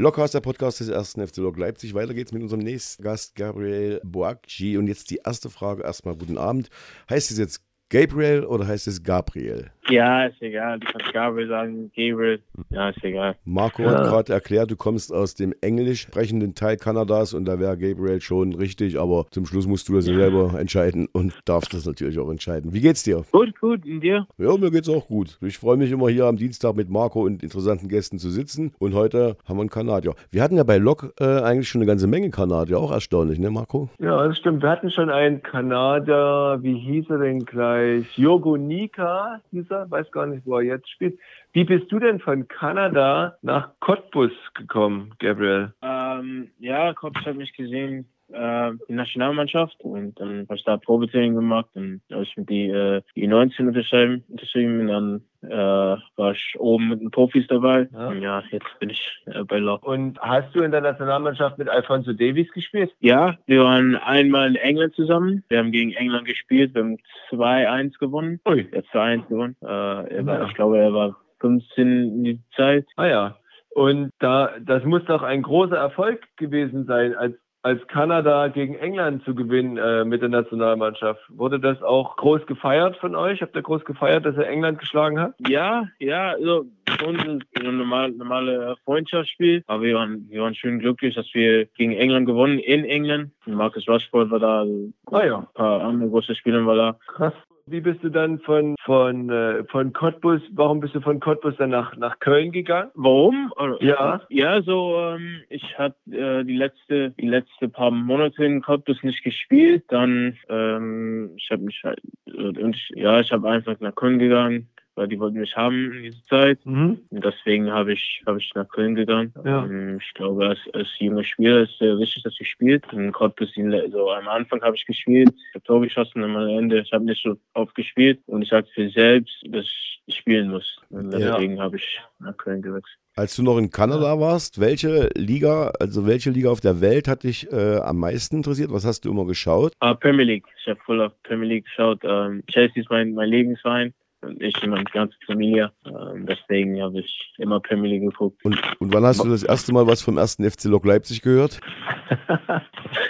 Lockhaus, 0.01 0.31
der 0.31 0.41
Podcast 0.41 0.79
des 0.79 0.87
ersten 0.87 1.25
FC 1.25 1.37
Lok 1.37 1.59
Leipzig. 1.59 1.93
Weiter 1.93 2.15
geht's 2.15 2.31
mit 2.31 2.41
unserem 2.41 2.63
nächsten 2.63 3.03
Gast, 3.03 3.35
Gabriel 3.35 4.01
Boakci. 4.03 4.75
Und 4.77 4.87
jetzt 4.87 5.11
die 5.11 5.21
erste 5.23 5.51
Frage. 5.51 5.83
Erstmal 5.83 6.15
guten 6.15 6.39
Abend. 6.39 6.71
Heißt 7.07 7.29
es 7.29 7.37
jetzt 7.37 7.61
Gabriel 7.89 8.43
oder 8.43 8.65
heißt 8.65 8.87
es 8.87 9.03
Gabriel? 9.03 9.71
Ja, 9.89 10.25
ist 10.25 10.41
egal. 10.41 10.79
Du 10.79 10.87
kannst 10.91 11.11
Gabriel 11.13 11.47
sagen, 11.47 11.91
Gabriel. 11.95 12.39
Ja, 12.69 12.89
ist 12.89 13.03
egal. 13.03 13.35
Marco 13.45 13.81
Ja. 13.81 13.91
hat 13.91 14.03
gerade 14.03 14.33
erklärt, 14.33 14.71
du 14.71 14.75
kommst 14.75 15.11
aus 15.13 15.33
dem 15.35 15.53
englisch 15.61 16.01
sprechenden 16.01 16.53
Teil 16.55 16.77
Kanadas 16.77 17.33
und 17.33 17.45
da 17.45 17.59
wäre 17.59 17.77
Gabriel 17.77 18.21
schon 18.21 18.53
richtig, 18.53 18.99
aber 18.99 19.25
zum 19.31 19.45
Schluss 19.45 19.67
musst 19.67 19.89
du 19.89 19.95
das 19.95 20.05
selber 20.05 20.57
entscheiden 20.59 21.07
und 21.11 21.33
darfst 21.45 21.73
das 21.73 21.85
natürlich 21.85 22.19
auch 22.19 22.29
entscheiden. 22.29 22.73
Wie 22.73 22.79
geht's 22.81 23.03
dir? 23.03 23.23
Gut, 23.31 23.59
gut. 23.59 23.83
Und 23.85 24.01
dir? 24.01 24.27
Ja, 24.37 24.55
mir 24.57 24.71
geht's 24.71 24.87
auch 24.87 25.07
gut. 25.07 25.37
Ich 25.41 25.57
freue 25.57 25.77
mich 25.77 25.91
immer 25.91 26.09
hier 26.09 26.25
am 26.25 26.37
Dienstag 26.37 26.75
mit 26.75 26.89
Marco 26.89 27.23
und 27.25 27.41
interessanten 27.43 27.87
Gästen 27.89 28.19
zu 28.19 28.29
sitzen 28.29 28.73
und 28.79 28.93
heute 28.93 29.35
haben 29.45 29.57
wir 29.57 29.61
einen 29.61 29.69
Kanadier. 29.69 30.13
Wir 30.29 30.43
hatten 30.43 30.57
ja 30.57 30.63
bei 30.63 30.77
Lok 30.77 31.13
äh, 31.19 31.23
eigentlich 31.25 31.67
schon 31.67 31.81
eine 31.81 31.87
ganze 31.87 32.07
Menge 32.07 32.29
Kanadier, 32.29 32.77
auch 32.79 32.91
erstaunlich, 32.91 33.39
ne 33.39 33.49
Marco? 33.49 33.89
Ja, 33.99 34.27
das 34.27 34.37
stimmt. 34.37 34.61
Wir 34.61 34.69
hatten 34.69 34.91
schon 34.91 35.09
einen 35.09 35.41
Kanadier, 35.41 36.59
wie 36.61 36.77
hieß 36.77 37.09
er 37.09 37.17
denn 37.17 37.43
gleich? 37.45 38.05
Jogo 38.17 38.57
Nika 38.57 39.41
hieß 39.51 39.70
er, 39.71 39.89
weiß 39.89 40.11
gar 40.11 40.25
nicht, 40.25 40.45
wo 40.45 40.57
er 40.57 40.63
jetzt 40.63 40.89
spielt. 40.89 41.19
Wie 41.53 41.63
bist 41.63 41.91
du 41.91 41.99
denn 41.99 42.19
von 42.19 42.47
Kanada 42.47 43.37
nach 43.41 43.71
Cottbus 43.79 44.31
gekommen, 44.53 45.13
Gabriel? 45.19 45.73
Ähm, 45.81 46.51
ja, 46.59 46.93
Kopf 46.93 47.17
hat 47.25 47.35
mich 47.35 47.53
gesehen, 47.53 48.07
äh, 48.33 48.71
die 48.87 48.93
Nationalmannschaft. 48.93 49.77
Und 49.81 50.19
dann 50.19 50.45
habe 50.47 50.55
ich 50.55 50.63
da 50.63 50.77
Probetraining 50.77 51.35
gemacht. 51.35 51.69
Und 51.73 52.01
habe 52.11 52.23
ich 52.23 52.35
mit 52.37 52.49
die, 52.49 52.69
äh, 52.69 53.01
die 53.15 53.27
19 53.27 53.67
unterschrieben, 53.67 54.23
unterschrieben. 54.29 54.81
Und 54.81 54.87
dann 54.87 55.21
äh, 55.43 55.97
war 56.15 56.31
ich 56.31 56.55
oben 56.59 56.89
mit 56.89 57.01
den 57.01 57.11
Profis 57.11 57.47
dabei. 57.47 57.87
Ja. 57.91 58.07
Und 58.07 58.21
ja, 58.21 58.43
jetzt 58.51 58.79
bin 58.79 58.89
ich 58.89 59.23
äh, 59.25 59.43
bei 59.43 59.57
Lok. 59.57 59.85
Und 59.85 60.19
hast 60.19 60.53
du 60.55 60.61
in 60.61 60.71
der 60.71 60.81
Nationalmannschaft 60.81 61.57
mit 61.57 61.69
Alfonso 61.69 62.13
Davies 62.13 62.51
gespielt? 62.51 62.93
Ja, 62.99 63.37
wir 63.45 63.63
waren 63.63 63.95
einmal 63.95 64.49
in 64.49 64.55
England 64.55 64.95
zusammen. 64.95 65.43
Wir 65.49 65.59
haben 65.59 65.71
gegen 65.71 65.93
England 65.93 66.25
gespielt. 66.25 66.73
Wir 66.75 66.83
haben 66.83 66.97
2-1 67.29 67.97
gewonnen. 67.99 68.39
Ui. 68.47 68.67
Ja, 68.71 68.79
2-1 68.79 69.27
gewonnen. 69.27 69.55
Äh, 69.61 69.65
er 69.65 70.25
war, 70.25 70.39
Ja. 70.39 70.47
Ich 70.47 70.53
glaube, 70.53 70.79
er 70.79 70.93
war 70.93 71.17
15 71.39 71.87
in 71.87 72.23
die 72.23 72.39
Zeit. 72.55 72.85
Ah 72.95 73.07
ja. 73.07 73.37
Und 73.73 74.11
da, 74.19 74.51
das 74.59 74.83
muss 74.83 75.03
doch 75.05 75.23
ein 75.23 75.41
großer 75.41 75.77
Erfolg 75.77 76.21
gewesen 76.35 76.85
sein, 76.85 77.15
als 77.15 77.35
als 77.63 77.85
Kanada 77.87 78.47
gegen 78.47 78.75
England 78.75 79.23
zu 79.23 79.35
gewinnen 79.35 79.77
äh, 79.77 80.03
mit 80.03 80.21
der 80.21 80.29
Nationalmannschaft. 80.29 81.21
Wurde 81.29 81.59
das 81.59 81.81
auch 81.83 82.15
groß 82.17 82.45
gefeiert 82.45 82.97
von 82.97 83.15
euch? 83.15 83.41
Habt 83.41 83.55
ihr 83.55 83.61
groß 83.61 83.85
gefeiert, 83.85 84.25
dass 84.25 84.35
er 84.35 84.47
England 84.47 84.79
geschlagen 84.79 85.19
hat? 85.19 85.33
Ja, 85.47 85.87
ja, 85.99 86.31
also 86.31 86.65
für 86.89 87.05
uns 87.05 87.23
ist 87.23 87.45
es 87.53 87.65
ein 87.65 87.77
normal, 87.77 88.11
normales 88.11 88.77
Freundschaftsspiel, 88.83 89.63
aber 89.67 89.83
wir 89.83 89.95
waren, 89.95 90.27
wir 90.29 90.41
waren 90.41 90.55
schön 90.55 90.79
glücklich, 90.79 91.15
dass 91.15 91.33
wir 91.33 91.65
gegen 91.77 91.93
England 91.93 92.25
gewonnen 92.25 92.59
in 92.59 92.83
England. 92.85 93.31
Marcus 93.45 93.87
Rashford 93.87 94.31
war 94.31 94.39
da, 94.39 94.59
also 94.61 94.91
Ah 95.11 95.25
ja. 95.25 95.39
ein 95.39 95.47
paar 95.53 95.81
andere 95.81 96.09
große 96.09 96.35
Spieler 96.35 96.65
war 96.65 96.75
da. 96.75 96.97
Krass. 97.07 97.33
Wie 97.65 97.81
bist 97.81 98.03
du 98.03 98.09
dann 98.09 98.39
von, 98.39 98.75
von, 98.83 99.29
äh, 99.29 99.63
von 99.65 99.93
Cottbus, 99.93 100.41
warum 100.53 100.79
bist 100.79 100.95
du 100.95 101.01
von 101.01 101.19
Cottbus 101.19 101.55
dann 101.57 101.69
nach, 101.69 101.95
nach 101.97 102.19
Köln 102.19 102.51
gegangen? 102.51 102.91
Warum? 102.95 103.51
Oder- 103.57 103.81
Ja. 103.83 104.21
Ja, 104.29 104.61
so 104.61 104.97
ähm, 104.97 105.41
ich 105.49 105.77
hatte 105.77 105.95
äh, 106.11 106.43
die 106.43 106.55
letzte 106.57 107.11
die 107.11 107.27
letzte 107.27 107.69
paar 107.69 107.91
Monate 107.91 108.43
in 108.45 108.61
Cottbus 108.61 109.01
nicht 109.03 109.23
gespielt. 109.23 109.83
Dann 109.89 110.37
ähm, 110.49 111.31
ich 111.37 111.49
habe 111.51 111.63
mich 111.63 111.81
halt 111.83 112.01
äh, 112.27 112.71
ja 112.95 113.19
ich 113.19 113.31
habe 113.31 113.49
einfach 113.49 113.79
nach 113.79 113.95
Köln 113.95 114.19
gegangen, 114.19 114.69
weil 114.95 115.07
die 115.07 115.19
wollten 115.19 115.39
mich 115.39 115.55
haben 115.55 115.91
in 115.93 116.03
dieser 116.03 116.23
Zeit. 116.25 116.65
Mhm. 116.65 116.99
Und 117.09 117.23
deswegen 117.25 117.71
habe 117.71 117.93
ich 117.93 118.21
habe 118.25 118.39
ich 118.39 118.51
nach 118.55 118.67
Köln 118.67 118.95
gegangen. 118.95 119.33
Ja. 119.45 119.65
Ähm, 119.65 119.99
ich 120.01 120.13
glaube 120.13 120.47
als, 120.49 120.59
als 120.73 120.87
junger 120.99 121.23
Spieler 121.23 121.61
ist 121.61 121.71
es 121.71 121.77
sehr 121.79 121.97
wichtig, 121.97 122.23
dass 122.23 122.35
du 122.35 122.43
spielst. 122.43 122.91
In 122.93 123.11
Cottbus 123.11 123.51
die 123.53 123.61
le- 123.61 123.89
so 123.91 124.11
am 124.11 124.27
Anfang 124.27 124.61
habe 124.61 124.75
ich 124.75 124.85
gespielt, 124.85 125.29
ich 125.33 125.55
habe 125.55 125.63
Tor 125.63 125.81
geschossen, 125.81 126.23
am 126.23 126.35
Ende 126.35 126.81
ich 126.81 126.91
habe 126.91 127.05
nicht 127.05 127.21
so 127.23 127.37
oft 127.53 127.73
gespielt 127.75 128.19
und 128.27 128.41
ich 128.41 128.49
sagte 128.49 128.71
für 128.73 128.89
selbst, 128.89 129.33
dass 129.49 129.65
ich 130.07 130.15
spielen 130.15 130.49
muss. 130.49 130.81
Und 130.89 131.11
Ja. 131.13 131.31
deswegen 131.33 131.59
habe 131.61 131.77
ich 131.77 131.99
nach 132.19 132.35
Köln 132.37 132.61
gewechselt. 132.61 132.97
Als 133.15 133.35
du 133.35 133.43
noch 133.43 133.57
in 133.57 133.69
Kanada 133.69 134.19
warst, 134.21 134.59
welche 134.61 135.09
Liga, 135.15 135.73
also 135.81 136.07
welche 136.07 136.29
Liga 136.29 136.49
auf 136.49 136.61
der 136.61 136.79
Welt 136.79 137.09
hat 137.09 137.23
dich 137.23 137.51
äh, 137.51 137.75
am 137.77 137.97
meisten 137.99 138.37
interessiert? 138.37 138.71
Was 138.71 138.85
hast 138.85 139.01
du 139.03 139.11
immer 139.11 139.25
geschaut? 139.25 139.73
Ah, 139.79 139.93
Premier 139.93 140.23
League. 140.23 140.45
Ich 140.61 140.67
habe 140.67 140.79
voll 140.85 141.01
auf 141.01 141.11
Premier 141.23 141.47
League 141.47 141.65
geschaut. 141.65 141.99
Ähm, 142.03 142.41
Chelsea 142.47 142.81
ist 142.81 142.89
mein, 142.89 143.13
mein 143.13 143.27
Lieblingsverein. 143.29 143.93
Und 144.21 144.41
ich 144.41 144.61
und 144.63 144.69
meine 144.69 144.83
ganze 144.83 145.15
Familie. 145.25 145.71
Ähm, 145.85 146.25
deswegen 146.27 146.81
habe 146.81 146.99
ich 146.99 147.33
immer 147.37 147.59
Premier 147.59 147.89
League 147.89 148.03
geguckt. 148.03 148.43
Und, 148.45 148.59
und 148.79 148.93
wann 148.93 149.03
hast 149.03 149.23
du 149.23 149.29
das 149.29 149.43
erste 149.43 149.73
Mal 149.73 149.87
was 149.87 150.01
vom 150.01 150.17
ersten 150.17 150.49
FC 150.49 150.65
Lok 150.65 150.85
Leipzig 150.85 151.21
gehört? 151.21 151.59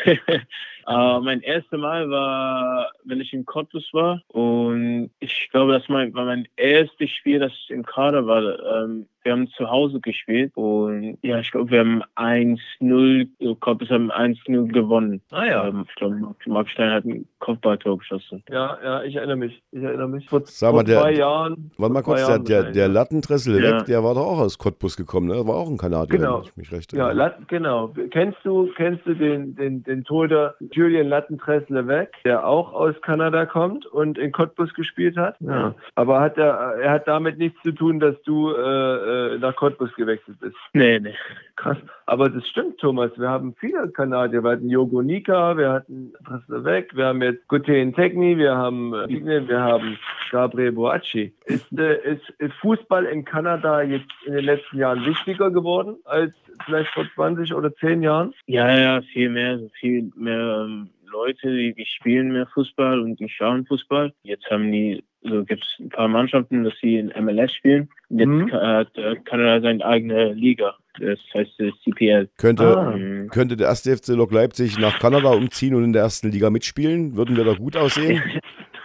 äh, 0.87 1.19
mein 1.19 1.41
erstes 1.41 1.79
Mal 1.79 2.09
war, 2.09 2.91
wenn 3.03 3.21
ich 3.21 3.33
in 3.33 3.45
Cottbus 3.45 3.87
war. 3.93 4.21
Und 4.29 5.09
ich 5.19 5.49
glaube, 5.51 5.73
das 5.73 5.87
mein, 5.89 6.13
war 6.13 6.25
mein 6.25 6.47
erstes 6.55 7.09
Spiel, 7.11 7.39
das 7.39 7.51
ich 7.53 7.69
im 7.71 7.83
Kader 7.85 8.25
war. 8.27 8.41
Ähm, 8.83 9.05
wir 9.23 9.33
haben 9.33 9.47
zu 9.49 9.69
Hause 9.69 9.99
gespielt. 9.99 10.51
Und 10.55 11.17
ja, 11.21 11.39
ich 11.39 11.51
glaube, 11.51 11.69
wir 11.69 11.79
haben 11.81 12.01
1-0, 12.15 13.27
so 13.39 13.55
Cottbus 13.55 13.89
haben 13.89 14.11
1-0 14.11 14.71
gewonnen. 14.71 15.21
Ah 15.31 15.45
ja. 15.45 15.67
Ähm, 15.67 15.85
ich 15.87 15.95
glaube, 15.95 16.15
Mark, 16.15 16.35
Mark 16.47 16.69
Stein 16.69 16.91
hat 16.91 17.05
ein 17.05 17.27
Kopfballtor 17.39 17.97
geschossen. 17.99 18.43
Ja, 18.49 18.77
ja, 18.83 19.03
ich 19.03 19.15
erinnere 19.15 19.35
mich. 19.37 19.61
Ich 19.71 19.81
erinnere 19.83 20.07
mich. 20.07 20.27
Vor, 20.27 20.41
Sag 20.45 20.71
mal, 20.71 20.77
vor 20.79 20.83
der- 20.85 21.01
zwei 21.01 21.13
Jahren. 21.13 21.71
Warte 21.77 21.93
mal 21.93 22.01
kurz, 22.01 22.25
der, 22.25 22.39
der, 22.39 22.43
der 22.63 22.65
wahrscheinlich, 22.65 22.93
Lattentressel 22.93 23.63
Ja. 23.63 23.77
weg, 23.79 23.85
der 23.85 24.03
war 24.03 24.15
doch 24.15 24.25
auch 24.25 24.39
aus 24.39 24.57
Cottbus 24.57 24.97
gekommen, 24.97 25.27
ne? 25.27 25.35
War 25.47 25.55
auch 25.55 25.69
ein 25.69 25.77
Kanadier, 25.77 26.17
Genau. 26.17 26.37
wenn 26.39 26.43
ich 26.45 26.57
mich 26.57 26.71
recht 26.71 26.93
Ja, 26.93 27.05
erinnere. 27.07 27.17
Latten, 27.27 27.45
genau. 27.47 27.93
Kennst 28.11 28.37
du, 28.43 28.69
kennst 28.75 29.05
du 29.05 29.13
den, 29.13 29.55
den, 29.55 29.83
den 29.83 30.03
Torhüter 30.03 30.55
Julian 30.75 31.07
Lattentressler 31.07 31.88
weg, 31.88 32.13
der 32.23 32.45
auch 32.45 32.73
aus 32.73 32.95
Kanada 33.01 33.45
kommt 33.45 33.86
und 33.86 34.17
in 34.17 34.31
Cottbus 34.31 34.73
gespielt 34.73 35.17
hat? 35.17 35.36
Ja. 35.39 35.75
Aber 35.95 36.19
hat 36.21 36.38
er, 36.38 36.75
er 36.81 36.91
hat 36.91 37.07
damit 37.07 37.38
nichts 37.38 37.62
zu 37.63 37.71
tun, 37.71 37.99
dass 37.99 38.21
du 38.23 38.51
äh, 38.51 39.36
äh, 39.36 39.38
nach 39.39 39.55
Cottbus 39.55 39.93
gewechselt 39.95 40.39
bist. 40.39 40.55
Nee, 40.73 40.99
nee. 40.99 41.15
Krass. 41.55 41.77
Aber 42.05 42.29
das 42.29 42.47
stimmt, 42.47 42.79
Thomas. 42.79 43.12
Wir 43.17 43.29
haben 43.29 43.55
viele 43.60 43.88
Kanadier. 43.89 44.43
Wir 44.43 44.51
hatten 44.51 44.69
Yogo 44.69 45.01
Nika, 45.01 45.57
wir 45.57 45.71
hatten 45.71 46.13
Dressler 46.27 46.63
weg, 46.63 46.91
wir 46.95 47.05
haben 47.05 47.21
jetzt 47.21 47.47
Guten 47.47 47.93
Tegni, 47.93 48.38
wir 48.38 48.55
haben 48.55 48.93
äh, 48.93 49.07
Digne, 49.07 49.47
wir 49.47 49.60
haben 49.60 49.97
Gabriel 50.31 50.71
Boacci. 50.71 51.34
Ist, 51.45 51.71
äh, 51.77 52.13
ist, 52.13 52.29
ist 52.39 52.53
Fußball 52.62 53.05
in 53.05 53.25
Kanada 53.25 53.81
jetzt 53.81 54.10
in 54.25 54.34
den 54.34 54.45
letzten 54.45 54.77
Jahren 54.77 55.05
wichtiger 55.05 55.51
geworden 55.51 55.97
als 56.05 56.34
vielleicht 56.65 56.91
vor 56.93 57.05
20 57.15 57.53
oder 57.53 57.73
10 57.75 58.03
Jahren? 58.03 58.34
Ja, 58.45 58.77
ja, 58.77 59.01
viel 59.01 59.29
mehr, 59.29 59.60
viel 59.79 60.12
mehr 60.15 60.61
ähm, 60.65 60.89
Leute, 61.12 61.54
die, 61.56 61.74
die 61.74 61.86
spielen 61.86 62.32
mehr 62.32 62.47
Fußball 62.54 63.00
und 63.02 63.19
die 63.19 63.30
schauen 63.30 63.65
Fußball. 63.65 64.13
Jetzt 64.24 64.50
haben 64.50 64.71
die, 64.71 65.04
so 65.21 65.43
gibt 65.43 65.63
es 65.63 65.80
ein 65.84 65.89
paar 65.89 66.08
Mannschaften, 66.08 66.63
dass 66.63 66.74
sie 66.82 66.95
in 66.97 67.08
MLS 67.24 67.54
spielen. 67.54 67.89
Jetzt 68.10 68.28
Mhm. 68.28 68.52
hat 68.52 68.97
äh, 68.97 69.15
Kanada 69.26 69.62
seine 69.62 69.86
eigene 69.86 70.34
Liga. 70.34 70.76
Das 71.00 71.19
heißt 71.34 71.60
äh, 71.60 71.71
CPL. 71.84 72.30
Könnte, 72.38 72.63
Ah. 72.78 72.97
Könnte 73.30 73.58
der 73.58 73.67
erste 73.67 73.95
FC 73.95 74.10
Lok 74.10 74.32
Leipzig 74.32 74.78
nach 74.80 75.00
Kanada 75.00 75.30
umziehen 75.30 75.76
und 75.76 75.84
in 75.84 75.93
der 75.93 76.04
ersten 76.04 76.32
Liga 76.32 76.50
mitspielen? 76.50 77.15
Würden 77.17 77.36
wir 77.38 77.43
da 77.45 77.54
gut 77.54 77.76
aussehen? 77.78 78.21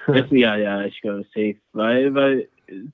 das, 0.06 0.26
ja, 0.30 0.56
ja, 0.56 0.84
ich 0.84 1.00
glaube 1.00 1.24
safe. 1.34 1.56
Weil, 1.72 2.14
weil 2.14 2.48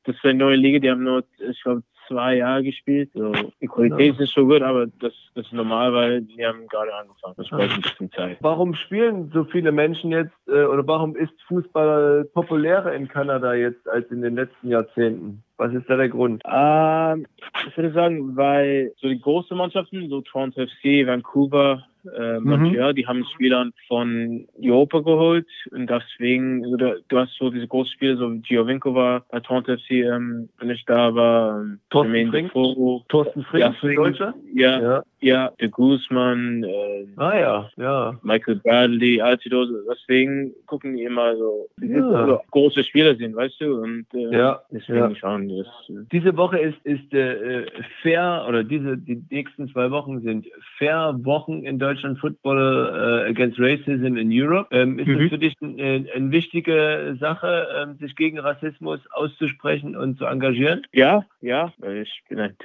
das 0.04 0.14
ist 0.16 0.24
eine 0.24 0.34
neue 0.34 0.56
Liga, 0.56 0.78
die 0.78 0.90
haben 0.90 1.04
nur, 1.04 1.24
ich 1.50 1.62
glaube, 1.62 1.82
zwei 2.08 2.36
Jahre 2.36 2.62
gespielt. 2.62 3.10
So, 3.14 3.32
die 3.60 3.66
Qualität 3.66 4.14
ist 4.14 4.20
nicht 4.20 4.34
so 4.34 4.46
gut, 4.46 4.62
aber 4.62 4.86
das, 4.86 5.12
das 5.34 5.46
ist 5.46 5.52
normal, 5.52 5.92
weil 5.92 6.22
die 6.22 6.44
haben 6.44 6.66
gerade 6.68 6.94
angefangen. 6.94 7.34
Das 7.36 7.48
braucht 7.48 7.70
ein 7.70 7.80
bisschen 7.80 8.12
Zeit. 8.12 8.38
Warum 8.40 8.74
spielen 8.74 9.30
so 9.32 9.44
viele 9.44 9.72
Menschen 9.72 10.10
jetzt 10.10 10.34
äh, 10.48 10.64
oder 10.64 10.86
warum 10.86 11.16
ist 11.16 11.32
Fußball 11.48 12.24
populärer 12.32 12.92
in 12.92 13.08
Kanada 13.08 13.54
jetzt 13.54 13.88
als 13.88 14.10
in 14.10 14.22
den 14.22 14.34
letzten 14.34 14.68
Jahrzehnten? 14.68 15.42
Was 15.56 15.72
ist 15.74 15.88
da 15.88 15.96
der 15.96 16.08
Grund? 16.08 16.42
Ähm, 16.44 17.26
ich 17.68 17.76
würde 17.76 17.92
sagen, 17.92 18.36
weil 18.36 18.92
so 18.96 19.08
die 19.08 19.20
großen 19.20 19.56
Mannschaften, 19.56 20.08
so 20.08 20.20
Toronto 20.20 20.66
FC, 20.66 21.06
Vancouver, 21.06 21.84
äh, 22.16 22.40
Montreal, 22.40 22.94
die 22.94 23.06
haben 23.06 23.24
Spieler 23.34 23.70
von 23.88 24.46
Europa 24.60 25.00
geholt 25.00 25.46
und 25.70 25.88
deswegen, 25.88 26.64
also 26.64 26.76
da, 26.76 26.94
du 27.08 27.18
hast 27.18 27.32
so 27.38 27.50
diese 27.50 27.68
großen 27.68 27.92
Spiele, 27.92 28.16
so 28.16 28.32
wie 28.32 28.40
Giovinco 28.40 28.94
war 28.94 29.24
bei 29.30 29.40
Toronto 29.40 29.76
FC, 29.76 29.90
ähm, 29.92 30.48
wenn 30.58 30.70
ich 30.70 30.84
da 30.84 31.14
war, 31.14 31.60
ähm, 31.62 31.78
Thorsten? 31.90 32.32
Defoe, 32.32 33.02
Thorsten 33.08 33.44
Frings, 33.44 33.76
Ja, 34.18 34.32
ja, 34.54 34.80
Ja. 34.82 35.02
ja, 35.20 35.50
de 35.60 35.68
Guzman, 35.68 36.64
äh, 36.64 37.06
Ah 37.16 37.38
ja, 37.38 37.70
ja. 37.76 38.18
Michael 38.22 38.56
Bradley, 38.56 39.20
Altidos, 39.20 39.68
deswegen 39.88 40.52
gucken 40.66 40.96
die 40.96 41.04
immer 41.04 41.36
so, 41.36 41.68
Ja. 41.80 42.26
so 42.26 42.40
große 42.50 42.82
Spieler 42.84 43.14
sind, 43.14 43.36
weißt 43.36 43.60
du, 43.60 43.80
und 43.80 44.06
äh, 44.14 44.36
Ja, 44.36 44.60
deswegen 44.72 45.10
ja. 45.10 45.14
schauen 45.14 45.48
die 45.48 45.58
das. 45.58 45.66
äh, 45.88 46.04
Diese 46.10 46.36
Woche 46.36 46.58
ist, 46.58 46.78
ist 46.84 47.12
äh, 47.14 47.64
fair, 48.02 48.44
oder 48.48 48.64
diese, 48.64 48.98
die 48.98 49.22
nächsten 49.30 49.68
zwei 49.68 49.90
Wochen 49.90 50.20
sind 50.22 50.46
fair 50.78 51.14
Wochen 51.22 51.62
in 51.64 51.78
Deutschland 51.78 51.91
Football 52.16 53.24
äh, 53.26 53.30
Against 53.30 53.58
Racism 53.58 54.16
in 54.16 54.30
Europe. 54.32 54.68
Ähm, 54.70 54.98
ist 54.98 55.08
Mhm. 55.08 55.20
es 55.20 55.28
für 55.30 55.38
dich 55.38 55.54
ein, 55.60 56.08
eine 56.14 56.30
wichtige 56.30 57.16
Sache, 57.20 57.66
ähm, 57.76 57.96
sich 57.98 58.14
gegen 58.16 58.38
Rassismus 58.38 59.00
auszusprechen 59.12 59.96
und 59.96 60.18
zu 60.18 60.24
engagieren? 60.26 60.82
Ja, 60.92 61.24
ja, 61.40 61.72
ich 62.02 62.22
bin 62.28 62.38
ein 62.38 62.56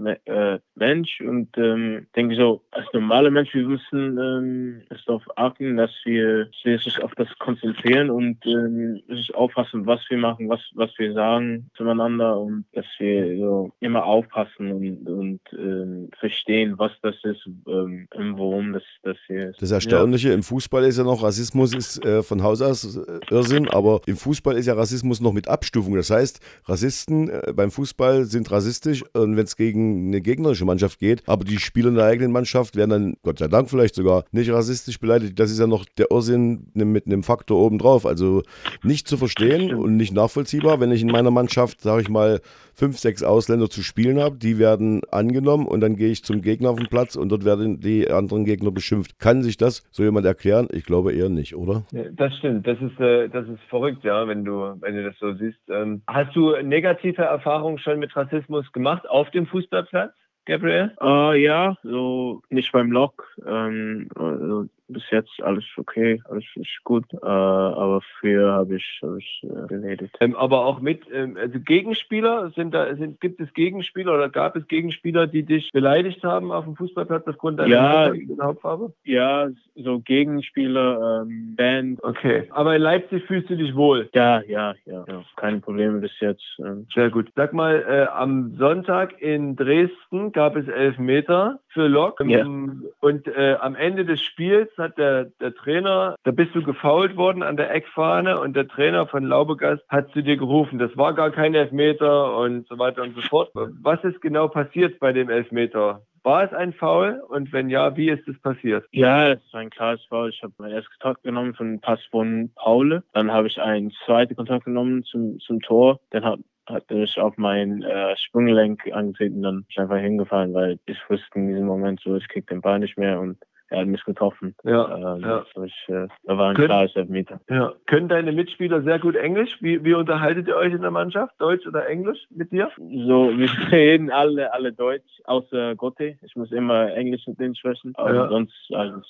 Me- 0.00 0.18
äh, 0.26 0.58
Mensch 0.74 1.20
und 1.20 1.56
ähm, 1.56 2.06
denke 2.16 2.34
so, 2.36 2.62
als 2.70 2.86
normale 2.92 3.30
Mensch, 3.30 3.54
wir 3.54 3.66
müssen 3.66 4.18
ähm, 4.18 4.82
es 4.90 5.04
darauf 5.04 5.22
achten, 5.36 5.76
dass 5.76 5.90
wir 6.04 6.48
sich 6.62 7.02
auf 7.02 7.14
das 7.14 7.28
konzentrieren 7.38 8.10
und 8.10 8.44
ähm, 8.46 9.00
sich 9.08 9.34
aufpassen, 9.34 9.86
was 9.86 10.00
wir 10.10 10.18
machen, 10.18 10.48
was, 10.48 10.60
was 10.74 10.90
wir 10.98 11.12
sagen 11.12 11.70
zueinander 11.74 12.38
und 12.38 12.64
dass 12.72 12.86
wir 12.98 13.36
so 13.38 13.72
immer 13.80 14.04
aufpassen 14.04 14.72
und, 14.72 15.08
und 15.08 15.40
ähm, 15.52 16.10
verstehen, 16.18 16.74
was 16.78 16.92
das 17.02 17.16
ist 17.24 17.48
ähm, 17.66 18.06
und 18.14 18.38
worum 18.58 18.72
das, 18.72 18.82
das 19.02 19.16
hier 19.26 19.50
ist. 19.50 19.62
Das 19.62 19.70
Erstaunliche 19.70 20.32
im 20.32 20.42
Fußball 20.42 20.84
ist 20.84 20.98
ja 20.98 21.04
noch, 21.04 21.22
Rassismus 21.22 21.74
ist 21.74 22.04
äh, 22.04 22.22
von 22.22 22.42
Haus 22.42 22.60
aus 22.60 22.96
äh, 22.96 23.20
Irrsinn, 23.30 23.68
aber 23.68 24.00
im 24.06 24.16
Fußball 24.16 24.56
ist 24.56 24.66
ja 24.66 24.74
Rassismus 24.74 25.20
noch 25.20 25.32
mit 25.32 25.48
Abstufung. 25.48 25.94
Das 25.94 26.10
heißt, 26.10 26.40
Rassisten 26.64 27.30
äh, 27.30 27.52
beim 27.54 27.70
Fußball 27.70 28.24
sind 28.24 28.50
rassistisch 28.50 29.04
und 29.14 29.36
wenn 29.36 29.44
es 29.44 29.56
gegen 29.56 30.08
eine 30.08 30.20
gegnerische 30.20 30.64
Mannschaft 30.64 30.98
geht, 30.98 31.22
aber 31.26 31.44
die 31.44 31.58
Spieler 31.58 31.88
in 31.88 31.94
der 31.94 32.04
eigenen 32.04 32.32
Mannschaft 32.32 32.76
werden 32.76 32.90
dann, 32.90 33.16
Gott 33.22 33.38
sei 33.38 33.48
Dank 33.48 33.70
vielleicht 33.70 33.94
sogar, 33.94 34.24
nicht 34.32 34.50
rassistisch 34.50 34.98
beleidigt. 34.98 35.38
Das 35.38 35.50
ist 35.50 35.58
ja 35.58 35.66
noch 35.66 35.84
der 35.96 36.10
Irrsinn 36.10 36.66
mit 36.74 37.06
einem 37.06 37.22
Faktor 37.22 37.64
obendrauf. 37.64 38.06
Also 38.06 38.42
nicht 38.82 39.08
zu 39.08 39.16
verstehen 39.16 39.74
und 39.74 39.96
nicht 39.96 40.12
nachvollziehbar, 40.12 40.80
wenn 40.80 40.92
ich 40.92 41.02
in 41.02 41.08
meiner 41.08 41.30
Mannschaft, 41.30 41.80
sage 41.80 42.02
ich 42.02 42.08
mal, 42.08 42.40
fünf, 42.74 42.98
sechs 42.98 43.22
Ausländer 43.22 43.68
zu 43.68 43.82
spielen 43.82 44.20
habe, 44.20 44.36
die 44.36 44.58
werden 44.58 45.00
angenommen 45.10 45.66
und 45.66 45.80
dann 45.80 45.96
gehe 45.96 46.10
ich 46.10 46.22
zum 46.22 46.42
Gegner 46.42 46.70
auf 46.70 46.76
den 46.76 46.86
Platz 46.86 47.16
und 47.16 47.28
dort 47.28 47.44
werden 47.44 47.80
die 47.80 48.08
anderen 48.08 48.44
Gegner 48.48 48.70
beschimpft. 48.70 49.18
Kann 49.18 49.42
sich 49.42 49.56
das 49.56 49.86
so 49.90 50.02
jemand 50.02 50.26
erklären? 50.26 50.68
Ich 50.72 50.84
glaube 50.84 51.12
eher 51.12 51.28
nicht, 51.28 51.54
oder? 51.54 51.84
Das 52.12 52.36
stimmt, 52.38 52.66
das 52.66 52.78
ist, 52.80 52.98
äh, 52.98 53.28
das 53.28 53.46
ist 53.48 53.62
verrückt, 53.68 54.02
ja, 54.04 54.26
wenn 54.26 54.44
du, 54.44 54.74
wenn 54.80 54.96
du 54.96 55.04
das 55.04 55.18
so 55.18 55.34
siehst. 55.34 55.60
Ähm, 55.68 56.02
hast 56.06 56.34
du 56.34 56.56
negative 56.62 57.22
Erfahrungen 57.22 57.78
schon 57.78 57.98
mit 57.98 58.14
Rassismus 58.16 58.70
gemacht 58.72 59.08
auf 59.08 59.30
dem 59.30 59.46
Fußballplatz, 59.46 60.12
Gabriel? 60.46 60.96
Äh, 61.00 61.42
ja, 61.42 61.76
so 61.82 62.42
nicht 62.50 62.72
beim 62.72 62.90
Lok. 62.90 63.24
Ähm, 63.46 64.08
also 64.16 64.66
bis 64.88 65.02
jetzt 65.10 65.42
alles 65.42 65.64
okay, 65.76 66.20
alles 66.28 66.44
ist 66.54 66.82
gut. 66.84 67.04
Äh, 67.12 67.26
aber 67.26 68.00
früher 68.18 68.52
habe 68.52 68.76
ich, 68.76 69.00
hab 69.02 69.16
ich 69.18 69.42
äh, 69.44 69.66
geredet. 69.68 70.10
Ähm, 70.20 70.34
aber 70.34 70.64
auch 70.64 70.80
mit, 70.80 71.02
ähm, 71.12 71.36
also 71.38 71.60
Gegenspieler, 71.60 72.50
sind 72.56 72.74
da, 72.74 72.94
sind, 72.96 73.20
gibt 73.20 73.40
es 73.40 73.52
Gegenspieler 73.52 74.14
oder 74.14 74.28
gab 74.28 74.56
es 74.56 74.66
Gegenspieler, 74.66 75.26
die 75.26 75.42
dich 75.42 75.70
beleidigt 75.72 76.24
haben 76.24 76.50
auf 76.50 76.64
dem 76.64 76.76
Fußballplatz 76.76 77.26
aufgrund 77.26 77.60
deiner 77.60 77.68
Ja. 77.68 78.12
Hauptfarbe? 78.40 78.92
Ja, 79.04 79.48
so 79.76 80.00
Gegenspieler, 80.00 81.22
ähm, 81.22 81.54
Band. 81.56 82.02
Okay. 82.02 82.44
Aber 82.50 82.74
in 82.74 82.82
Leipzig 82.82 83.24
fühlst 83.24 83.50
du 83.50 83.56
dich 83.56 83.74
wohl. 83.74 84.08
Ja, 84.14 84.40
ja, 84.42 84.74
ja, 84.86 85.04
ja. 85.06 85.22
Keine 85.36 85.60
Probleme 85.60 85.98
bis 85.98 86.18
jetzt. 86.20 86.44
Ähm, 86.60 86.86
Sehr 86.94 87.10
gut. 87.10 87.30
Sag 87.36 87.52
mal, 87.52 87.84
äh, 87.88 88.06
am 88.12 88.56
Sonntag 88.56 89.20
in 89.20 89.56
Dresden 89.56 90.32
gab 90.32 90.56
es 90.56 90.66
elf 90.68 90.98
Meter 90.98 91.60
für 91.68 91.86
Lok. 91.88 92.22
Ja. 92.24 92.44
Und 92.44 93.28
äh, 93.28 93.56
am 93.60 93.74
Ende 93.74 94.04
des 94.04 94.22
Spiels 94.22 94.70
hat 94.78 94.98
der, 94.98 95.26
der 95.40 95.54
Trainer, 95.54 96.16
da 96.24 96.30
bist 96.30 96.54
du 96.54 96.62
gefault 96.62 97.16
worden 97.16 97.42
an 97.42 97.56
der 97.56 97.74
Eckfahne 97.74 98.40
und 98.40 98.54
der 98.54 98.68
Trainer 98.68 99.06
von 99.06 99.24
Laubegast 99.24 99.82
hat 99.88 100.10
zu 100.12 100.22
dir 100.22 100.36
gerufen, 100.36 100.78
das 100.78 100.96
war 100.96 101.14
gar 101.14 101.30
kein 101.30 101.54
Elfmeter 101.54 102.36
und 102.36 102.66
so 102.68 102.78
weiter 102.78 103.02
und 103.02 103.14
so 103.14 103.22
fort. 103.22 103.50
Was 103.54 104.02
ist 104.04 104.20
genau 104.20 104.48
passiert 104.48 104.98
bei 105.00 105.12
dem 105.12 105.30
Elfmeter? 105.30 106.02
War 106.22 106.44
es 106.44 106.52
ein 106.52 106.72
Foul? 106.72 107.22
Und 107.28 107.52
wenn 107.52 107.70
ja, 107.70 107.96
wie 107.96 108.10
ist 108.10 108.26
es 108.28 108.38
passiert? 108.40 108.84
Ja, 108.92 109.34
das 109.34 109.42
war 109.52 109.60
ein 109.60 109.70
klares 109.70 110.04
Foul. 110.10 110.30
Ich 110.30 110.42
habe 110.42 110.52
meinen 110.58 110.72
ersten 110.72 110.92
Kontakt 110.98 111.22
genommen 111.22 111.54
von 111.54 111.80
Pass 111.80 112.04
von 112.10 112.50
Paule. 112.54 113.02
Dann 113.12 113.32
habe 113.32 113.46
ich 113.46 113.60
einen 113.60 113.92
zweiten 114.04 114.36
Kontakt 114.36 114.64
genommen 114.64 115.04
zum, 115.04 115.38
zum 115.40 115.60
Tor. 115.60 116.00
Dann 116.10 116.24
hat, 116.24 116.40
hat 116.66 116.90
mich 116.90 117.18
auf 117.18 117.36
mein 117.36 117.82
äh, 117.82 118.16
Sprunggelenk 118.16 118.92
angetreten. 118.92 119.42
Dann 119.42 119.56
bin 119.56 119.66
ich 119.70 119.78
einfach 119.78 119.96
hingefallen, 119.98 120.52
weil 120.54 120.78
ich 120.86 120.98
wusste 121.08 121.26
in 121.34 121.48
diesem 121.48 121.66
Moment 121.66 122.00
so, 122.00 122.16
ich 122.16 122.28
krieg 122.28 122.46
den 122.48 122.60
Ball 122.60 122.78
nicht 122.78 122.98
mehr 122.98 123.20
und 123.20 123.38
er 123.70 123.80
hat 123.80 123.86
mich 123.86 124.04
getroffen. 124.04 124.54
Ja, 124.64 124.96
Ähm, 124.96 125.20
ja. 125.22 125.38
das 125.38 125.46
war 125.56 125.64
ich, 125.64 125.74
äh, 125.88 126.06
da 126.24 126.38
war 126.38 126.50
ein 126.50 126.56
Können- 126.56 126.68
klares 126.68 126.96
Elfmeter. 126.96 127.40
Ja. 127.50 127.72
Können 127.86 128.08
deine 128.08 128.32
Mitspieler 128.32 128.82
sehr 128.82 128.98
gut 128.98 129.16
Englisch? 129.16 129.56
Wie, 129.60 129.84
wie 129.84 129.94
unterhaltet 129.94 130.48
ihr 130.48 130.56
euch 130.56 130.72
in 130.72 130.80
der 130.82 130.90
Mannschaft? 130.90 131.34
Deutsch 131.38 131.66
oder 131.66 131.88
Englisch 131.88 132.18
mit 132.30 132.50
dir? 132.52 132.70
So, 132.76 133.30
wir 133.36 133.48
reden 133.72 134.10
alle, 134.10 134.52
alle 134.52 134.72
Deutsch, 134.72 135.04
außer 135.24 135.74
Gotte. 135.76 136.16
Ich 136.22 136.34
muss 136.36 136.50
immer 136.52 136.92
Englisch 136.94 137.26
mit 137.26 137.38
denen 137.38 137.54
sprechen. 137.54 137.92
Aber 137.96 138.14
Ja. 138.14 138.28
sonst, 138.28 138.52
also, 138.72 139.00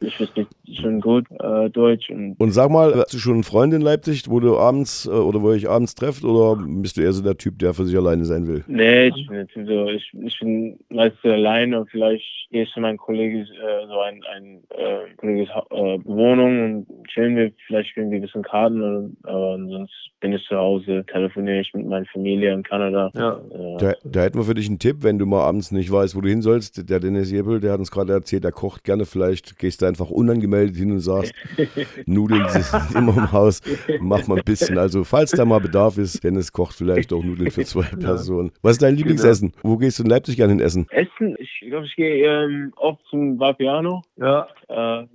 ich 0.00 0.16
verstehe 0.16 0.46
schon 0.80 1.00
gut 1.00 1.26
äh, 1.38 1.70
Deutsch 1.70 2.10
und 2.10 2.36
Und 2.38 2.50
sag 2.52 2.70
mal, 2.70 2.94
hast 2.94 3.12
du 3.14 3.18
schon 3.18 3.34
einen 3.34 3.44
Freund 3.44 3.72
in 3.74 3.80
Leipzig, 3.80 4.28
wo 4.28 4.40
du 4.40 4.58
abends 4.58 5.06
äh, 5.06 5.10
oder 5.10 5.40
wo 5.42 5.50
ihr 5.50 5.56
euch 5.56 5.68
abends 5.68 5.94
trefft 5.94 6.24
oder 6.24 6.60
bist 6.60 6.96
du 6.96 7.02
eher 7.02 7.12
so 7.12 7.22
der 7.22 7.36
Typ, 7.36 7.58
der 7.58 7.74
für 7.74 7.84
sich 7.84 7.96
alleine 7.96 8.24
sein 8.24 8.46
will? 8.46 8.64
Nee, 8.66 9.08
ich 9.08 9.26
bin 9.26 9.36
jetzt 9.38 9.54
so, 9.54 9.86
ich, 9.88 10.12
ich 10.22 10.38
bin 10.40 10.78
meistens 10.88 11.24
alleine 11.30 11.80
und 11.80 11.90
vielleicht 11.90 12.24
gehe 12.50 12.62
ich 12.64 12.72
zu 12.72 12.80
meinem 12.80 12.96
Kollegen, 12.96 13.40
äh, 13.40 13.86
so 13.86 13.99
ein, 14.04 14.22
ein 14.34 14.62
äh, 14.76 15.42
äh, 15.42 15.98
Wohnung 16.04 16.86
und 16.86 17.06
chillen 17.08 17.36
wir, 17.36 17.52
vielleicht 17.66 17.96
wir 17.96 18.04
ein 18.04 18.20
bisschen 18.20 18.42
Karten, 18.42 18.82
oder, 18.82 19.10
aber 19.24 19.58
sonst 19.68 20.10
bin 20.20 20.32
ich 20.32 20.44
zu 20.44 20.56
Hause, 20.56 21.04
telefoniere 21.10 21.60
ich 21.60 21.72
mit 21.74 21.86
meiner 21.86 22.06
Familie 22.06 22.52
in 22.52 22.62
Kanada. 22.62 23.10
Ja. 23.14 23.40
Äh, 23.52 23.76
Da, 23.78 23.92
da 24.04 24.20
hätten 24.22 24.38
wir 24.38 24.44
für 24.44 24.54
dich 24.54 24.68
einen 24.68 24.78
Tipp, 24.78 24.98
wenn 25.00 25.18
du 25.18 25.26
mal 25.26 25.42
abends 25.42 25.72
nicht 25.72 25.90
weißt, 25.90 26.14
wo 26.14 26.20
du 26.20 26.28
hin 26.28 26.42
sollst. 26.42 26.88
Der 26.90 27.00
Dennis 27.00 27.30
Jebel, 27.32 27.60
der 27.60 27.72
hat 27.72 27.78
uns 27.78 27.90
gerade 27.90 28.12
erzählt, 28.12 28.44
der 28.44 28.52
kocht 28.52 28.84
gerne. 28.84 29.06
Vielleicht 29.06 29.58
gehst 29.58 29.82
du 29.82 29.86
einfach 29.86 30.10
unangemeldet 30.10 30.76
hin 30.76 30.92
und 30.92 31.00
sagst, 31.00 31.32
Nudeln 32.06 32.48
sind 32.48 32.66
immer 32.96 33.16
im 33.16 33.32
Haus, 33.32 33.62
mach 34.00 34.26
mal 34.26 34.38
ein 34.38 34.44
bisschen. 34.44 34.78
Also, 34.78 35.04
falls 35.04 35.30
da 35.30 35.44
mal 35.44 35.60
Bedarf 35.60 35.98
ist, 35.98 36.22
Dennis 36.22 36.52
kocht 36.52 36.76
vielleicht 36.76 37.12
auch 37.12 37.24
Nudeln 37.24 37.50
für 37.50 37.64
zwei 37.64 37.82
Personen. 38.00 38.52
Was 38.62 38.72
ist 38.72 38.82
dein 38.82 38.96
Lieblingsessen? 38.96 39.52
Wo 39.62 39.76
gehst 39.76 39.98
du 39.98 40.02
in 40.02 40.10
Leipzig 40.10 40.36
gerne 40.36 40.52
hin 40.52 40.60
essen? 40.60 40.86
Essen, 40.90 41.36
ich 41.38 41.60
glaube, 41.68 41.86
ich 41.86 41.96
gehe 41.96 42.26
ähm, 42.26 42.72
oft 42.76 43.00
zum 43.10 43.38
Vapiano. 43.38 43.89
Ja. 44.16 44.46
Äh, 44.68 45.06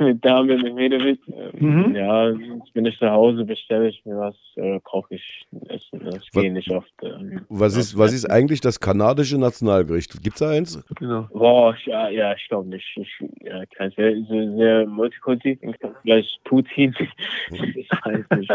mit 0.00 0.24
David 0.24 0.62
Medvedevic. 0.62 1.20
Äh, 1.28 1.46
Mhm. 1.56 1.94
Ja, 1.94 2.30
jetzt 2.30 2.72
bin 2.74 2.84
ich 2.86 2.98
zu 2.98 3.08
Hause, 3.10 3.44
bestelle 3.44 3.88
ich 3.88 4.04
mir 4.04 4.16
was, 4.18 4.36
äh, 4.56 4.78
koche 4.84 5.14
ich 5.14 5.46
Essen. 5.68 6.06
Ich 6.08 6.30
Was- 6.34 6.42
gehe 6.42 6.52
nicht 6.52 6.70
oft. 6.70 6.92
Ähm, 7.02 7.40
Was 7.48 7.76
ist, 7.76 7.96
was 7.96 8.12
ist 8.12 8.26
eigentlich 8.26 8.60
das 8.60 8.78
kanadische 8.80 9.38
Nationalgericht? 9.38 10.22
Gibt's 10.22 10.40
da 10.40 10.50
eins? 10.50 10.82
Genau. 10.96 11.28
Boah, 11.32 11.74
ich- 11.78 11.86
ja, 11.86 12.08
ja, 12.08 12.34
ich 12.34 12.46
glaube 12.48 12.68
nicht. 12.68 12.86
Ich, 12.96 13.10
ja, 13.42 13.64
kein 13.76 13.90
sehr, 13.92 14.14
sehr, 14.28 14.52
sehr 14.56 14.86
multikulti. 14.86 15.58
Vielleicht 16.02 16.42
Putin. 16.44 16.94
ich 17.50 17.88
weiß 18.04 18.24
nicht. 18.38 18.52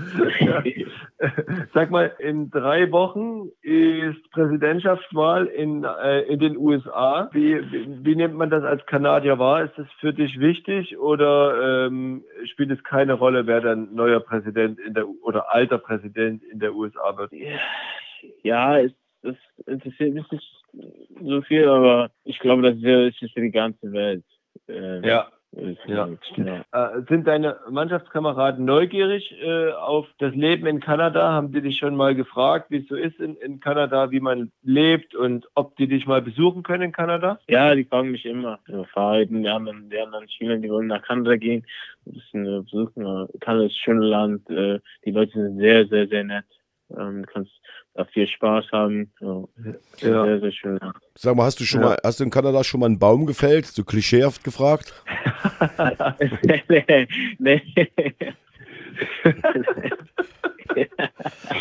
Sag 1.74 1.90
mal, 1.90 2.12
in 2.18 2.50
drei 2.50 2.90
Wochen 2.92 3.50
ist 3.62 4.30
Präsidentschaftswahl 4.32 5.46
in, 5.46 5.84
äh, 5.84 6.22
in 6.22 6.38
den 6.38 6.56
USA. 6.56 7.28
Wie, 7.32 7.60
wie, 7.72 8.04
wie 8.04 8.16
nimmt 8.16 8.34
man 8.34 8.50
das 8.50 8.64
als 8.64 8.84
Kanadier 8.86 9.38
wahr? 9.38 9.64
Ist 9.64 9.76
das 9.76 9.86
für 10.00 10.12
dich 10.12 10.38
wichtig 10.40 10.98
oder 10.98 11.86
ähm, 11.86 12.24
spielt 12.44 12.70
es 12.70 12.82
keine 12.84 13.14
Rolle, 13.14 13.46
wer 13.46 13.60
dann 13.60 13.94
neuer 13.94 14.20
Präsident 14.20 14.78
in 14.78 14.94
der 14.94 15.06
oder 15.22 15.52
alter 15.54 15.78
Präsident 15.78 16.42
in 16.44 16.58
der 16.60 16.74
USA 16.74 17.16
wird? 17.16 17.32
ja, 18.42 18.78
es, 18.78 18.92
es 19.22 19.36
interessiert 19.66 20.14
mich 20.14 20.30
nicht 20.30 20.64
so 21.20 21.42
viel, 21.42 21.68
aber 21.68 22.10
ich 22.24 22.38
glaube, 22.38 22.62
das 22.62 22.76
ist 22.76 23.32
für 23.32 23.40
die 23.40 23.50
ganze 23.50 23.92
Welt. 23.92 24.24
Ähm, 24.68 25.02
Ja. 25.04 25.28
Ja. 25.52 26.08
ja. 26.36 26.64
Äh, 26.70 27.02
sind 27.08 27.26
deine 27.26 27.58
Mannschaftskameraden 27.68 28.64
neugierig 28.64 29.34
äh, 29.42 29.72
auf 29.72 30.06
das 30.18 30.34
Leben 30.34 30.66
in 30.66 30.78
Kanada? 30.78 31.32
Haben 31.32 31.50
die 31.50 31.60
dich 31.60 31.78
schon 31.78 31.96
mal 31.96 32.14
gefragt, 32.14 32.70
wie 32.70 32.78
es 32.78 32.88
so 32.88 32.94
ist 32.94 33.18
in, 33.18 33.34
in 33.36 33.58
Kanada, 33.58 34.12
wie 34.12 34.20
man 34.20 34.52
lebt 34.62 35.14
und 35.14 35.48
ob 35.54 35.76
die 35.76 35.88
dich 35.88 36.06
mal 36.06 36.22
besuchen 36.22 36.62
können 36.62 36.84
in 36.84 36.92
Kanada? 36.92 37.40
Ja, 37.48 37.74
die 37.74 37.84
fragen 37.84 38.12
mich 38.12 38.24
immer. 38.26 38.60
Ja, 38.68 38.84
Fahrräden, 38.84 39.42
die 39.42 39.48
anderen, 39.48 39.90
die 39.90 39.98
anderen 39.98 40.28
Spieler, 40.28 40.56
die 40.56 40.70
wollen 40.70 40.86
nach 40.86 41.02
Kanada 41.02 41.36
gehen, 41.36 41.66
ein 42.06 42.12
bisschen 42.12 42.46
äh, 42.46 42.60
besuchen. 42.60 43.04
aber 43.04 43.28
Kanada 43.40 43.66
ist 43.66 43.72
ein 43.72 43.84
schönes 43.84 44.08
Land. 44.08 44.50
Äh, 44.50 44.78
die 45.04 45.10
Leute 45.10 45.32
sind 45.32 45.58
sehr, 45.58 45.86
sehr, 45.88 46.06
sehr 46.06 46.24
nett. 46.24 46.44
Ähm, 46.98 47.22
du 47.22 47.32
kannst 47.32 47.52
da 47.94 48.04
viel 48.06 48.26
Spaß 48.26 48.66
haben. 48.72 49.12
Ja, 49.20 49.44
Ja. 49.98 50.24
Sehr, 50.24 50.40
sehr 50.40 50.52
schön. 50.52 50.78
Sag 51.16 51.36
mal, 51.36 51.44
hast 51.44 51.60
du 51.60 51.64
schon 51.64 51.80
Ja. 51.82 51.88
mal, 51.88 51.98
hast 52.04 52.20
du 52.20 52.24
in 52.24 52.30
Kanada 52.30 52.64
schon 52.64 52.80
mal 52.80 52.86
einen 52.86 52.98
Baum 52.98 53.26
gefällt? 53.26 53.66
So 53.66 53.84
klischeehaft 53.84 54.42
gefragt? 54.44 54.92
nee, 56.68 56.84
nee. 57.38 57.62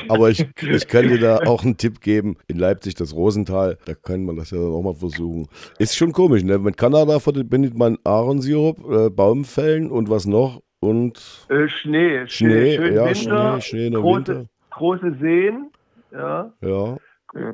Aber 0.08 0.30
ich, 0.30 0.46
ich 0.62 0.88
kann 0.88 1.08
dir 1.08 1.20
da 1.20 1.38
auch 1.40 1.64
einen 1.64 1.78
Tipp 1.78 2.02
geben. 2.02 2.38
In 2.48 2.58
Leipzig, 2.60 2.96
das 2.96 3.16
Rosental, 3.16 3.78
da 3.86 3.94
kann 3.96 4.24
man 4.26 4.36
das 4.36 4.52
ja 4.52 4.58
dann 4.58 4.72
auch 4.72 4.82
mal 4.82 4.94
versuchen. 4.94 5.48
Ist 5.80 5.96
schon 5.96 6.12
komisch, 6.12 6.44
ne? 6.44 6.58
Mit 6.60 6.78
Kanada 6.78 7.20
verbindet 7.20 7.76
man 7.78 7.98
Ahornsirup, 8.04 8.80
äh, 8.92 9.10
Baumfällen 9.10 9.90
und 9.92 10.10
was 10.10 10.26
noch? 10.26 10.62
Und 10.80 11.46
Äh, 11.50 11.68
Schnee, 11.68 12.26
Schnee, 12.28 12.76
schön 12.78 12.94
ja, 12.96 13.06
Winter, 13.06 13.16
Schnee, 13.16 13.62
Schnee 13.62 13.86
in 13.88 13.92
der 13.94 14.02
große, 14.02 14.28
Winter. 14.28 14.46
Große 14.72 15.16
Seen, 15.20 15.72
ja, 16.12 16.52
Ja. 16.62 16.98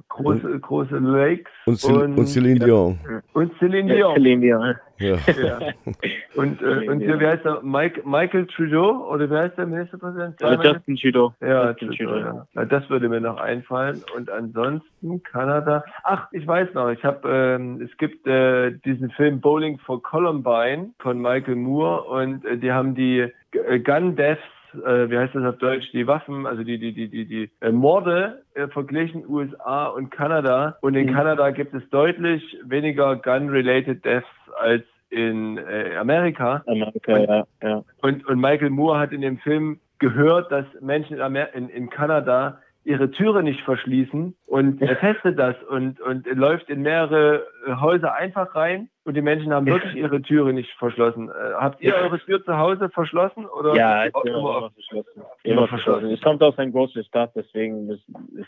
große, 0.07 0.59
große 0.59 0.97
Lakes 0.99 1.51
Und, 1.65 1.77
Cel 1.79 1.95
und, 1.97 2.17
Und- 2.17 2.27
Celine 2.27 2.59
Dion. 2.59 2.97
und 3.33 3.51
Celine 3.59 3.93
Dion. 3.93 4.13
Celine 4.15 4.41
Dion. 4.41 4.75
Ja. 4.97 5.17
Ja. 5.27 5.59
Und, 6.37 6.61
äh, 6.61 6.89
und 6.89 6.99
hier, 6.99 7.17
wie 7.19 7.25
heißt 7.27 7.45
der? 7.45 7.61
Mike, 7.63 8.01
Michael 8.05 8.45
Trudeau? 8.47 9.09
Oder 9.09 9.29
wie 9.29 9.35
heißt 9.35 9.57
der 9.57 9.65
Ministerpräsident? 9.65 10.39
Ja, 10.41 10.61
Justin 10.61 10.95
Trudeau. 10.97 11.33
Ja, 11.41 11.69
Justin 11.71 11.91
Trudeau, 11.91 12.11
Trudeau. 12.13 12.25
ja. 12.53 12.61
ja. 12.61 12.65
Das 12.65 12.89
würde 12.89 13.07
mir 13.07 13.21
noch 13.21 13.37
einfallen. 13.37 14.01
Und 14.17 14.29
ansonsten 14.29 15.23
Kanada. 15.23 15.83
Ach, 16.03 16.27
ich 16.33 16.45
weiß 16.45 16.73
noch. 16.73 16.89
Ich 16.89 17.03
habe, 17.05 17.27
ähm, 17.29 17.81
es 17.81 17.95
gibt 17.97 18.27
äh, 18.27 18.71
diesen 18.85 19.11
Film 19.11 19.39
Bowling 19.39 19.79
for 19.79 20.01
Columbine 20.03 20.91
von 20.99 21.21
Michael 21.21 21.55
Moore 21.55 22.03
und 22.03 22.45
äh, 22.45 22.57
die 22.57 22.71
haben 22.73 22.95
die 22.95 23.19
äh, 23.51 23.79
Gun 23.79 24.15
Deaths 24.17 24.41
äh, 24.83 25.09
wie 25.09 25.17
heißt 25.17 25.35
das 25.35 25.43
auf 25.43 25.57
Deutsch, 25.57 25.89
die 25.93 26.07
Waffen, 26.07 26.45
also 26.45 26.63
die, 26.63 26.77
die, 26.77 26.93
die, 26.93 27.09
die, 27.09 27.25
die 27.25 27.51
äh, 27.61 27.71
Morde 27.71 28.43
äh, 28.53 28.67
verglichen 28.67 29.27
USA 29.27 29.87
und 29.87 30.11
Kanada. 30.11 30.77
Und 30.81 30.95
in 30.95 31.05
Mhm. 31.07 31.13
Kanada 31.13 31.51
gibt 31.51 31.73
es 31.73 31.87
deutlich 31.89 32.57
weniger 32.63 33.15
Gun-related 33.15 34.03
Deaths 34.03 34.27
als 34.59 34.83
in 35.09 35.57
äh, 35.57 35.95
Amerika. 35.97 36.63
Amerika, 36.67 37.17
ja, 37.17 37.43
ja. 37.61 37.83
Und, 38.01 38.25
und 38.27 38.39
Michael 38.39 38.69
Moore 38.69 38.99
hat 38.99 39.11
in 39.11 39.21
dem 39.21 39.37
Film 39.37 39.79
gehört, 39.99 40.51
dass 40.51 40.65
Menschen 40.81 41.15
in, 41.17 41.21
Amer 41.21 41.53
in, 41.53 41.69
in 41.69 41.89
Kanada 41.89 42.59
ihre 42.83 43.09
Türe 43.11 43.41
nicht 43.43 43.61
verschließen 43.61 44.35
und 44.45 44.81
er 44.81 44.99
testet 44.99 45.39
das 45.39 45.55
und, 45.69 45.99
und 46.01 46.27
läuft 46.27 46.69
in 46.69 46.81
mehrere 46.81 47.45
Häuser 47.67 48.13
einfach 48.13 48.55
rein 48.55 48.89
und 49.05 49.15
die 49.15 49.21
Menschen 49.21 49.53
haben 49.53 49.65
wirklich 49.67 49.95
ihre 49.95 50.21
Türe 50.21 50.51
nicht 50.51 50.69
verschlossen. 50.77 51.29
Äh, 51.29 51.53
habt 51.53 51.81
ihr 51.81 51.93
eure 51.95 52.19
Tür 52.19 52.43
zu 52.43 52.57
Hause 52.57 52.89
verschlossen? 52.89 53.45
Oder 53.45 53.75
Ja, 53.75 54.03
immer 54.05 54.25
immer 54.25 54.37
immer 54.57 54.71
verschlossen. 54.71 55.21
Immer 55.43 55.67
verschlossen. 55.67 56.09
Es 56.11 56.21
kommt 56.21 56.41
aus 56.43 56.57
einer 56.57 56.71
großen 56.71 57.03
Stadt, 57.03 57.31
deswegen 57.35 57.89
ist, 57.89 58.03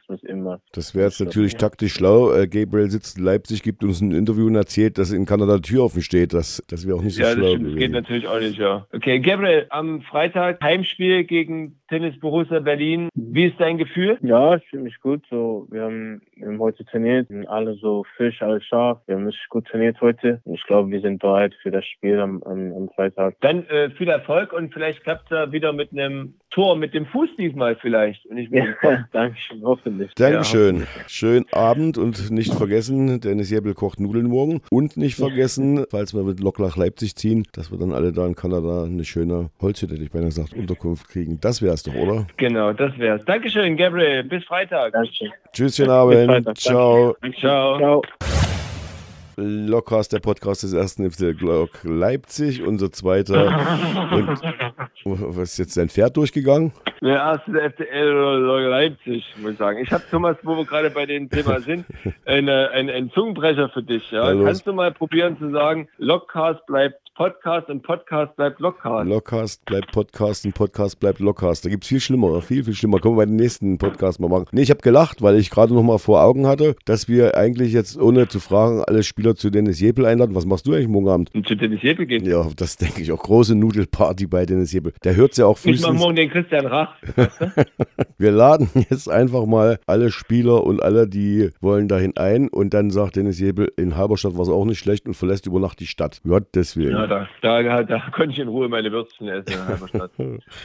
es 0.10 0.24
immer. 0.24 0.60
Das 0.74 0.95
wäre 0.95 1.05
jetzt 1.05 1.20
natürlich 1.22 1.55
taktisch 1.55 1.93
schlau. 1.93 2.34
Äh, 2.34 2.47
Gabriel 2.47 2.89
sitzt 2.89 3.18
in 3.18 3.24
Leipzig, 3.24 3.62
gibt 3.62 3.84
uns 3.84 4.01
ein 4.01 4.12
Interview 4.12 4.47
und 4.47 4.55
erzählt, 4.55 4.97
dass 4.97 5.12
in 5.12 5.26
Kanada 5.26 5.55
die 5.58 5.62
Tür 5.62 5.84
offen 5.84 6.01
steht. 6.01 6.34
Das, 6.34 6.64
das 6.70 6.88
wäre 6.88 6.97
auch 6.97 7.03
nicht 7.03 7.16
so 7.16 7.22
Ja, 7.22 7.30
das 7.30 7.38
schlau. 7.38 7.49
stimmt. 7.49 7.68
Das 7.68 7.76
geht 7.76 7.91
natürlich 7.91 8.28
auch 8.28 8.39
nicht, 8.39 8.58
ja. 8.58 8.86
Okay, 8.93 9.20
Gabriel, 9.20 9.68
am 9.70 10.01
Freitag 10.01 10.62
Heimspiel 10.64 11.24
gegen 11.24 11.80
Tennis 11.89 12.19
Borussia 12.19 12.59
Berlin. 12.59 13.09
Wie 13.15 13.45
ist 13.45 13.59
dein 13.59 13.77
Gefühl? 13.77 14.17
Ja, 14.21 14.55
ich 14.55 14.67
fühle 14.69 14.83
mich 14.83 14.99
gut. 14.99 15.23
So, 15.29 15.67
wir 15.69 15.83
haben, 15.83 16.21
wir 16.35 16.47
haben 16.47 16.59
heute 16.59 16.83
trainiert, 16.85 17.27
sind 17.29 17.47
alle 17.47 17.75
so 17.75 18.05
frisch, 18.15 18.41
alles 18.41 18.65
scharf. 18.65 18.99
Wir 19.05 19.15
haben 19.15 19.25
richtig 19.25 19.47
gut 19.49 19.67
trainiert 19.67 19.99
heute. 20.01 20.41
Und 20.43 20.55
ich 20.55 20.63
glaube, 20.63 20.89
wir 20.89 21.01
sind 21.01 21.19
bereit 21.19 21.53
für 21.61 21.71
das 21.71 21.85
Spiel 21.85 22.19
am, 22.19 22.43
am, 22.43 22.73
am 22.73 22.89
Freitag. 22.89 23.35
Dann 23.41 23.65
äh, 23.67 23.89
viel 23.91 24.09
Erfolg 24.09 24.53
und 24.53 24.73
vielleicht 24.73 25.03
klappt 25.03 25.25
es 25.25 25.31
ja 25.31 25.51
wieder 25.51 25.73
mit 25.73 25.91
einem 25.91 26.33
Tor 26.49 26.75
mit 26.75 26.93
dem 26.93 27.05
Fuß 27.05 27.29
diesmal 27.38 27.75
vielleicht. 27.75 28.25
Und 28.25 28.38
ich 28.38 28.49
bin 28.49 28.73
Dankeschön, 29.11 29.61
hoffentlich. 29.63 30.13
Dankeschön. 30.15 30.88
Schönen 31.07 31.45
Abend 31.51 31.97
und 31.97 32.31
nicht 32.31 32.53
vergessen, 32.53 33.19
Dennis 33.21 33.51
Jebbel 33.51 33.73
kocht 33.73 33.99
Nudeln 33.99 34.27
morgen. 34.27 34.61
Und 34.71 34.97
nicht 34.97 35.15
vergessen, 35.15 35.85
falls 35.89 36.13
wir 36.13 36.23
mit 36.23 36.39
Lok 36.39 36.59
nach 36.59 36.75
Leipzig 36.75 37.15
ziehen, 37.15 37.45
dass 37.53 37.71
wir 37.71 37.77
dann 37.77 37.91
alle 37.91 38.11
da 38.11 38.25
in 38.25 38.35
Kanada 38.35 38.85
eine 38.85 39.03
schöne 39.03 39.49
Holzhütte, 39.61 39.93
hätte 39.93 40.03
ich 40.03 40.11
beinahe 40.11 40.29
gesagt, 40.29 40.53
Unterkunft 40.53 41.09
kriegen. 41.09 41.39
Das 41.41 41.61
wär's 41.78 41.84
doch, 41.84 41.95
oder? 41.95 42.28
Genau, 42.38 42.73
das 42.73 42.97
wär's. 42.97 43.23
Dankeschön, 43.25 43.78
Gabriel. 43.78 44.23
Bis 44.23 44.43
Freitag. 44.45 44.93
Dankeschön. 44.93 45.32
Tschüsschen 45.53 45.89
Abend. 45.89 46.25
Freitag. 46.25 46.57
Ciao. 46.57 47.15
Ciao. 47.39 47.78
Ciao. 47.78 48.01
Lockcast, 49.39 50.13
der 50.13 50.19
Podcast 50.19 50.63
des 50.63 50.73
ersten 50.73 51.11
FC 51.11 51.38
Glock 51.38 51.69
Leipzig, 51.84 52.63
unser 52.63 52.91
zweiter. 52.91 53.45
Und 55.03 55.38
was 55.38 55.51
ist 55.51 55.57
jetzt 55.59 55.78
dein 55.78 55.89
Pferd 55.89 56.17
durchgegangen? 56.17 56.71
Der 57.03 57.17
erste 57.17 57.51
oder 57.51 58.69
Leipzig, 58.69 59.32
muss 59.38 59.51
ich 59.51 59.57
sagen. 59.59 59.78
Ich 59.80 59.91
habe, 59.91 60.03
Thomas, 60.09 60.38
wo 60.41 60.57
wir 60.57 60.65
gerade 60.65 60.89
bei 60.89 61.05
dem 61.05 61.30
Thema 61.30 61.59
sind, 61.59 61.86
eine, 62.25 62.71
ein, 62.71 62.89
einen 62.89 63.11
Zungenbrecher 63.11 63.69
für 63.69 63.84
dich. 63.84 64.09
Ja? 64.09 64.34
Kannst 64.34 64.65
du 64.65 64.73
mal 64.73 64.91
probieren 64.91 65.38
zu 65.38 65.51
sagen, 65.51 65.88
Lockcast 65.99 66.65
bleibt 66.65 66.99
Podcast 67.18 67.68
und 67.72 67.82
Podcast 67.82 68.36
bleibt 68.36 68.59
Lockcast. 68.59 69.09
Lockcast 69.09 69.65
bleibt 69.65 69.91
Podcast 69.91 70.45
und 70.45 70.53
Podcast 70.53 70.99
bleibt 70.99 71.18
Lockcast. 71.18 71.65
Da 71.65 71.70
gibt 71.70 71.84
es 71.84 71.88
viel 71.89 71.99
schlimmer, 71.99 72.39
viel, 72.43 72.63
viel 72.63 72.76
schlimmer. 72.76 72.99
Können 72.99 73.15
wir 73.15 73.22
bei 73.22 73.26
den 73.26 73.38
nächsten 73.38 73.80
Podcast 73.80 74.20
mal 74.20 74.28
machen. 74.28 74.45
Nee, 74.51 74.61
ich 74.61 74.70
habe 74.70 74.82
gelacht, 74.82 75.24
weil 75.24 75.36
ich 75.39 75.49
gerade 75.49 75.74
noch 75.74 75.82
mal 75.82 75.97
vor 75.97 76.22
Augen 76.22 76.45
hatte, 76.45 76.76
dass 76.86 77.07
wir 77.07 77.36
eigentlich 77.36 77.74
jetzt, 77.74 77.99
ohne 77.99 78.28
zu 78.28 78.39
fragen, 78.39 78.84
alle 78.84 79.01
Spieler 79.01 79.36
zu 79.36 79.49
Dennis 79.49 79.80
Jebel 79.80 80.05
einladen. 80.05 80.36
Was 80.36 80.45
machst 80.45 80.68
du 80.68 80.74
eigentlich 80.74 80.89
morgen 80.89 81.09
Abend? 81.09 81.32
Und 81.34 81.47
zu 81.47 81.55
Dennis 81.55 81.82
Jeppel 81.82 82.05
gehen. 82.05 82.24
Ja, 82.24 82.45
das 82.55 82.78
denke 82.78 83.01
ich 83.01 83.11
auch. 83.11 83.24
Große 83.24 83.55
Nudelparty 83.55 84.28
bei 84.28 84.45
Dennis 84.45 84.72
Jebel. 84.72 84.93
Der 85.03 85.15
hört 85.15 85.36
ja 85.38 85.47
auch 85.47 85.57
Ich 85.57 85.65
mach 85.65 85.72
frühestens. 85.72 85.99
morgen 85.99 86.15
den 86.18 86.30
Christian 86.30 86.68
Rach. 86.68 86.93
Wir 88.20 88.32
laden 88.32 88.70
jetzt 88.91 89.09
einfach 89.09 89.47
mal 89.47 89.80
alle 89.88 90.11
Spieler 90.11 90.63
und 90.63 90.84
alle, 90.84 91.07
die 91.07 91.49
wollen 91.61 91.88
dahin 91.88 92.15
ein. 92.15 92.47
Und 92.47 92.76
dann 92.76 92.91
sagt 92.91 93.15
Dennis 93.15 93.39
Jebel, 93.39 93.72
in 93.76 93.97
Halberstadt 93.97 94.36
war 94.36 94.43
es 94.43 94.49
auch 94.49 94.65
nicht 94.65 94.78
schlecht 94.78 95.07
und 95.07 95.15
verlässt 95.15 95.47
über 95.47 95.59
Nacht 95.59 95.80
die 95.80 95.88
Stadt. 95.88 96.22
Gottes 96.24 96.78
Willen. 96.78 96.91
Ja, 96.91 97.07
da, 97.08 97.28
da, 97.41 97.84
da 97.84 97.99
konnte 98.12 98.32
ich 98.32 98.39
in 98.39 98.47
Ruhe 98.47 98.70
meine 98.70 98.91
Würstchen 98.91 99.28
essen. 99.28 99.45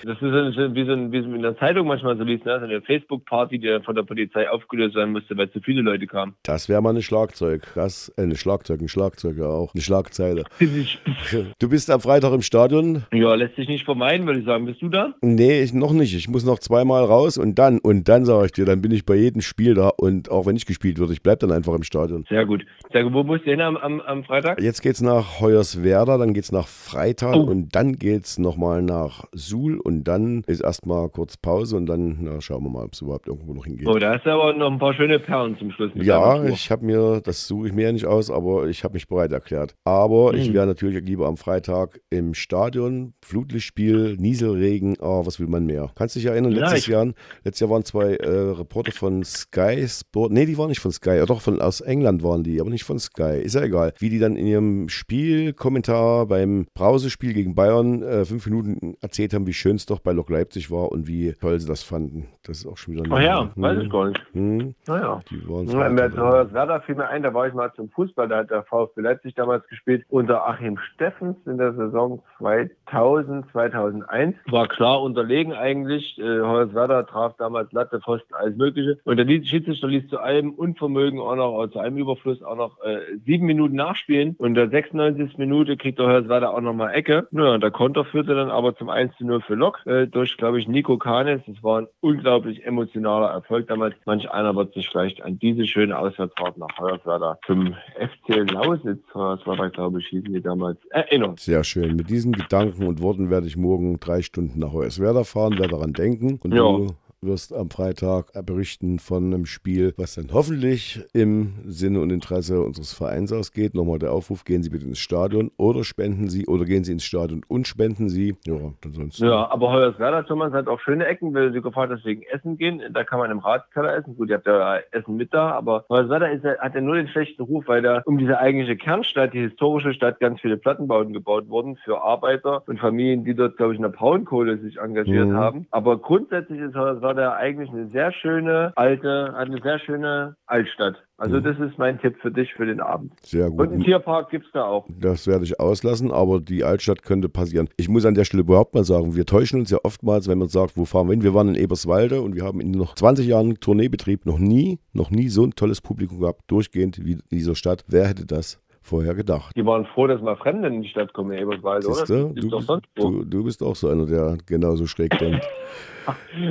Das 0.04 0.16
ist 0.16 0.20
so- 0.20 0.74
wie 0.74 0.84
so, 0.84 0.92
ein, 0.92 1.12
wie 1.12 1.20
so 1.22 1.26
in 1.34 1.42
der 1.42 1.56
Zeitung 1.58 1.86
manchmal 1.86 2.16
so 2.16 2.24
liest, 2.24 2.44
ne? 2.44 2.58
so 2.58 2.64
eine 2.64 2.80
Facebook-Party, 2.82 3.58
die 3.58 3.78
von 3.84 3.94
der 3.94 4.02
Polizei 4.02 4.48
aufgelöst 4.48 4.94
werden 4.94 5.12
musste, 5.12 5.36
weil 5.36 5.50
zu 5.50 5.60
viele 5.60 5.82
Leute 5.82 6.06
kamen. 6.06 6.34
Das 6.42 6.68
wäre 6.68 6.80
mal 6.82 6.90
eine 6.90 7.02
Schlagzeug. 7.02 7.62
Das, 7.74 8.12
äh, 8.16 8.22
eine 8.22 8.36
Schlagzeug, 8.36 8.80
ein 8.80 8.88
Schlagzeug 8.88 9.36
ja 9.38 9.46
auch. 9.46 9.72
Eine 9.74 9.82
Schlagzeile. 9.82 10.44
Du 11.58 11.68
bist 11.68 11.90
am 11.90 12.00
Freitag 12.00 12.32
im 12.32 12.42
Stadion? 12.42 13.04
Ja, 13.12 13.34
lässt 13.34 13.56
sich 13.56 13.68
nicht 13.68 13.84
vermeiden, 13.84 14.26
würde 14.26 14.40
ich 14.40 14.46
sagen. 14.46 14.66
Bist 14.66 14.82
du 14.82 14.88
da? 14.88 15.14
Nee, 15.22 15.62
ich 15.62 15.72
noch 15.72 15.92
nicht. 15.92 16.14
Ich 16.14 16.28
muss 16.28 16.44
noch 16.44 16.58
zweimal 16.58 17.04
raus 17.04 17.38
und 17.38 17.58
dann, 17.58 17.78
und 17.78 18.08
dann 18.08 18.24
sage 18.24 18.46
ich 18.46 18.52
dir, 18.52 18.64
dann 18.64 18.82
bin 18.82 18.90
ich 18.90 19.04
bei 19.06 19.14
jedem 19.14 19.40
Spiel 19.42 19.74
da 19.74 19.88
und 19.88 20.30
auch 20.30 20.46
wenn 20.46 20.54
nicht 20.54 20.66
gespielt 20.66 20.98
wird, 20.98 21.10
ich 21.10 21.22
bleib 21.22 21.40
dann 21.40 21.52
einfach 21.52 21.74
im 21.74 21.82
Stadion. 21.82 22.24
Sehr 22.28 22.44
gut. 22.46 22.64
Sehr 22.92 23.04
gut. 23.04 23.12
Wo 23.12 23.22
musst 23.22 23.46
du 23.46 23.50
hin 23.50 23.60
am, 23.60 23.76
am, 23.76 24.00
am 24.00 24.24
Freitag? 24.24 24.60
Jetzt 24.60 24.82
geht's 24.82 25.00
nach 25.00 25.40
Hoyerswerda, 25.40 26.18
dann 26.18 26.31
geht's 26.34 26.52
nach 26.52 26.66
Freital 26.68 27.34
Oh. 27.38 27.42
und 27.44 27.74
dann 27.74 27.94
geht's 27.98 28.38
nochmal 28.38 28.82
nach 28.82 29.24
Suhl 29.32 29.78
und 29.78 30.04
dann 30.04 30.42
ist 30.46 30.60
erstmal 30.60 31.08
kurz 31.08 31.36
Pause 31.36 31.76
und 31.76 31.86
dann 31.86 32.18
na, 32.20 32.40
schauen 32.40 32.62
wir 32.64 32.70
mal, 32.70 32.84
ob 32.84 32.92
es 32.94 33.00
überhaupt 33.00 33.26
irgendwo 33.28 33.54
noch 33.54 33.64
hingeht. 33.64 33.86
Oh, 33.88 33.98
da 33.98 34.14
hast 34.14 34.24
du 34.26 34.30
aber 34.30 34.52
noch 34.54 34.70
ein 34.70 34.78
paar 34.78 34.94
schöne 34.94 35.18
Perlen 35.18 35.56
zum 35.58 35.70
Schluss. 35.72 35.90
Ja, 35.94 36.44
ich 36.44 36.70
habe 36.70 36.84
mir, 36.84 37.20
das 37.22 37.46
suche 37.46 37.68
ich 37.68 37.72
mir 37.72 37.82
ja 37.86 37.92
nicht 37.92 38.06
aus, 38.06 38.30
aber 38.30 38.66
ich 38.68 38.84
habe 38.84 38.94
mich 38.94 39.08
bereit 39.08 39.32
erklärt. 39.32 39.74
Aber 39.84 40.34
ich 40.34 40.48
Mhm. 40.50 40.54
wäre 40.54 40.66
natürlich 40.66 41.02
lieber 41.04 41.26
am 41.26 41.36
Freitag 41.36 42.00
im 42.10 42.34
Stadion, 42.34 43.14
Flutlichtspiel, 43.24 44.16
Nieselregen, 44.18 44.96
oh, 45.00 45.24
was 45.26 45.40
will 45.40 45.46
man 45.48 45.66
mehr? 45.66 45.90
Kannst 45.94 46.14
du 46.16 46.20
dich 46.20 46.26
erinnern, 46.28 46.52
letztes 46.52 46.86
Jahr, 46.86 47.06
letztes 47.44 47.60
Jahr 47.60 47.70
waren 47.70 47.84
zwei 47.84 48.14
äh, 48.16 48.28
Reporter 48.28 48.92
von 48.92 49.24
Sky 49.24 49.86
Sport, 49.88 50.32
nee, 50.32 50.46
die 50.46 50.58
waren 50.58 50.68
nicht 50.68 50.80
von 50.80 50.92
Sky, 50.92 51.22
doch, 51.26 51.40
von, 51.40 51.60
aus 51.60 51.80
England 51.80 52.22
waren 52.22 52.42
die, 52.44 52.60
aber 52.60 52.70
nicht 52.70 52.84
von 52.84 52.98
Sky, 52.98 53.40
ist 53.42 53.54
ja 53.54 53.62
egal. 53.62 53.92
Wie 53.98 54.10
die 54.10 54.18
dann 54.18 54.36
in 54.36 54.46
ihrem 54.46 54.88
Spielkommentar 54.88 56.21
beim 56.26 56.66
Brausespiel 56.74 57.34
gegen 57.34 57.54
Bayern 57.54 58.02
äh, 58.02 58.24
fünf 58.24 58.46
Minuten 58.46 58.96
erzählt 59.00 59.34
haben, 59.34 59.46
wie 59.46 59.52
schön 59.52 59.76
es 59.76 59.86
doch 59.86 60.00
bei 60.00 60.12
Lok 60.12 60.30
Leipzig 60.30 60.70
war 60.70 60.90
und 60.92 61.06
wie 61.06 61.32
toll 61.40 61.58
sie 61.60 61.68
das 61.68 61.82
fanden. 61.82 62.28
Das 62.44 62.58
ist 62.58 62.66
auch 62.66 62.76
schon 62.76 62.94
wieder... 62.94 63.04
Ach 63.10 63.20
ja, 63.20 63.42
Mhm. 63.54 63.62
weiß 63.62 63.78
ich 63.82 63.90
gar 63.90 64.08
nicht. 64.08 64.20
Mhm. 64.34 64.74
Naja. 64.86 65.20
Die 65.30 65.48
waren 65.48 65.68
Ja, 65.68 65.88
mir 65.88 66.10
zu 66.10 66.20
Hoyerswerda 66.20 66.80
fiel 66.80 66.94
mir 66.96 67.08
ein, 67.08 67.22
da 67.22 67.32
war 67.34 67.46
ich 67.46 67.54
mal 67.54 67.72
zum 67.74 67.88
Fußball, 67.90 68.28
da 68.28 68.38
hat 68.38 68.50
der 68.50 68.62
VfB 68.64 69.00
Leipzig 69.00 69.34
damals 69.34 69.66
gespielt 69.68 70.04
unter 70.08 70.46
Achim 70.48 70.78
Steffens 70.78 71.36
in 71.46 71.58
der 71.58 71.72
Saison 71.74 72.22
2000, 72.38 73.46
2001. 73.52 74.36
War 74.50 74.68
klar 74.68 75.02
unterlegen 75.02 75.52
eigentlich. 75.52 76.18
Äh, 76.18 76.22
Hoyerswerda 76.40 77.02
traf 77.04 77.34
damals 77.38 77.72
Latte, 77.72 78.00
Pfosten, 78.00 78.34
alles 78.34 78.56
Mögliche. 78.56 78.98
Und 79.04 79.16
der 79.16 79.26
Schiedsrichter 79.26 79.88
ließ 79.88 80.08
zu 80.08 80.18
allem 80.18 80.50
Unvermögen 80.52 81.20
auch 81.20 81.36
noch, 81.36 81.66
zu 81.68 81.78
einem 81.78 81.96
Überfluss 81.96 82.42
auch 82.42 82.56
noch 82.56 82.78
äh, 82.82 82.98
sieben 83.24 83.46
Minuten 83.46 83.76
nachspielen. 83.76 84.34
Und 84.38 84.48
in 84.48 84.54
der 84.54 84.68
96. 84.70 85.38
Minute 85.38 85.76
kriegt 85.76 85.98
der 86.02 86.12
Hoyerswerda 86.12 86.48
auch 86.50 86.60
noch 86.60 86.74
mal 86.74 86.90
Ecke. 86.90 87.26
Ja, 87.32 87.58
der 87.58 87.70
Konter 87.70 88.04
führte 88.04 88.34
dann 88.34 88.50
aber 88.50 88.76
zum 88.76 88.88
1 88.88 89.16
zu 89.16 89.24
0 89.26 89.40
für 89.42 89.54
Lok 89.54 89.80
äh, 89.86 90.06
durch, 90.06 90.36
glaube 90.36 90.58
ich, 90.58 90.68
Nico 90.68 90.98
Kanes. 90.98 91.40
Das 91.46 91.62
war 91.62 91.80
ein 91.82 91.86
unglaublich 92.00 92.64
emotionaler 92.64 93.28
Erfolg 93.30 93.68
damals. 93.68 93.94
Manch 94.04 94.30
einer 94.30 94.54
wird 94.54 94.74
sich 94.74 94.88
vielleicht 94.88 95.22
an 95.22 95.38
diese 95.38 95.66
schöne 95.66 95.98
Auswärtsfahrt 95.98 96.58
nach 96.58 96.78
Hoyerswerda 96.78 97.38
zum 97.46 97.74
FC 97.96 98.50
Lausitz, 98.50 99.00
Hoyerswerda, 99.14 99.68
glaube 99.68 100.00
ich, 100.00 100.06
hießen 100.08 100.32
die 100.32 100.42
damals, 100.42 100.78
erinnern. 100.90 101.36
Sehr 101.38 101.64
schön. 101.64 101.96
Mit 101.96 102.10
diesen 102.10 102.32
Gedanken 102.32 102.86
und 102.86 103.00
Worten 103.02 103.30
werde 103.30 103.46
ich 103.46 103.56
morgen 103.56 103.98
drei 104.00 104.22
Stunden 104.22 104.58
nach 104.58 104.72
Hoyerswerda 104.72 105.24
fahren, 105.24 105.58
werde 105.58 105.72
daran 105.72 105.92
denken. 105.92 106.38
Und 106.42 106.52
Ja. 106.54 106.62
du 106.62 106.94
wirst 107.22 107.54
am 107.54 107.70
Freitag 107.70 108.32
berichten 108.44 108.98
von 108.98 109.24
einem 109.32 109.46
Spiel, 109.46 109.94
was 109.96 110.14
dann 110.16 110.28
hoffentlich 110.32 111.00
im 111.12 111.54
Sinne 111.66 112.00
und 112.00 112.10
Interesse 112.10 112.60
unseres 112.60 112.92
Vereins 112.92 113.32
ausgeht. 113.32 113.74
Nochmal 113.74 113.98
der 114.00 114.12
Aufruf, 114.12 114.44
gehen 114.44 114.62
Sie 114.62 114.70
bitte 114.70 114.86
ins 114.86 114.98
Stadion 114.98 115.50
oder 115.56 115.84
spenden 115.84 116.28
Sie 116.28 116.46
oder 116.46 116.64
gehen 116.64 116.84
Sie 116.84 116.92
ins 116.92 117.04
Stadion 117.04 117.42
und 117.48 117.68
spenden 117.68 118.08
Sie. 118.08 118.34
Ja, 118.46 118.56
ansonsten. 118.84 119.24
Ja, 119.24 119.48
aber 119.50 119.72
Hoyerswerda, 119.72 120.22
Thomas, 120.22 120.52
hat 120.52 120.66
auch 120.66 120.80
schöne 120.80 121.06
Ecken, 121.06 121.32
weil 121.32 121.52
du 121.52 121.62
gefragt 121.62 121.92
hast, 121.92 122.04
wegen 122.04 122.22
Essen 122.32 122.58
gehen. 122.58 122.82
Da 122.92 123.04
kann 123.04 123.20
man 123.20 123.30
im 123.30 123.38
Ratskeller 123.38 123.94
essen. 123.96 124.16
Gut, 124.16 124.28
ihr 124.28 124.36
habt 124.36 124.46
ja 124.46 124.78
Essen 124.90 125.16
mit 125.16 125.32
da, 125.32 125.52
aber 125.52 125.84
Hoyerswerda 125.88 126.26
ist, 126.26 126.44
hat 126.44 126.74
ja 126.74 126.80
nur 126.80 126.96
den 126.96 127.08
schlechten 127.08 127.42
Ruf, 127.42 127.64
weil 127.68 127.82
da 127.82 128.02
um 128.04 128.18
diese 128.18 128.38
eigentliche 128.38 128.76
Kernstadt, 128.76 129.32
die 129.32 129.40
historische 129.40 129.94
Stadt, 129.94 130.18
ganz 130.18 130.40
viele 130.40 130.56
Plattenbauten 130.56 131.12
gebaut 131.12 131.48
wurden 131.48 131.76
für 131.84 132.02
Arbeiter 132.02 132.62
und 132.66 132.80
Familien, 132.80 133.24
die 133.24 133.34
dort, 133.34 133.56
glaube 133.56 133.72
ich, 133.74 133.78
in 133.78 133.82
der 133.82 133.90
Braunkohle 133.90 134.58
sich 134.58 134.78
engagiert 134.78 135.28
Mhm. 135.28 135.34
haben. 135.36 135.66
Aber 135.70 135.98
grundsätzlich 135.98 136.60
ist 136.60 136.74
Hoyerswerda 136.74 137.11
eigentlich 137.18 137.70
eine 137.70 137.86
sehr 137.88 138.12
schöne 138.12 138.72
alte, 138.76 139.34
eine 139.36 139.60
sehr 139.62 139.78
schöne 139.78 140.36
Altstadt. 140.46 140.96
Also 141.16 141.36
Mhm. 141.36 141.44
das 141.44 141.58
ist 141.60 141.78
mein 141.78 142.00
Tipp 142.00 142.16
für 142.20 142.30
dich 142.32 142.52
für 142.54 142.66
den 142.66 142.80
Abend. 142.80 143.12
Sehr 143.24 143.52
Und 143.52 143.60
einen 143.60 143.76
gut. 143.78 143.84
Tierpark 143.86 144.30
gibt's 144.30 144.48
da 144.52 144.64
auch. 144.64 144.86
Das 144.88 145.26
werde 145.26 145.44
ich 145.44 145.60
auslassen, 145.60 146.10
aber 146.10 146.40
die 146.40 146.64
Altstadt 146.64 147.02
könnte 147.02 147.28
passieren. 147.28 147.68
Ich 147.76 147.88
muss 147.88 148.04
an 148.04 148.14
der 148.14 148.24
Stelle 148.24 148.42
überhaupt 148.42 148.74
mal 148.74 148.84
sagen, 148.84 149.14
wir 149.14 149.24
täuschen 149.26 149.60
uns 149.60 149.70
ja 149.70 149.78
oftmals, 149.84 150.28
wenn 150.28 150.38
man 150.38 150.48
sagt, 150.48 150.76
wo 150.76 150.84
fahren 150.84 151.06
wir 151.08 151.12
hin? 151.12 151.22
Wir 151.22 151.34
waren 151.34 151.48
in 151.48 151.54
Eberswalde 151.54 152.20
und 152.22 152.34
wir 152.34 152.42
haben 152.44 152.60
in 152.60 152.72
noch 152.72 152.94
20 152.94 153.26
Jahren 153.26 153.60
Tourneebetrieb 153.60 154.26
noch 154.26 154.38
nie, 154.38 154.80
noch 154.92 155.10
nie 155.10 155.28
so 155.28 155.44
ein 155.44 155.52
tolles 155.52 155.80
Publikum 155.80 156.20
gehabt, 156.20 156.40
durchgehend 156.48 157.04
wie 157.04 157.12
in 157.12 157.22
dieser 157.30 157.54
Stadt. 157.54 157.84
Wer 157.86 158.08
hätte 158.08 158.26
das 158.26 158.60
vorher 158.82 159.14
gedacht? 159.14 159.54
Die 159.56 159.64
waren 159.64 159.86
froh, 159.86 160.06
dass 160.06 160.20
mal 160.20 160.36
Fremde 160.36 160.68
in 160.68 160.82
die 160.82 160.88
Stadt 160.88 161.12
kommen, 161.12 161.32
Eberswalde, 161.32 161.88
oder? 161.88 162.04
Du? 162.04 162.32
Du, 162.34 162.50
bist- 162.50 162.70
du, 162.94 163.24
du 163.24 163.44
bist 163.44 163.62
auch 163.62 163.76
so 163.76 163.88
einer, 163.88 164.06
der 164.06 164.36
genauso 164.46 164.86
schräg 164.86 165.16
denkt. 165.18 165.44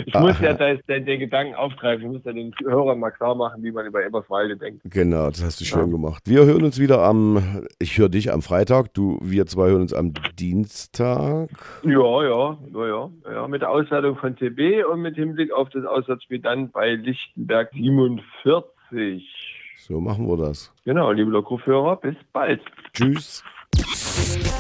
Ich 0.06 0.14
muss 0.14 0.40
ja 0.40 0.54
da 0.54 0.70
jetzt 0.70 0.88
den, 0.88 1.06
den 1.06 1.20
Gedanken 1.20 1.56
aufgreifen. 1.56 2.06
Ich 2.06 2.12
muss 2.14 2.24
ja 2.24 2.32
den 2.32 2.54
Hörern 2.64 3.00
mal 3.00 3.12
klar 3.12 3.36
machen, 3.36 3.62
wie 3.64 3.72
man 3.74 3.86
über 3.86 4.02
Eberswalde 4.06 4.56
denkt. 4.56 4.82
Genau, 4.86 5.28
das 5.28 5.44
hast 5.44 5.60
du 5.60 5.66
schön 5.66 5.92
gemacht. 5.92 6.24
Wir 6.26 6.46
hören 6.46 6.64
uns 6.64 6.80
wieder 6.80 7.04
am, 7.04 7.66
ich 7.78 7.98
höre 7.98 8.08
dich 8.08 8.32
am 8.32 8.42
Freitag, 8.42 8.94
du, 8.94 9.20
wir 9.22 9.46
zwei 9.48 9.68
hören 9.72 9.82
uns 9.82 9.94
am 9.94 10.14
Dienstag. 10.40 11.50
Ja, 11.84 12.24
ja, 12.24 12.58
ja, 12.74 12.88
ja, 12.88 13.10
ja. 13.34 13.48
Mit 13.50 13.62
der 13.62 13.72
Auswertung 13.72 14.16
von 14.16 14.38
TB 14.38 14.86
und 14.90 15.02
mit 15.02 15.16
Hinblick 15.16 15.52
auf 15.52 15.68
das 15.70 15.84
Auswärtsspiel 15.84 16.40
dann 16.40 16.72
bei 16.72 16.94
Lichtenberg 16.94 17.72
47. 17.74 19.41
So 19.88 20.00
machen 20.00 20.28
wir 20.28 20.38
das. 20.38 20.72
Genau, 20.86 21.12
liebe 21.12 21.32
Lockrufhörer, 21.32 21.96
bis 21.98 22.16
bald. 22.32 22.62
Tschüss. 22.94 23.44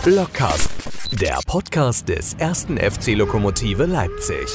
Blockcast, 0.04 1.22
der 1.22 1.40
Podcast 1.46 2.10
des 2.10 2.34
ersten 2.36 2.78
FC 2.78 3.16
Lokomotive 3.16 3.86
Leipzig. 3.86 4.48